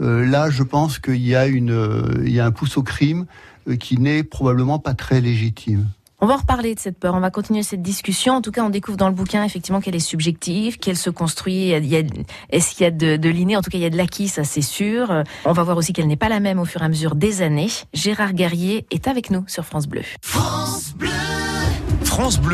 euh, 0.00 0.26
là, 0.26 0.50
je 0.50 0.64
pense 0.64 0.98
qu'il 0.98 1.24
y, 1.24 1.36
a 1.36 1.46
une, 1.46 1.70
euh, 1.70 2.22
il 2.24 2.32
y 2.32 2.40
a 2.40 2.46
un 2.46 2.50
pouce 2.52 2.76
au 2.76 2.82
crime 2.82 3.26
qui 3.74 3.98
n'est 3.98 4.22
probablement 4.22 4.78
pas 4.78 4.94
très 4.94 5.20
légitime. 5.20 5.86
On 6.18 6.26
va 6.26 6.34
en 6.34 6.38
reparler 6.38 6.74
de 6.74 6.80
cette 6.80 6.98
peur, 6.98 7.14
on 7.14 7.20
va 7.20 7.30
continuer 7.30 7.62
cette 7.62 7.82
discussion. 7.82 8.32
En 8.32 8.40
tout 8.40 8.50
cas, 8.50 8.64
on 8.64 8.70
découvre 8.70 8.96
dans 8.96 9.08
le 9.10 9.14
bouquin 9.14 9.44
effectivement 9.44 9.82
qu'elle 9.82 9.94
est 9.94 9.98
subjective, 9.98 10.78
qu'elle 10.78 10.96
se 10.96 11.10
construit. 11.10 11.72
il 11.72 11.84
y 11.86 11.94
a- 11.96 12.02
Est-ce 12.48 12.74
qu'il 12.74 12.84
y 12.84 12.86
a 12.86 12.90
de, 12.90 13.16
de 13.18 13.28
l'inné 13.28 13.54
En 13.54 13.60
tout 13.60 13.68
cas, 13.68 13.76
il 13.76 13.82
y 13.82 13.86
a 13.86 13.90
de 13.90 13.98
l'acquis, 13.98 14.28
ça 14.28 14.42
c'est 14.42 14.62
sûr. 14.62 15.10
Euh, 15.10 15.24
On 15.44 15.52
va 15.52 15.62
voir 15.62 15.76
aussi 15.76 15.92
qu'elle 15.92 16.06
n'est 16.06 16.16
pas 16.16 16.30
la 16.30 16.40
même 16.40 16.58
au 16.58 16.64
fur 16.64 16.80
et 16.80 16.86
à 16.86 16.88
mesure 16.88 17.16
des 17.16 17.42
années. 17.42 17.68
Gérard 17.92 18.32
Guerrier 18.32 18.86
est 18.90 19.08
avec 19.08 19.30
nous 19.30 19.44
sur 19.46 19.66
France 19.66 19.86
Bleu. 19.86 20.02
France 20.22 20.94
Bleu 20.96 21.10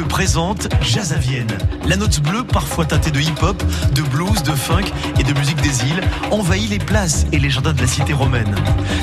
présente 0.08 0.68
Jazz 0.82 1.12
à 1.12 1.16
Vienne. 1.16 1.56
La 1.86 1.96
note 1.96 2.20
bleue, 2.20 2.44
parfois 2.44 2.84
teintée 2.84 3.10
de 3.10 3.20
hip-hop, 3.20 3.62
de 3.94 4.02
blues, 4.02 4.42
de 4.42 4.52
funk 4.52 4.84
et 5.18 5.24
de 5.24 5.32
musique 5.38 5.60
des 5.60 5.84
îles, 5.84 6.00
envahit 6.30 6.68
les 6.68 6.78
places 6.78 7.26
et 7.32 7.38
les 7.38 7.48
jardins 7.48 7.72
de 7.72 7.80
la 7.80 7.86
cité 7.86 8.12
romaine. 8.12 8.54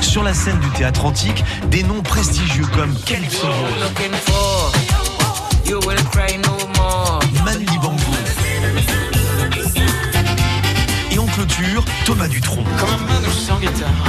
Sur 0.01 0.22
la 0.22 0.34
scène 0.34 0.60
du 0.60 0.70
théâtre 0.70 1.05
antique, 1.05 1.43
des 1.72 1.84
noms 1.84 2.01
prestigieux 2.01 2.66
comme 2.76 2.93
Calypso 3.05 3.47
Manu 7.43 7.66
Dibango. 7.66 7.97
Et 11.12 11.20
en 11.20 11.26
clôture, 11.26 11.86
Thomas 12.10 12.28
Dutronc. 12.28 12.64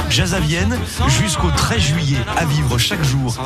Jazz 0.09 0.33
à 0.33 0.39
Vienne, 0.39 0.75
jusqu'au 1.07 1.51
13 1.55 1.79
juillet, 1.79 2.17
à 2.35 2.45
vivre 2.45 2.79
chaque 2.79 3.03
jour 3.03 3.37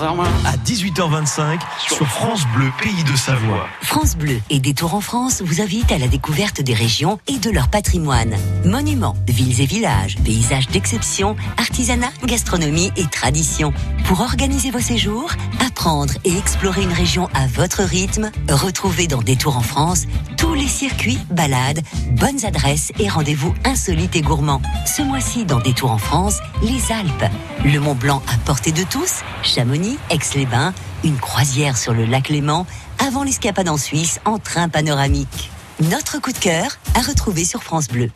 à 0.45 0.55
18h25 0.65 1.59
sur 1.77 2.07
France 2.07 2.45
Bleu, 2.55 2.71
pays 2.81 3.03
de 3.03 3.17
Savoie. 3.17 3.67
France 3.81 4.15
Bleu 4.15 4.39
et 4.49 4.59
Détour 4.59 4.93
en 4.93 5.01
France 5.01 5.41
vous 5.45 5.59
invitent 5.59 5.91
à 5.91 5.97
la 5.97 6.07
découverte 6.07 6.61
des 6.61 6.73
régions 6.73 7.19
et 7.27 7.37
de 7.37 7.49
leur 7.49 7.67
patrimoine. 7.67 8.33
Monuments, 8.63 9.17
villes 9.27 9.59
et 9.59 9.65
villages, 9.65 10.15
paysages 10.23 10.69
d'exception, 10.69 11.35
artisanat, 11.57 12.11
gastronomie 12.23 12.93
et 12.95 13.07
tradition. 13.07 13.73
Pour 14.05 14.21
organiser 14.21 14.71
vos 14.71 14.79
séjours, 14.79 15.31
apprendre 15.67 16.13
et 16.23 16.37
explorer 16.37 16.83
une 16.83 16.93
région 16.93 17.27
à 17.33 17.45
votre 17.47 17.83
rythme, 17.83 18.31
retrouvez 18.49 19.07
dans 19.07 19.21
Détour 19.21 19.57
en 19.57 19.61
France 19.61 20.05
tous 20.37 20.53
les 20.53 20.67
circuits, 20.67 21.19
balades, 21.29 21.81
bonnes 22.11 22.45
adresses 22.45 22.91
et 22.99 23.09
rendez-vous 23.09 23.53
insolites 23.65 24.15
et 24.15 24.21
gourmands. 24.21 24.44
Ce 24.85 25.01
mois-ci 25.01 25.45
dans 25.45 25.59
Détour 25.59 25.91
en 25.91 25.97
France, 25.97 26.39
les 26.61 26.91
Alpes, 26.91 27.31
le 27.63 27.79
Mont 27.79 27.95
Blanc 27.95 28.21
à 28.31 28.37
portée 28.45 28.71
de 28.71 28.83
tous, 28.83 29.21
Chamonix, 29.43 29.97
Aix-les-Bains, 30.09 30.73
une 31.03 31.17
croisière 31.17 31.77
sur 31.77 31.93
le 31.93 32.05
lac 32.05 32.29
Léman, 32.29 32.65
avant 33.05 33.23
l'escapade 33.23 33.69
en 33.69 33.77
Suisse 33.77 34.19
en 34.25 34.37
train 34.37 34.69
panoramique. 34.69 35.51
Notre 35.91 36.19
coup 36.19 36.31
de 36.31 36.37
cœur 36.37 36.77
à 36.95 37.01
retrouver 37.01 37.43
sur 37.43 37.63
France 37.63 37.87
Bleu. 37.87 38.11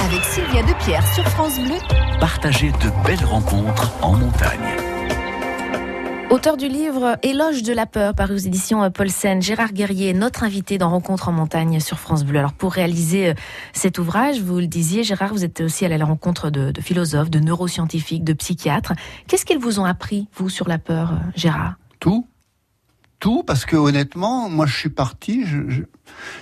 Avec 0.00 0.24
Sylvia 0.24 0.62
Depierre 0.62 1.04
sur 1.14 1.24
France 1.28 1.58
Bleu, 1.58 1.76
Partagez 2.20 2.72
de 2.72 2.90
belles 3.04 3.24
rencontres 3.24 3.92
en 4.00 4.12
montagne. 4.12 4.83
Auteur 6.30 6.56
du 6.56 6.68
livre 6.68 7.16
Éloge 7.22 7.62
de 7.62 7.72
la 7.72 7.86
peur, 7.86 8.14
paru 8.14 8.34
aux 8.34 8.38
éditions 8.38 8.90
Paulsen, 8.90 9.40
Gérard 9.40 9.72
Guerrier, 9.72 10.12
notre 10.14 10.42
invité 10.42 10.78
dans 10.78 10.90
Rencontre 10.90 11.28
en 11.28 11.32
montagne 11.32 11.78
sur 11.80 12.00
France 12.00 12.24
Bleu. 12.24 12.38
Alors 12.38 12.54
pour 12.54 12.72
réaliser 12.72 13.28
euh, 13.28 13.34
cet 13.72 13.98
ouvrage, 13.98 14.40
vous 14.40 14.58
le 14.58 14.66
disiez, 14.66 15.04
Gérard, 15.04 15.32
vous 15.32 15.44
êtes 15.44 15.60
aussi 15.60 15.84
allé 15.84 15.94
à 15.94 15.98
la 15.98 16.06
rencontre 16.06 16.50
de, 16.50 16.72
de 16.72 16.80
philosophes, 16.80 17.30
de 17.30 17.38
neuroscientifiques, 17.38 18.24
de 18.24 18.32
psychiatres. 18.32 18.94
Qu'est-ce 19.28 19.44
qu'ils 19.44 19.58
vous 19.58 19.78
ont 19.78 19.84
appris, 19.84 20.26
vous, 20.34 20.48
sur 20.48 20.66
la 20.66 20.78
peur, 20.78 21.12
euh, 21.12 21.16
Gérard? 21.36 21.74
Tout. 22.00 22.26
Tout, 23.20 23.42
parce 23.42 23.64
que 23.64 23.76
honnêtement, 23.76 24.50
moi 24.50 24.66
je 24.66 24.76
suis 24.76 24.90
parti, 24.90 25.44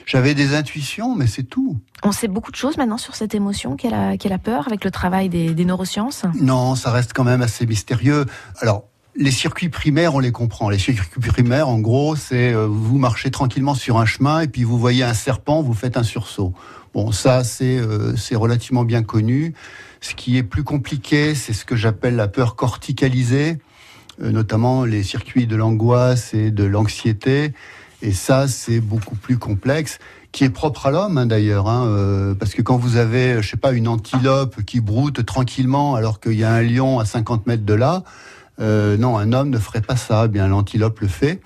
j'avais 0.07 0.35
des 0.35 0.55
intuitions, 0.57 1.15
mais 1.15 1.29
c'est 1.29 1.45
tout. 1.45 1.79
On 2.03 2.11
sait 2.11 2.27
beaucoup 2.27 2.51
de 2.51 2.57
choses 2.57 2.77
maintenant 2.77 2.99
sur 2.99 3.15
cette 3.15 3.37
émotion 3.37 3.77
qu'est 3.77 3.91
la, 3.91 4.17
qu'est 4.17 4.31
la 4.31 4.39
peur 4.39 4.67
avec 4.67 4.83
le 4.85 4.91
travail 4.91 5.29
des, 5.29 5.55
des 5.55 5.65
neurosciences? 5.65 6.25
Non, 6.35 6.75
ça 6.75 6.91
reste 6.91 7.13
quand 7.13 7.23
même 7.23 7.43
assez 7.43 7.67
mystérieux. 7.67 8.25
Alors, 8.59 8.89
les 9.15 9.31
circuits 9.31 9.69
primaires, 9.69 10.15
on 10.15 10.21
les 10.21 10.33
comprend. 10.33 10.71
Les 10.71 10.79
circuits 10.79 11.21
primaires, 11.21 11.69
en 11.69 11.79
gros, 11.79 12.17
c'est 12.17 12.53
euh, 12.53 12.67
vous 12.67 12.99
marchez 12.99 13.31
tranquillement 13.31 13.75
sur 13.75 13.99
un 13.99 14.07
chemin 14.07 14.41
et 14.41 14.49
puis 14.49 14.65
vous 14.65 14.79
voyez 14.79 15.05
un 15.05 15.15
serpent, 15.15 15.63
vous 15.63 15.75
faites 15.75 15.97
un 15.97 16.03
sursaut. 16.03 16.55
Bon, 16.95 17.11
ça, 17.11 17.43
c'est 17.43 17.79
euh, 17.79 18.15
relativement 18.35 18.85
bien 18.85 19.03
connu. 19.03 19.55
Ce 20.03 20.15
qui 20.15 20.37
est 20.37 20.43
plus 20.43 20.65
compliqué, 20.65 21.35
c'est 21.35 21.53
ce 21.53 21.65
que 21.65 21.77
j'appelle 21.77 22.17
la 22.17 22.29
peur 22.29 22.57
corticalisée, 22.57 23.59
euh, 24.23 24.31
notamment 24.31 24.85
les 24.85 25.03
circuits 25.03 25.47
de 25.47 25.57
l'angoisse 25.57 26.35
et 26.35 26.51
de 26.51 26.65
l'anxiété. 26.65 27.53
Et 28.03 28.13
ça, 28.13 28.49
c'est 28.49 28.81
beaucoup 28.81 29.15
plus 29.15 29.39
complexe, 29.39 30.01
qui 30.33 30.45
est 30.45 30.51
propre 30.51 30.87
à 30.87 30.91
l'homme 30.91 31.19
hein, 31.19 31.27
d'ailleurs, 31.27 31.69
hein, 31.69 31.87
euh, 31.87 32.35
parce 32.35 32.53
que 32.53 32.61
quand 32.61 32.77
vous 32.77 32.97
avez, 32.97 33.41
je 33.41 33.49
sais 33.49 33.57
pas, 33.57 33.73
une 33.73 33.87
antilope 33.87 34.63
qui 34.65 34.81
broute 34.81 35.25
tranquillement 35.25 35.95
alors 35.95 36.19
qu'il 36.19 36.35
y 36.35 36.45
a 36.45 36.53
un 36.53 36.63
lion 36.63 36.99
à 36.99 37.05
50 37.05 37.47
mètres 37.47 37.65
de 37.65 37.75
là, 37.75 38.03
euh, 38.63 38.97
non, 38.97 39.19
un 39.19 39.33
homme 39.33 39.51
ne 39.51 39.59
ferait 39.59 39.83
pas 39.83 39.97
ça. 39.97 40.23
Eh 40.27 40.29
bien, 40.29 40.47
l'antilope 40.49 41.01
le 41.01 41.09
fait. 41.09 41.41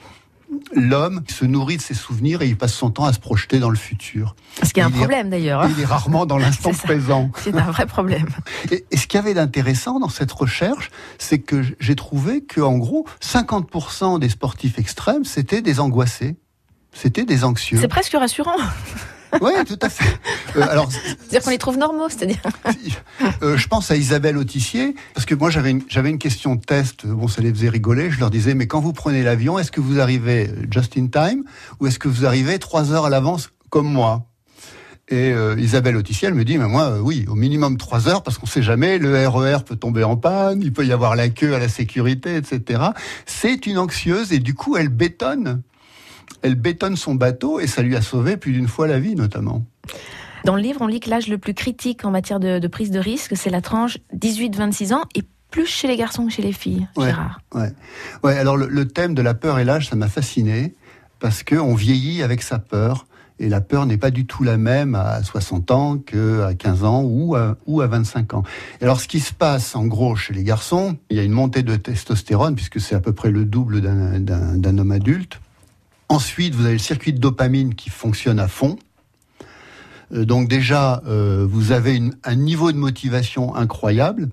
L'homme 0.75 1.23
se 1.29 1.45
nourrit 1.45 1.77
de 1.77 1.83
ses 1.83 1.95
souvenirs 1.95 2.41
et 2.41 2.47
il 2.47 2.57
passe 2.57 2.73
son 2.73 2.91
temps 2.91 3.05
à 3.05 3.13
se 3.13 3.19
projeter 3.19 3.59
dans 3.59 3.69
le 3.69 3.77
futur. 3.77 4.37
Ce 4.63 4.73
qui 4.73 4.79
est 4.79 4.83
un 4.85 4.91
problème 4.93 5.29
d'ailleurs. 5.29 5.63
hein. 5.63 5.71
Il 5.77 5.83
est 5.83 5.85
rarement 5.87 6.25
dans 6.25 6.39
l'instant 6.39 6.71
présent. 6.85 7.31
C'est 7.43 7.57
un 7.57 7.71
vrai 7.71 7.87
problème. 7.87 8.29
Et, 8.71 8.85
et 8.91 8.97
ce 8.97 9.07
qu'il 9.09 9.19
y 9.19 9.23
avait 9.23 9.35
d'intéressant 9.35 9.99
dans 9.99 10.09
cette 10.09 10.31
recherche, 10.31 10.91
c'est 11.19 11.41
que 11.41 11.63
j'ai 11.81 11.97
trouvé 11.97 12.45
que, 12.45 12.61
en 12.61 12.79
gros, 12.79 13.07
50% 13.23 14.21
des 14.21 14.29
sportifs 14.29 14.79
extrêmes, 14.79 15.25
c'était 15.25 15.63
des 15.63 15.81
angoissés. 15.81 16.37
C'était 16.93 17.25
des 17.25 17.43
anxieux. 17.45 17.79
C'est 17.81 17.89
presque 17.89 18.13
rassurant. 18.15 18.57
Oui, 19.41 19.53
tout 19.67 19.79
à 19.83 19.89
fait. 19.89 20.19
Euh, 20.57 20.63
alors, 20.63 20.91
C'est-à-dire 20.91 21.43
qu'on 21.43 21.51
les 21.51 21.59
trouve 21.59 21.77
normaux, 21.77 22.09
c'est-à-dire. 22.09 22.39
euh, 23.43 23.57
je 23.57 23.69
pense 23.69 23.91
à 23.91 23.97
Isabelle 23.97 24.37
Autissier, 24.37 24.95
parce 25.15 25.27
que 25.27 25.35
moi 25.35 25.51
j'avais 25.51 25.71
une, 25.71 25.83
j'avais 25.89 26.11
une 26.11 26.19
question 26.19 26.55
de 26.55 26.61
test, 26.61 27.07
bon 27.07 27.29
ça 27.29 27.43
les 27.43 27.51
faisait 27.53 27.69
rigoler, 27.69 28.11
je 28.11 28.21
leur 28.21 28.31
disais, 28.31 28.55
mais 28.55 28.67
quand 28.67 28.81
vous 28.81 28.93
prenez 28.93 29.23
l'avion, 29.23 29.59
est-ce 29.59 29.71
que 29.71 29.81
vous 29.81 30.01
arrivez 30.01 30.51
just 30.71 30.97
in 30.97 31.09
time 31.09 31.45
ou 31.81 31.87
est-ce 31.87 31.99
que 31.99 32.09
vous 32.09 32.25
arrivez 32.25 32.59
trois 32.59 32.93
heures 32.93 33.07
à 33.07 33.11
l'avance 33.11 33.51
comme 33.71 33.91
moi? 33.91 34.27
Et 35.09 35.31
euh, 35.33 35.55
Isabelle 35.59 35.97
Autissier, 35.97 36.27
elle 36.29 36.35
me 36.35 36.45
dit, 36.45 36.59
mais 36.59 36.67
moi, 36.67 36.85
euh, 36.91 36.99
oui, 36.99 37.27
au 37.29 37.37
minimum 37.37 37.77
trois 37.77 38.09
heures, 38.09 38.25
parce 38.25 38.39
qu'on 38.39 38.47
sait 38.47 38.63
jamais, 38.63 38.99
le 38.99 39.29
RER 39.29 39.59
peut 39.65 39.77
tomber 39.77 40.03
en 40.03 40.17
panne, 40.17 40.63
il 40.63 40.73
peut 40.73 40.85
y 40.85 40.91
avoir 40.93 41.15
la 41.15 41.29
queue 41.29 41.55
à 41.55 41.61
la 41.61 41.69
sécurité, 41.69 42.35
etc. 42.35 42.83
C'est 43.25 43.67
une 43.67 43.79
anxieuse 43.79 44.33
et 44.33 44.41
du 44.41 44.55
coup, 44.55 44.77
elle 44.77 44.89
bétonne. 44.89 45.63
Elle 46.43 46.55
bétonne 46.55 46.97
son 46.97 47.15
bateau 47.15 47.61
et 47.61 47.67
ça 47.67 47.83
lui 47.83 47.97
a 47.97 48.03
sauvé 48.03 48.37
plus 48.37 48.53
d'une 48.53 48.69
fois 48.69 48.87
la 48.87 48.99
vie, 48.99 49.15
notamment. 49.15 49.65
Dans 50.45 50.55
le 50.55 50.63
livre, 50.63 50.81
on 50.83 50.87
lit 50.87 51.01
que 51.01 51.11
l'âge 51.11 51.29
le 51.29 51.39
plus 51.39 51.55
critique 51.55 52.05
en 52.05 52.11
matière 52.11 52.39
de, 52.41 52.59
de 52.59 52.69
prise 52.69 52.91
de 52.91 52.99
risque, 53.01 53.37
c'est 53.37 53.51
la 53.51 53.61
tranche 53.61 53.99
18-26 54.17 54.95
ans 54.95 55.03
et 55.15 55.23
plus 55.51 55.67
chez 55.67 55.89
les 55.89 55.97
garçons 55.97 56.27
que 56.27 56.33
chez 56.33 56.43
les 56.43 56.53
filles, 56.53 56.87
Ouais. 56.97 57.07
Gérard. 57.07 57.41
Ouais. 57.55 57.73
Ouais, 58.23 58.37
alors 58.39 58.57
le, 58.57 58.67
le 58.69 58.87
thème 58.87 59.15
de 59.15 59.23
la 59.23 59.35
peur 59.35 59.59
et 59.59 59.65
l'âge, 59.65 59.89
ça 59.89 59.97
m'a 59.97 60.09
fasciné 60.09 60.75
parce 61.19 61.43
que 61.43 61.57
on 61.57 61.75
vieillit 61.75 62.23
avec 62.23 62.43
sa 62.43 62.59
peur 62.59 63.07
et 63.39 63.49
la 63.49 63.61
peur 63.61 63.87
n'est 63.87 63.97
pas 63.99 64.11
du 64.11 64.27
tout 64.27 64.45
la 64.45 64.57
même 64.57 64.95
à 64.95 65.23
60 65.23 65.71
ans 65.71 65.99
qu'à 65.99 66.55
15 66.55 66.85
ans 66.85 67.03
ou 67.03 67.35
à, 67.37 67.57
ou 67.67 67.81
à 67.81 67.87
25 67.87 68.35
ans. 68.35 68.43
Et 68.81 68.85
alors 68.85 69.01
ce 69.01 69.09
qui 69.09 69.21
se 69.21 69.33
passe 69.33 69.75
en 69.77 69.87
gros 69.87 70.15
chez 70.17 70.33
les 70.33 70.43
garçons, 70.45 70.97
il 71.11 71.17
y 71.17 71.21
a 71.21 71.23
une 71.23 71.33
montée 71.33 71.63
de 71.63 71.75
testostérone 71.77 72.55
puisque 72.55 72.81
c'est 72.81 72.95
à 72.95 73.01
peu 73.01 73.13
près 73.13 73.31
le 73.31 73.45
double 73.45 73.81
d'un 73.81 74.79
homme 74.79 74.93
adulte. 74.93 75.41
Ensuite, 76.09 76.55
vous 76.55 76.65
avez 76.65 76.75
le 76.75 76.79
circuit 76.79 77.13
de 77.13 77.19
dopamine 77.19 77.75
qui 77.75 77.91
fonctionne 77.91 78.39
à 78.39 78.49
fond. 78.49 78.79
Euh, 80.13 80.25
donc 80.25 80.49
déjà, 80.49 81.03
euh, 81.07 81.47
vous 81.49 81.73
avez 81.73 81.97
une- 81.97 82.17
un 82.25 82.37
niveau 82.37 82.71
de 82.73 82.77
motivation 82.77 83.55
incroyable. 83.55 84.29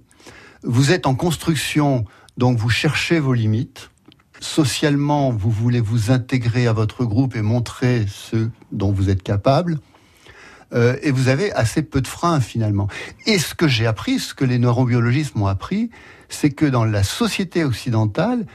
Vous 0.63 0.91
êtes 0.91 1.07
en 1.07 1.15
construction, 1.15 2.05
donc 2.38 2.57
vous 2.57 2.69
cherchez 2.69 3.19
vos 3.19 3.34
limites. 3.34 3.89
Socialement, 4.39 5.32
vous 5.32 5.49
voulez 5.51 5.80
vous 5.80 6.11
intégrer 6.11 6.67
à 6.67 6.74
votre 6.74 7.05
groupe 7.05 7.36
et 7.36 7.41
montrer 7.41 8.05
ce 8.07 8.49
dont 8.71 8.91
vous 8.91 9.09
êtes 9.09 9.24
capable. 9.24 9.80
Euh, 10.74 10.95
et 11.01 11.11
vous 11.11 11.28
avez 11.28 11.51
assez 11.53 11.82
peu 11.84 12.01
de 12.01 12.07
freins 12.07 12.39
finalement. 12.39 12.88
Et 13.26 13.38
ce 13.38 13.53
que 13.55 13.67
j'ai 13.67 13.86
appris, 13.86 14.19
ce 14.19 14.34
que 14.34 14.43
les 14.45 14.57
neurobiologistes 14.59 15.36
m'ont 15.36 15.47
appris, 15.47 15.89
c'est 16.30 16.49
que 16.49 16.65
dans 16.65 16.84
la 16.86 17.03
société 17.03 17.63
occidentale, 17.63 18.45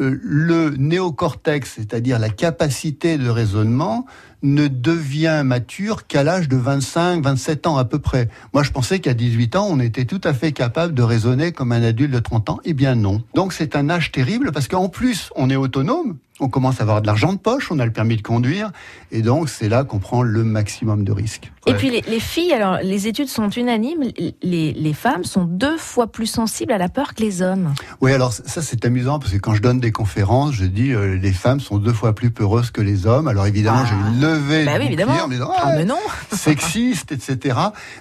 le 0.00 0.70
néocortex, 0.70 1.74
c'est-à-dire 1.76 2.18
la 2.18 2.30
capacité 2.30 3.18
de 3.18 3.28
raisonnement, 3.28 4.06
ne 4.42 4.68
devient 4.68 5.42
mature 5.44 6.06
qu'à 6.06 6.22
l'âge 6.22 6.48
de 6.48 6.56
25, 6.56 7.22
27 7.22 7.66
ans 7.66 7.76
à 7.76 7.84
peu 7.84 7.98
près. 7.98 8.28
Moi, 8.54 8.62
je 8.62 8.70
pensais 8.70 8.98
qu'à 8.98 9.14
18 9.14 9.56
ans, 9.56 9.66
on 9.70 9.80
était 9.80 10.06
tout 10.06 10.20
à 10.24 10.32
fait 10.32 10.52
capable 10.52 10.94
de 10.94 11.02
raisonner 11.02 11.52
comme 11.52 11.72
un 11.72 11.82
adulte 11.82 12.12
de 12.12 12.18
30 12.18 12.50
ans. 12.50 12.60
Eh 12.64 12.72
bien 12.72 12.94
non. 12.94 13.22
Donc 13.34 13.52
c'est 13.52 13.76
un 13.76 13.90
âge 13.90 14.12
terrible 14.12 14.52
parce 14.52 14.68
qu'en 14.68 14.88
plus, 14.88 15.30
on 15.36 15.50
est 15.50 15.56
autonome, 15.56 16.16
on 16.40 16.48
commence 16.48 16.80
à 16.80 16.82
avoir 16.82 17.00
de 17.02 17.06
l'argent 17.06 17.32
de 17.32 17.38
poche, 17.38 17.70
on 17.70 17.78
a 17.78 17.84
le 17.86 17.92
permis 17.92 18.16
de 18.16 18.22
conduire, 18.22 18.70
et 19.12 19.22
donc 19.22 19.48
c'est 19.48 19.68
là 19.68 19.84
qu'on 19.84 19.98
prend 19.98 20.22
le 20.22 20.44
maximum 20.44 21.04
de 21.04 21.12
risques. 21.12 21.52
Et 21.66 21.74
puis 21.74 21.90
les, 21.90 22.00
les 22.02 22.20
filles, 22.20 22.52
alors 22.52 22.78
les 22.82 23.06
études 23.06 23.28
sont 23.28 23.48
unanimes, 23.50 24.02
les, 24.42 24.72
les 24.72 24.92
femmes 24.94 25.24
sont 25.24 25.44
deux 25.44 25.76
fois 25.76 26.10
plus 26.10 26.26
sensibles 26.26 26.72
à 26.72 26.78
la 26.78 26.88
peur 26.88 27.14
que 27.14 27.22
les 27.22 27.42
hommes. 27.42 27.74
Oui, 28.00 28.12
alors 28.12 28.32
ça 28.32 28.62
c'est 28.62 28.84
amusant 28.84 29.18
parce 29.18 29.32
que 29.32 29.38
quand 29.38 29.54
je 29.54 29.62
donne 29.62 29.78
des 29.80 29.92
conférences, 29.92 30.52
je 30.54 30.64
dis 30.64 30.92
euh, 30.92 31.16
les 31.16 31.32
femmes 31.32 31.60
sont 31.60 31.78
deux 31.78 31.92
fois 31.92 32.14
plus 32.14 32.30
peureuses 32.30 32.70
que 32.70 32.80
les 32.80 33.06
hommes. 33.06 33.28
Alors 33.28 33.46
évidemment, 33.46 33.82
Ah. 33.82 33.86
j'ai 33.88 33.94
une 34.14 34.20
levée 34.20 34.64
Bah 34.64 34.74
de 34.74 34.78
oui, 34.84 34.88
bouclier 34.88 35.02
évidemment. 35.02 35.24
en 35.24 35.28
me 35.28 35.32
disant, 35.34 35.50
Ah, 35.56 35.62
Ah, 35.66 35.72
mais 35.76 35.84
non. 35.84 35.98
sexiste, 36.32 37.12
etc. 37.12 37.56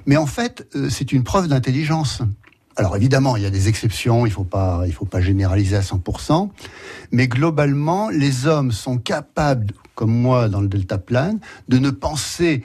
Mais 0.06 0.18
en 0.18 0.26
fait, 0.26 0.68
euh, 0.76 0.90
c'est 0.90 1.12
une 1.12 1.24
preuve 1.24 1.48
d'intelligence. 1.48 2.22
Alors 2.80 2.96
évidemment, 2.96 3.36
il 3.36 3.44
y 3.44 3.46
a 3.46 3.50
des 3.50 3.68
exceptions, 3.68 4.26
il 4.26 4.32
faut 4.32 4.46
pas, 4.46 4.84
faut 4.94 5.06
pas 5.06 5.20
généraliser 5.20 5.76
à 5.76 5.82
100%, 5.82 6.50
mais 7.12 7.28
globalement, 7.28 8.10
les 8.10 8.48
hommes 8.48 8.72
sont 8.72 8.98
capables, 8.98 9.74
comme 9.96 10.12
moi 10.12 10.48
dans 10.48 10.62
le 10.62 10.70
delta 10.70 10.98
plane, 10.98 11.40
de 11.68 11.78
ne 11.78 11.90
penser 11.90 12.64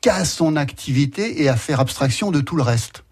qu'à 0.00 0.24
son 0.24 0.54
activité 0.54 1.42
et 1.42 1.48
à 1.48 1.56
faire 1.56 1.80
abstraction 1.80 2.30
de 2.30 2.40
tout 2.40 2.54
le 2.54 2.62
reste. 2.62 3.02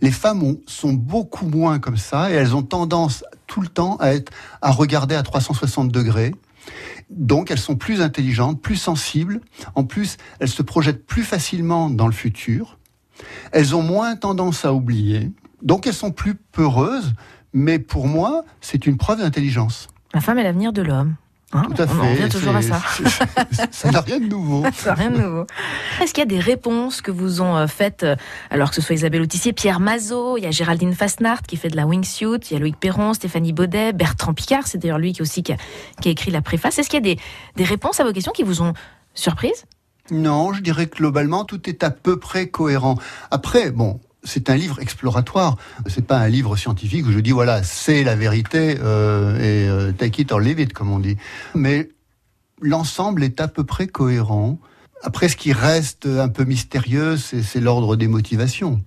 Les 0.00 0.10
femmes 0.10 0.42
ont- 0.42 0.60
sont 0.66 0.94
beaucoup 0.94 1.46
moins 1.46 1.78
comme 1.78 1.98
ça 1.98 2.30
et 2.30 2.34
elles 2.34 2.54
ont 2.56 2.62
tendance 2.62 3.22
tout 3.46 3.60
le 3.60 3.68
temps 3.68 3.96
à 3.96 4.14
être 4.14 4.32
à 4.62 4.70
regarder 4.70 5.14
à 5.14 5.22
360 5.22 5.92
degrés. 5.92 6.34
Donc 7.10 7.50
elles 7.50 7.58
sont 7.58 7.76
plus 7.76 8.00
intelligentes, 8.00 8.62
plus 8.62 8.76
sensibles. 8.76 9.40
En 9.74 9.84
plus, 9.84 10.16
elles 10.38 10.48
se 10.48 10.62
projettent 10.62 11.04
plus 11.04 11.24
facilement 11.24 11.90
dans 11.90 12.06
le 12.06 12.12
futur. 12.12 12.78
Elles 13.52 13.74
ont 13.74 13.82
moins 13.82 14.16
tendance 14.16 14.64
à 14.64 14.72
oublier. 14.72 15.30
Donc 15.62 15.86
elles 15.86 15.94
sont 15.94 16.12
plus 16.12 16.34
peureuses. 16.34 17.14
Mais 17.52 17.78
pour 17.78 18.06
moi, 18.06 18.44
c'est 18.60 18.86
une 18.86 18.96
preuve 18.96 19.18
d'intelligence. 19.18 19.88
La 20.14 20.20
femme 20.20 20.38
est 20.38 20.44
l'avenir 20.44 20.72
de 20.72 20.82
l'homme. 20.82 21.16
Hein 21.52 21.64
Tout 21.64 21.82
à 21.82 21.86
fait. 21.88 21.94
On 21.96 22.04
en 22.04 22.10
revient 22.10 22.28
toujours 22.28 22.54
à 22.54 22.62
ça. 22.62 22.80
Ça 23.72 23.90
n'a 23.90 24.00
rien 24.00 24.20
de 24.20 24.26
nouveau. 24.26 24.64
Ça, 24.72 24.94
rien 24.94 25.10
de 25.10 25.20
nouveau. 25.20 25.46
Est-ce 26.00 26.14
qu'il 26.14 26.20
y 26.20 26.26
a 26.26 26.26
des 26.26 26.38
réponses 26.38 27.00
que 27.00 27.10
vous 27.10 27.42
ont 27.42 27.56
euh, 27.56 27.66
faites, 27.66 28.04
euh, 28.04 28.14
alors 28.50 28.70
que 28.70 28.76
ce 28.76 28.80
soit 28.80 28.94
Isabelle 28.94 29.22
Autissier, 29.22 29.52
Pierre 29.52 29.80
Mazot, 29.80 30.36
il 30.36 30.44
y 30.44 30.46
a 30.46 30.52
Géraldine 30.52 30.94
Fastnart 30.94 31.42
qui 31.42 31.56
fait 31.56 31.68
de 31.68 31.74
la 31.74 31.86
wingsuit, 31.86 32.38
il 32.50 32.52
y 32.52 32.56
a 32.56 32.60
Loïc 32.60 32.78
Perron, 32.78 33.14
Stéphanie 33.14 33.52
Baudet, 33.52 33.92
Bertrand 33.92 34.32
Picard, 34.32 34.68
c'est 34.68 34.78
d'ailleurs 34.78 34.98
lui 34.98 35.12
qui 35.12 35.22
aussi 35.22 35.42
qui 35.42 35.52
a, 35.52 35.56
qui 36.00 36.08
a 36.08 36.12
écrit 36.12 36.30
la 36.30 36.40
préface. 36.40 36.78
Est-ce 36.78 36.88
qu'il 36.88 37.04
y 37.04 37.10
a 37.10 37.14
des, 37.14 37.20
des 37.56 37.64
réponses 37.64 37.98
à 37.98 38.04
vos 38.04 38.12
questions 38.12 38.32
qui 38.32 38.44
vous 38.44 38.62
ont 38.62 38.72
surprise 39.14 39.64
Non, 40.12 40.52
je 40.52 40.62
dirais 40.62 40.86
que 40.86 40.98
globalement, 40.98 41.44
tout 41.44 41.68
est 41.68 41.82
à 41.82 41.90
peu 41.90 42.16
près 42.16 42.46
cohérent. 42.46 42.96
Après, 43.32 43.72
bon, 43.72 43.98
c'est 44.24 44.50
un 44.50 44.56
livre 44.56 44.80
exploratoire. 44.80 45.56
C'est 45.86 46.06
pas 46.06 46.18
un 46.18 46.28
livre 46.28 46.56
scientifique 46.56 47.06
où 47.06 47.12
je 47.12 47.20
dis 47.20 47.30
voilà, 47.30 47.62
c'est 47.62 48.04
la 48.04 48.16
vérité 48.16 48.76
euh, 48.80 49.36
et 49.38 49.68
euh, 49.68 49.92
take 49.92 50.22
it 50.22 50.32
or 50.32 50.40
leave 50.40 50.60
it, 50.60 50.72
comme 50.72 50.90
on 50.90 50.98
dit. 50.98 51.16
Mais 51.54 51.88
l'ensemble 52.60 53.24
est 53.24 53.40
à 53.40 53.48
peu 53.48 53.64
près 53.64 53.86
cohérent. 53.86 54.58
Après, 55.02 55.28
ce 55.28 55.36
qui 55.36 55.52
reste 55.52 56.06
un 56.06 56.28
peu 56.28 56.44
mystérieux, 56.44 57.16
c'est 57.16 57.60
l'ordre 57.60 57.96
des 57.96 58.08
motivations. 58.08 58.82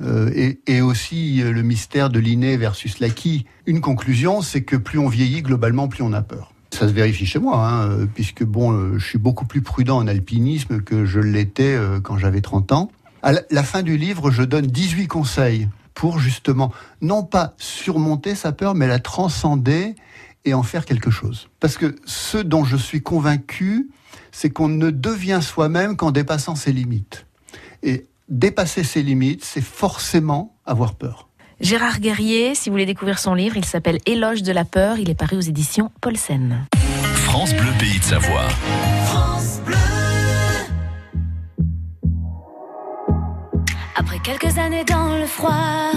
Euh, 0.00 0.30
et, 0.34 0.60
et 0.66 0.80
aussi 0.80 1.42
euh, 1.42 1.52
le 1.52 1.62
mystère 1.62 2.10
de 2.10 2.18
l'inné 2.18 2.56
versus 2.56 3.00
l'acquis. 3.00 3.46
Une 3.66 3.80
conclusion, 3.80 4.42
c'est 4.42 4.62
que 4.62 4.76
plus 4.76 4.98
on 4.98 5.08
vieillit, 5.08 5.42
globalement, 5.42 5.88
plus 5.88 6.02
on 6.02 6.12
a 6.12 6.22
peur. 6.22 6.52
Ça 6.72 6.86
se 6.86 6.92
vérifie 6.92 7.26
chez 7.26 7.38
moi, 7.38 7.66
hein, 7.66 7.88
euh, 7.88 8.06
puisque 8.06 8.44
bon, 8.44 8.72
euh, 8.72 8.98
je 8.98 9.04
suis 9.04 9.18
beaucoup 9.18 9.46
plus 9.46 9.62
prudent 9.62 9.96
en 9.96 10.06
alpinisme 10.06 10.82
que 10.82 11.04
je 11.04 11.18
l'étais 11.18 11.76
quand 12.02 12.18
j'avais 12.18 12.40
30 12.40 12.72
ans. 12.72 12.92
À 13.22 13.32
la, 13.50 13.62
fin 13.62 13.82
du 13.82 13.96
livre, 13.96 14.30
je 14.30 14.42
donne 14.42 14.66
18 14.66 15.08
conseils 15.08 15.68
pour 15.94 16.18
justement, 16.18 16.72
non 17.00 17.24
pas 17.24 17.54
surmonter 17.58 18.34
sa 18.34 18.52
peur, 18.52 18.74
mais 18.74 18.86
la 18.86 19.00
transcender 19.00 19.96
et 20.44 20.54
en 20.54 20.62
faire 20.62 20.84
quelque 20.84 21.10
chose. 21.10 21.48
Parce 21.58 21.76
que 21.76 21.96
ce 22.04 22.38
dont 22.38 22.64
je 22.64 22.76
suis 22.76 23.02
convaincu, 23.02 23.90
c'est 24.30 24.50
qu'on 24.50 24.68
ne 24.68 24.90
devient 24.90 25.40
soi-même 25.42 25.96
qu'en 25.96 26.12
dépassant 26.12 26.54
ses 26.54 26.72
limites. 26.72 27.26
Et 27.82 28.06
dépasser 28.28 28.84
ses 28.84 29.02
limites, 29.02 29.44
c'est 29.44 29.64
forcément 29.64 30.54
avoir 30.64 30.94
peur. 30.94 31.28
Gérard 31.60 31.98
Guerrier, 31.98 32.54
si 32.54 32.68
vous 32.68 32.74
voulez 32.74 32.86
découvrir 32.86 33.18
son 33.18 33.34
livre, 33.34 33.56
il 33.56 33.64
s'appelle 33.64 33.98
Éloge 34.06 34.44
de 34.44 34.52
la 34.52 34.64
peur, 34.64 34.98
il 34.98 35.10
est 35.10 35.14
paru 35.14 35.36
aux 35.36 35.40
éditions 35.40 35.90
Paulsen. 36.00 36.66
France 37.14 37.52
Bleu 37.52 37.72
Pays 37.80 37.98
de 37.98 38.04
Savoie. 38.04 38.48
Après 43.98 44.20
quelques 44.20 44.56
années 44.58 44.84
dans 44.84 45.18
le 45.18 45.26
froid, 45.26 45.90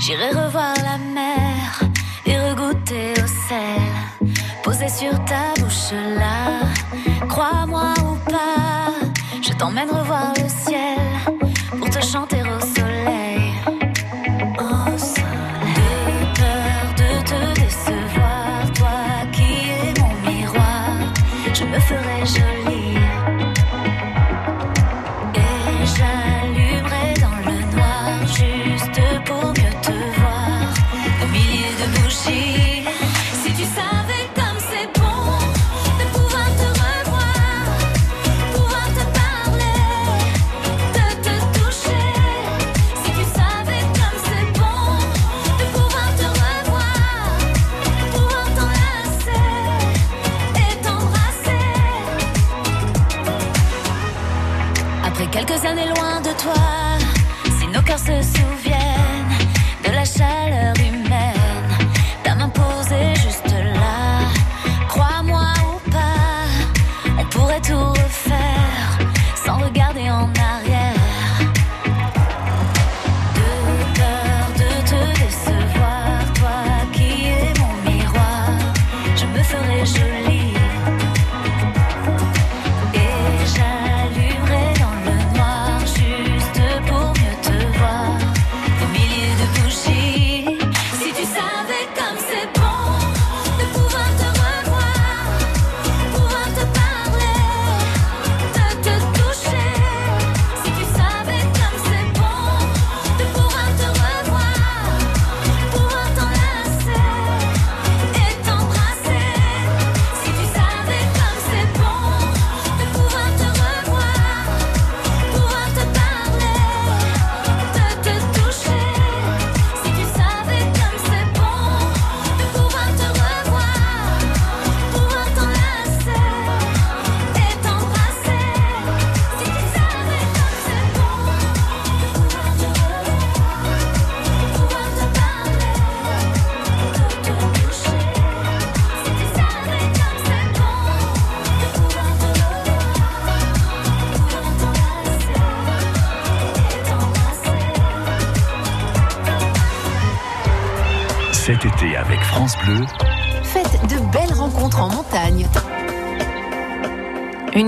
j'irai 0.00 0.30
revoir 0.30 0.74
la 0.82 0.98
mer 0.98 1.80
et 2.26 2.36
regoûter 2.36 3.12
au 3.22 3.26
sel. 3.26 4.32
Posé 4.64 4.88
sur 4.88 5.12
ta 5.26 5.54
bouche 5.60 5.92
là, 5.92 6.66
crois-moi 7.28 7.94
ou 8.02 8.16
pas, 8.28 8.90
je 9.40 9.52
t'emmène 9.52 9.88
revoir 9.88 10.32
le 10.36 10.48
ciel 10.48 10.98
pour 11.78 11.88
te 11.88 12.04
chanter 12.04 12.35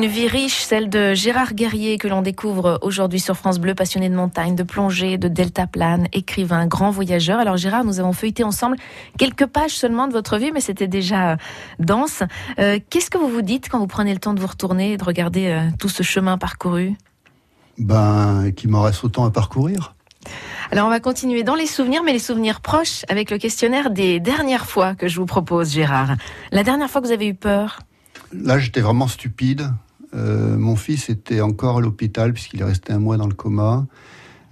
vie 0.08 0.26
riche, 0.26 0.60
celle 0.60 0.88
de 0.88 1.14
Gérard 1.14 1.54
Guerrier 1.54 1.98
que 1.98 2.08
l'on 2.08 2.22
découvre 2.22 2.78
aujourd'hui 2.82 3.20
sur 3.20 3.36
France 3.36 3.58
Bleu, 3.58 3.74
passionné 3.74 4.08
de 4.08 4.14
montagne, 4.14 4.54
de 4.56 4.62
plongée, 4.62 5.18
de 5.18 5.28
deltaplane, 5.28 6.08
écrivain, 6.12 6.66
grand 6.66 6.90
voyageur. 6.90 7.38
Alors 7.38 7.56
Gérard, 7.56 7.84
nous 7.84 8.00
avons 8.00 8.12
feuilleté 8.12 8.42
ensemble 8.42 8.76
quelques 9.18 9.46
pages 9.46 9.72
seulement 9.72 10.08
de 10.08 10.12
votre 10.12 10.38
vie, 10.38 10.50
mais 10.52 10.60
c'était 10.60 10.88
déjà 10.88 11.36
dense. 11.78 12.22
Euh, 12.58 12.78
Qu'est-ce 12.90 13.10
que 13.10 13.18
vous 13.18 13.28
vous 13.28 13.42
dites 13.42 13.68
quand 13.68 13.78
vous 13.78 13.86
prenez 13.86 14.12
le 14.12 14.18
temps 14.18 14.34
de 14.34 14.40
vous 14.40 14.46
retourner 14.46 14.92
et 14.92 14.96
de 14.96 15.04
regarder 15.04 15.48
euh, 15.48 15.68
tout 15.78 15.88
ce 15.88 16.02
chemin 16.02 16.38
parcouru? 16.38 16.94
Ben, 17.78 18.50
qu'il 18.56 18.70
m'en 18.70 18.82
reste 18.82 19.04
autant 19.04 19.24
à 19.24 19.30
parcourir. 19.30 19.94
Alors 20.70 20.86
on 20.86 20.90
va 20.90 21.00
continuer 21.00 21.42
dans 21.42 21.54
les 21.54 21.66
souvenirs, 21.66 22.02
mais 22.02 22.12
les 22.12 22.18
souvenirs 22.18 22.60
proches 22.60 23.04
avec 23.08 23.30
le 23.30 23.38
questionnaire 23.38 23.90
des 23.90 24.20
dernières 24.20 24.66
fois 24.66 24.94
que 24.94 25.06
je 25.06 25.20
vous 25.20 25.26
propose, 25.26 25.72
Gérard. 25.72 26.16
La 26.50 26.64
dernière 26.64 26.90
fois 26.90 27.00
que 27.00 27.06
vous 27.06 27.12
avez 27.12 27.28
eu 27.28 27.34
peur? 27.34 27.80
Là, 28.32 28.58
j'étais 28.58 28.80
vraiment 28.80 29.08
stupide. 29.08 29.70
Euh, 30.14 30.56
mon 30.56 30.76
fils 30.76 31.10
était 31.10 31.40
encore 31.40 31.78
à 31.78 31.80
l'hôpital 31.80 32.32
puisqu'il 32.32 32.60
est 32.60 32.64
resté 32.64 32.92
un 32.92 32.98
mois 32.98 33.16
dans 33.16 33.26
le 33.26 33.34
coma. 33.34 33.86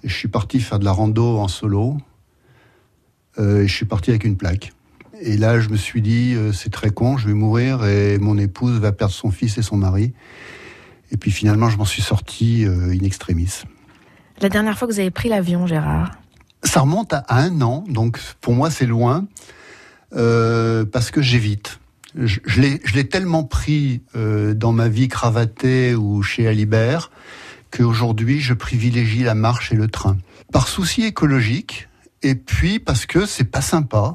Et 0.03 0.09
je 0.09 0.15
suis 0.15 0.29
parti 0.29 0.61
faire 0.61 0.79
de 0.79 0.85
la 0.85 0.93
rando 0.93 1.39
en 1.39 1.49
solo. 1.49 1.97
Euh, 3.39 3.63
et 3.63 3.69
je 3.69 3.75
suis 3.75 3.87
parti 3.87 4.11
avec 4.11 4.25
une 4.25 4.37
plaque. 4.37 4.73
Et 5.21 5.37
là, 5.37 5.61
je 5.61 5.71
me 5.71 5.77
suis 5.77 6.03
dit, 6.03 6.35
euh, 6.35 6.53
c'est 6.53 6.71
très 6.71 6.91
con, 6.91 7.17
je 7.17 7.29
vais 7.29 7.35
mourir 7.35 7.85
et 7.87 8.19
mon 8.19 8.37
épouse 8.37 8.79
va 8.79 8.93
perdre 8.93 9.15
son 9.15 9.31
fils 9.31 9.57
et 9.57 9.63
son 9.63 9.77
mari. 9.77 10.13
Et 11.11 11.17
puis 11.17 11.31
finalement, 11.31 11.71
je 11.71 11.79
m'en 11.79 11.85
suis 11.85 12.03
sorti 12.03 12.65
in 12.67 13.05
extremis. 13.05 13.63
La 14.41 14.49
dernière 14.49 14.77
fois 14.77 14.89
que 14.89 14.93
vous 14.93 14.99
avez 14.99 15.13
pris 15.13 15.29
l'avion, 15.29 15.67
Gérard 15.67 16.11
Ça 16.65 16.81
remonte 16.81 17.13
à 17.13 17.25
un 17.29 17.61
an, 17.63 17.85
donc 17.89 18.19
pour 18.41 18.55
moi 18.55 18.71
c'est 18.71 18.87
loin, 18.87 19.27
parce 20.11 21.13
que 21.13 21.23
j'évite. 21.23 21.79
Je, 22.17 22.41
l'ai- 22.61 23.09
tellement 23.09 23.45
pris 23.45 24.01
euh, 24.17 24.55
dans 24.55 24.73
ma 24.73 24.89
vie 24.89 25.09
cravatée 25.09 25.95
ou 25.95 26.23
chez 26.23 26.49
Alibert 26.49 27.11
qu'aujourd'hui 27.71 28.41
je 28.41 28.55
privilégie 28.55 29.23
la 29.23 29.35
marche 29.35 29.73
et 29.73 29.77
le 29.77 29.89
train. 29.89 30.17
Par 30.53 30.69
souci 30.69 31.05
écologique, 31.05 31.89
et 32.23 32.35
puis 32.35 32.79
parce 32.79 33.05
que 33.05 33.27
c'est 33.27 33.45
pas 33.45 33.61
sympa 33.61 34.15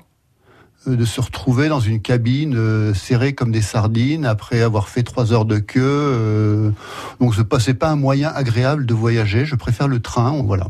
euh, 0.88 0.96
de 0.96 1.06
se 1.06 1.22
retrouver 1.22 1.68
dans 1.68 1.80
une 1.80 2.02
cabine 2.02 2.56
euh, 2.56 2.94
serrée 2.96 3.34
comme 3.34 3.52
des 3.52 3.62
sardines 3.62 4.26
après 4.26 4.62
avoir 4.62 4.90
fait 4.90 5.04
trois 5.04 5.32
heures 5.32 5.46
de 5.46 5.60
queue. 5.60 6.74
donc 7.20 7.40
pas, 7.44 7.60
c'est 7.60 7.76
pas 7.76 7.90
un 7.90 7.96
moyen 7.96 8.30
agréable 8.34 8.86
de 8.88 8.94
voyager. 8.96 9.46
Je 9.46 9.56
préfère 9.56 9.88
le 9.88 10.00
train. 10.00 10.42
Voilà. 10.44 10.70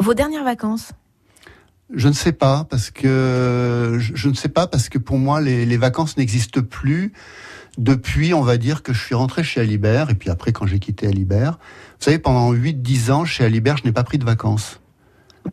Vos 0.00 0.14
dernières 0.14 0.44
vacances? 0.44 0.92
Je 1.92 2.08
ne 2.08 2.14
sais 2.14 2.32
pas 2.32 2.64
parce 2.64 2.90
que 2.90 3.98
je, 3.98 4.28
ne 4.28 4.34
sais 4.34 4.48
pas 4.48 4.66
parce 4.66 4.88
que 4.88 4.98
pour 4.98 5.18
moi 5.18 5.40
les, 5.40 5.66
les 5.66 5.76
vacances 5.76 6.16
n'existent 6.16 6.62
plus 6.62 7.12
depuis 7.76 8.32
on 8.32 8.42
va 8.42 8.56
dire 8.56 8.82
que 8.82 8.92
je 8.92 9.02
suis 9.02 9.14
rentré 9.14 9.42
chez 9.42 9.60
Alibert 9.60 10.10
et 10.10 10.14
puis 10.14 10.30
après 10.30 10.52
quand 10.52 10.66
j'ai 10.66 10.78
quitté 10.78 11.06
Alibert. 11.06 11.58
Vous 11.98 12.04
savez 12.04 12.18
pendant 12.18 12.52
8 12.52 12.82
10 12.82 13.10
ans 13.10 13.24
chez 13.24 13.44
Alibert, 13.44 13.76
je 13.76 13.84
n'ai 13.84 13.92
pas 13.92 14.04
pris 14.04 14.18
de 14.18 14.24
vacances. 14.24 14.80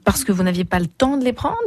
Parce 0.05 0.23
que 0.23 0.31
vous 0.31 0.43
n'aviez 0.43 0.63
pas 0.63 0.79
le 0.79 0.87
temps 0.87 1.17
de 1.17 1.25
les 1.25 1.33
prendre? 1.33 1.57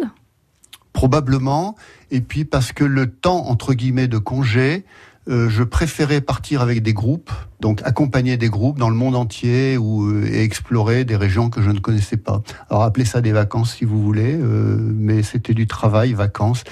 Probablement 0.92 1.76
et 2.10 2.20
puis 2.20 2.44
parce 2.44 2.72
que 2.72 2.84
le 2.84 3.10
temps 3.10 3.46
entre 3.48 3.74
guillemets 3.74 4.08
de 4.08 4.18
congé 4.18 4.84
euh, 5.26 5.48
je 5.48 5.62
préférais 5.62 6.20
partir 6.20 6.60
avec 6.60 6.82
des 6.82 6.92
groupes, 6.92 7.30
donc 7.60 7.80
accompagner 7.84 8.36
des 8.36 8.50
groupes 8.50 8.78
dans 8.78 8.90
le 8.90 8.94
monde 8.94 9.16
entier 9.16 9.78
ou 9.78 10.04
euh, 10.04 10.26
et 10.26 10.42
explorer 10.42 11.06
des 11.06 11.16
régions 11.16 11.48
que 11.48 11.62
je 11.62 11.70
ne 11.70 11.78
connaissais 11.78 12.18
pas. 12.18 12.42
Alors 12.68 12.82
appelez 12.82 13.06
ça 13.06 13.22
des 13.22 13.32
vacances 13.32 13.74
si 13.74 13.86
vous 13.86 14.02
voulez, 14.02 14.34
euh, 14.34 14.76
mais 14.78 15.22
c'était 15.22 15.54
du 15.54 15.66
travail, 15.66 16.12
vacances. 16.12 16.64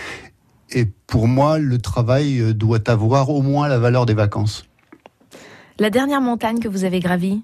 Et 0.71 0.87
pour 1.07 1.29
moi, 1.29 1.59
le 1.59 1.79
travail 1.79 2.55
doit 2.55 2.91
avoir 2.91 3.31
au 3.31 3.41
moins 3.43 3.69
la 3.69 3.79
valeur 3.79 4.05
des 4.07 4.15
vacances. 4.15 4.67
La 5.79 5.91
dernière 5.91 6.21
montagne 6.21 6.61
que 6.61 6.69
vous 6.69 6.85
avez 6.85 7.01
gravie? 7.01 7.43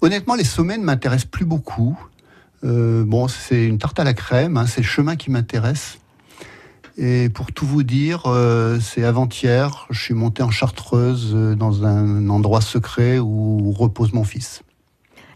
Honnêtement, 0.00 0.34
les 0.34 0.44
sommets 0.44 0.78
ne 0.78 0.84
m'intéressent 0.84 1.30
plus 1.30 1.44
beaucoup. 1.44 1.98
Bon, 2.64 3.28
c'est 3.28 3.64
une 3.64 3.78
tarte 3.78 4.00
à 4.00 4.04
la 4.04 4.14
crème, 4.14 4.56
hein, 4.56 4.66
c'est 4.66 4.80
le 4.80 4.86
chemin 4.86 5.14
qui 5.14 5.30
m'intéresse. 5.30 5.98
Et 7.00 7.28
pour 7.28 7.52
tout 7.52 7.64
vous 7.64 7.84
dire, 7.84 8.22
euh, 8.26 8.80
c'est 8.80 9.04
avant-hier, 9.04 9.86
je 9.88 10.02
suis 10.02 10.14
monté 10.14 10.42
en 10.42 10.50
Chartreuse 10.50 11.30
euh, 11.32 11.54
dans 11.54 11.84
un 11.86 12.28
endroit 12.28 12.60
secret 12.60 13.20
où 13.20 13.70
repose 13.70 14.12
mon 14.12 14.24
fils. 14.24 14.62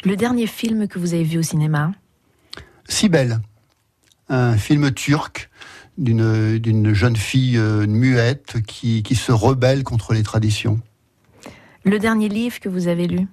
Le 0.04 0.16
dernier 0.16 0.48
film 0.48 0.88
que 0.88 0.98
vous 0.98 1.14
avez 1.14 1.22
vu 1.22 1.38
au 1.38 1.42
cinéma? 1.42 1.92
Si 2.88 3.08
belle, 3.08 3.40
un 4.28 4.56
film 4.56 4.90
turc 4.90 5.50
d'une 5.98 6.58
d'une 6.58 6.94
jeune 6.94 7.14
fille 7.16 7.56
euh, 7.58 7.86
muette 7.86 8.60
qui, 8.66 9.04
qui 9.04 9.14
se 9.14 9.30
rebelle 9.30 9.84
contre 9.84 10.14
les 10.14 10.24
traditions. 10.24 10.80
Le 11.84 12.00
dernier 12.00 12.28
livre 12.28 12.58
que 12.58 12.68
vous 12.68 12.88
avez 12.88 13.06
lu? 13.06 13.28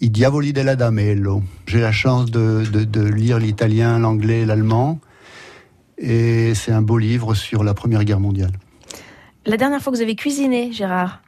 I 0.00 0.08
diavoli 0.08 0.54
della 0.54 0.74
Damello. 0.74 1.42
J'ai 1.66 1.80
la 1.80 1.92
chance 1.92 2.30
de, 2.30 2.64
de- 2.72 2.84
de 2.84 3.02
lire 3.04 3.38
l'italien, 3.38 3.98
l'anglais, 3.98 4.46
l'allemand. 4.46 5.00
Et 5.98 6.54
c'est 6.54 6.72
un 6.72 6.82
beau 6.82 6.98
livre 6.98 7.34
sur 7.34 7.62
la 7.64 7.74
Première 7.74 8.04
Guerre 8.04 8.20
mondiale. 8.20 8.52
La 9.46 9.56
dernière 9.56 9.80
fois 9.80 9.92
que 9.92 9.96
vous 9.96 10.02
avez 10.02 10.16
cuisiné, 10.16 10.72
Gérard 10.72 11.22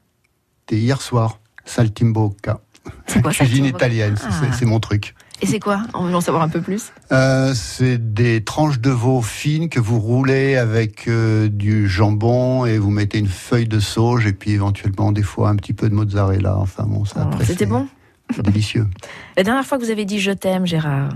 C'était 0.61 0.81
hier 0.81 1.01
soir, 1.03 1.39
saltimbocca. 1.65 2.61
C'est 3.07 3.23
quoi, 3.23 3.33
Cuisine 3.33 3.65
italienne, 3.67 4.17
c'est- 4.17 4.27
Ah. 4.29 4.53
c'est 4.53 4.65
mon 4.67 4.81
truc. 4.81 5.15
Et 5.43 5.47
c'est 5.47 5.59
quoi? 5.59 5.83
On 5.95 6.05
veut 6.05 6.15
en 6.15 6.21
savoir 6.21 6.43
un 6.45 6.49
peu 6.49 6.61
plus. 6.61 6.93
Euh, 7.13 7.53
c'est 7.55 8.15
des 8.15 8.45
tranches 8.45 8.79
de 8.81 8.91
veau 8.91 9.21
fines 9.21 9.69
que 9.69 9.81
vous 9.81 9.99
roulez 9.99 10.57
avec 10.57 11.09
euh, 11.09 11.49
du 11.49 11.89
jambon 11.89 12.65
et 12.67 12.79
vous 12.79 12.91
mettez 12.91 13.19
une 13.19 13.27
feuille 13.29 13.67
de 13.67 13.81
sauge 13.81 14.27
et 14.27 14.33
puis 14.33 14.53
éventuellement 14.53 15.11
des 15.13 15.23
fois 15.25 15.49
un 15.51 15.57
petit 15.57 15.73
peu 15.73 15.89
de 15.91 15.95
mozzarella. 15.95 16.57
Enfin 16.57 16.85
bon, 16.85 17.05
ça 17.05 17.29
Oh, 17.31 17.37
C'était 17.41 17.55
c'est 17.61 17.67
bon 17.67 17.89
délicieux. 18.43 18.87
La 19.37 19.43
dernière 19.43 19.65
fois 19.67 19.77
que 19.79 19.85
vous 19.85 19.91
avez 19.91 20.05
dit 20.05 20.21
je 20.21 20.31
t'aime, 20.31 20.67
Gérard 20.67 21.11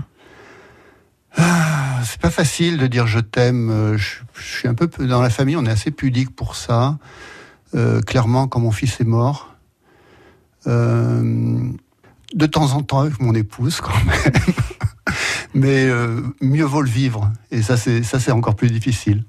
Ah, 1.41 2.01
C'est 2.03 2.19
pas 2.19 2.29
facile 2.29 2.77
de 2.77 2.87
dire 2.87 3.07
je 3.07 3.19
t'aime. 3.19 3.69
Euh, 3.69 3.97
Je, 3.97 4.41
suis 4.41 4.67
un 4.67 4.73
peu 4.73 4.87
dans 5.05 5.21
la 5.21 5.29
famille, 5.29 5.55
on 5.55 5.65
est 5.65 5.71
assez 5.71 5.91
pudique 5.91 6.35
pour 6.35 6.55
ça. 6.55 6.97
Euh, 7.75 8.01
clairement, 8.01 8.47
quand 8.47 8.59
mon 8.59 8.71
fils 8.71 8.99
est 8.99 9.05
mort, 9.05 9.55
euh, 10.67 11.61
de 12.33 12.45
temps 12.45 12.73
en 12.73 12.81
temps 12.81 12.99
avec 12.99 13.19
mon 13.21 13.33
épouse 13.33 13.79
quand 13.79 13.93
même. 14.05 14.31
Mais 15.53 15.89
mieux 16.41 16.63
vaut 16.63 16.81
le 16.81 16.89
vivre. 16.89 17.31
Et 17.49 17.63
ça, 17.63 17.75
c'est 17.75 18.03
ça, 18.03 18.19
c'est 18.19 18.31
encore 18.31 18.55
plus 18.55 18.69
difficile. 18.69 19.23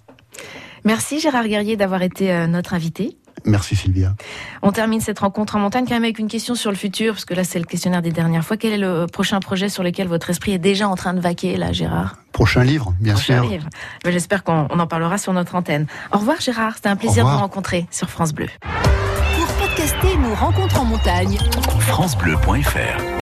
Merci 0.85 1.19
Gérard 1.19 1.49
Guerrier 1.49 1.77
d'avoir 1.77 2.03
été 2.03 2.47
notre 2.47 2.75
invité. 2.75 3.17
Merci 3.45 3.77
Sylvia. 3.77 4.15
On 4.63 4.73
termine 4.73 5.01
cette 5.01 5.19
rencontre 5.19 5.57
en 5.57 5.59
montagne 5.59 5.85
quand 5.87 5.95
même 5.95 6.05
avec 6.05 6.19
une 6.19 6.29
question 6.29 6.55
sur 6.55 6.71
le 6.71 6.77
futur, 6.77 7.15
parce 7.15 7.25
que 7.25 7.35
là 7.35 7.45
c'est 7.45 7.59
le 7.59 7.65
questionnaire 7.65 8.03
des 8.03 8.13
dernières 8.13 8.45
fois. 8.45 8.57
Quel 8.57 8.73
est 8.73 8.79
le 8.79 9.07
prochain 9.07 9.41
projet 9.41 9.69
sur 9.69 9.83
lequel 9.83 10.09
votre 10.09 10.31
esprit 10.31 10.53
est 10.53 10.59
déjà 10.59 10.89
en 10.89 10.95
train 10.97 11.15
de 11.15 11.21
vaquer 11.21 11.57
là, 11.57 11.73
Gérard? 11.73 12.17
Prochain 12.33 12.63
livre, 12.65 12.95
bien 13.01 13.15
Prochain 13.15 13.43
sûr. 13.43 13.51
livre. 13.51 13.69
J'espère 14.07 14.45
qu'on 14.45 14.67
on 14.71 14.79
en 14.79 14.87
parlera 14.87 15.19
sur 15.19 15.33
notre 15.33 15.55
antenne. 15.55 15.87
Au 16.13 16.19
revoir 16.19 16.41
Gérard, 16.41 16.75
c'était 16.77 16.89
un 16.89 16.97
plaisir 16.97 17.25
de 17.25 17.31
vous 17.31 17.37
rencontrer 17.39 17.87
sur 17.91 18.09
France 18.09 18.33
Bleu. 18.33 18.47
Pour 18.61 19.47
podcaster 19.67 20.17
nos 20.17 20.35
rencontres 20.35 20.81
en 20.81 20.85
montagne, 20.85 21.39
francebleu.fr 21.81 23.11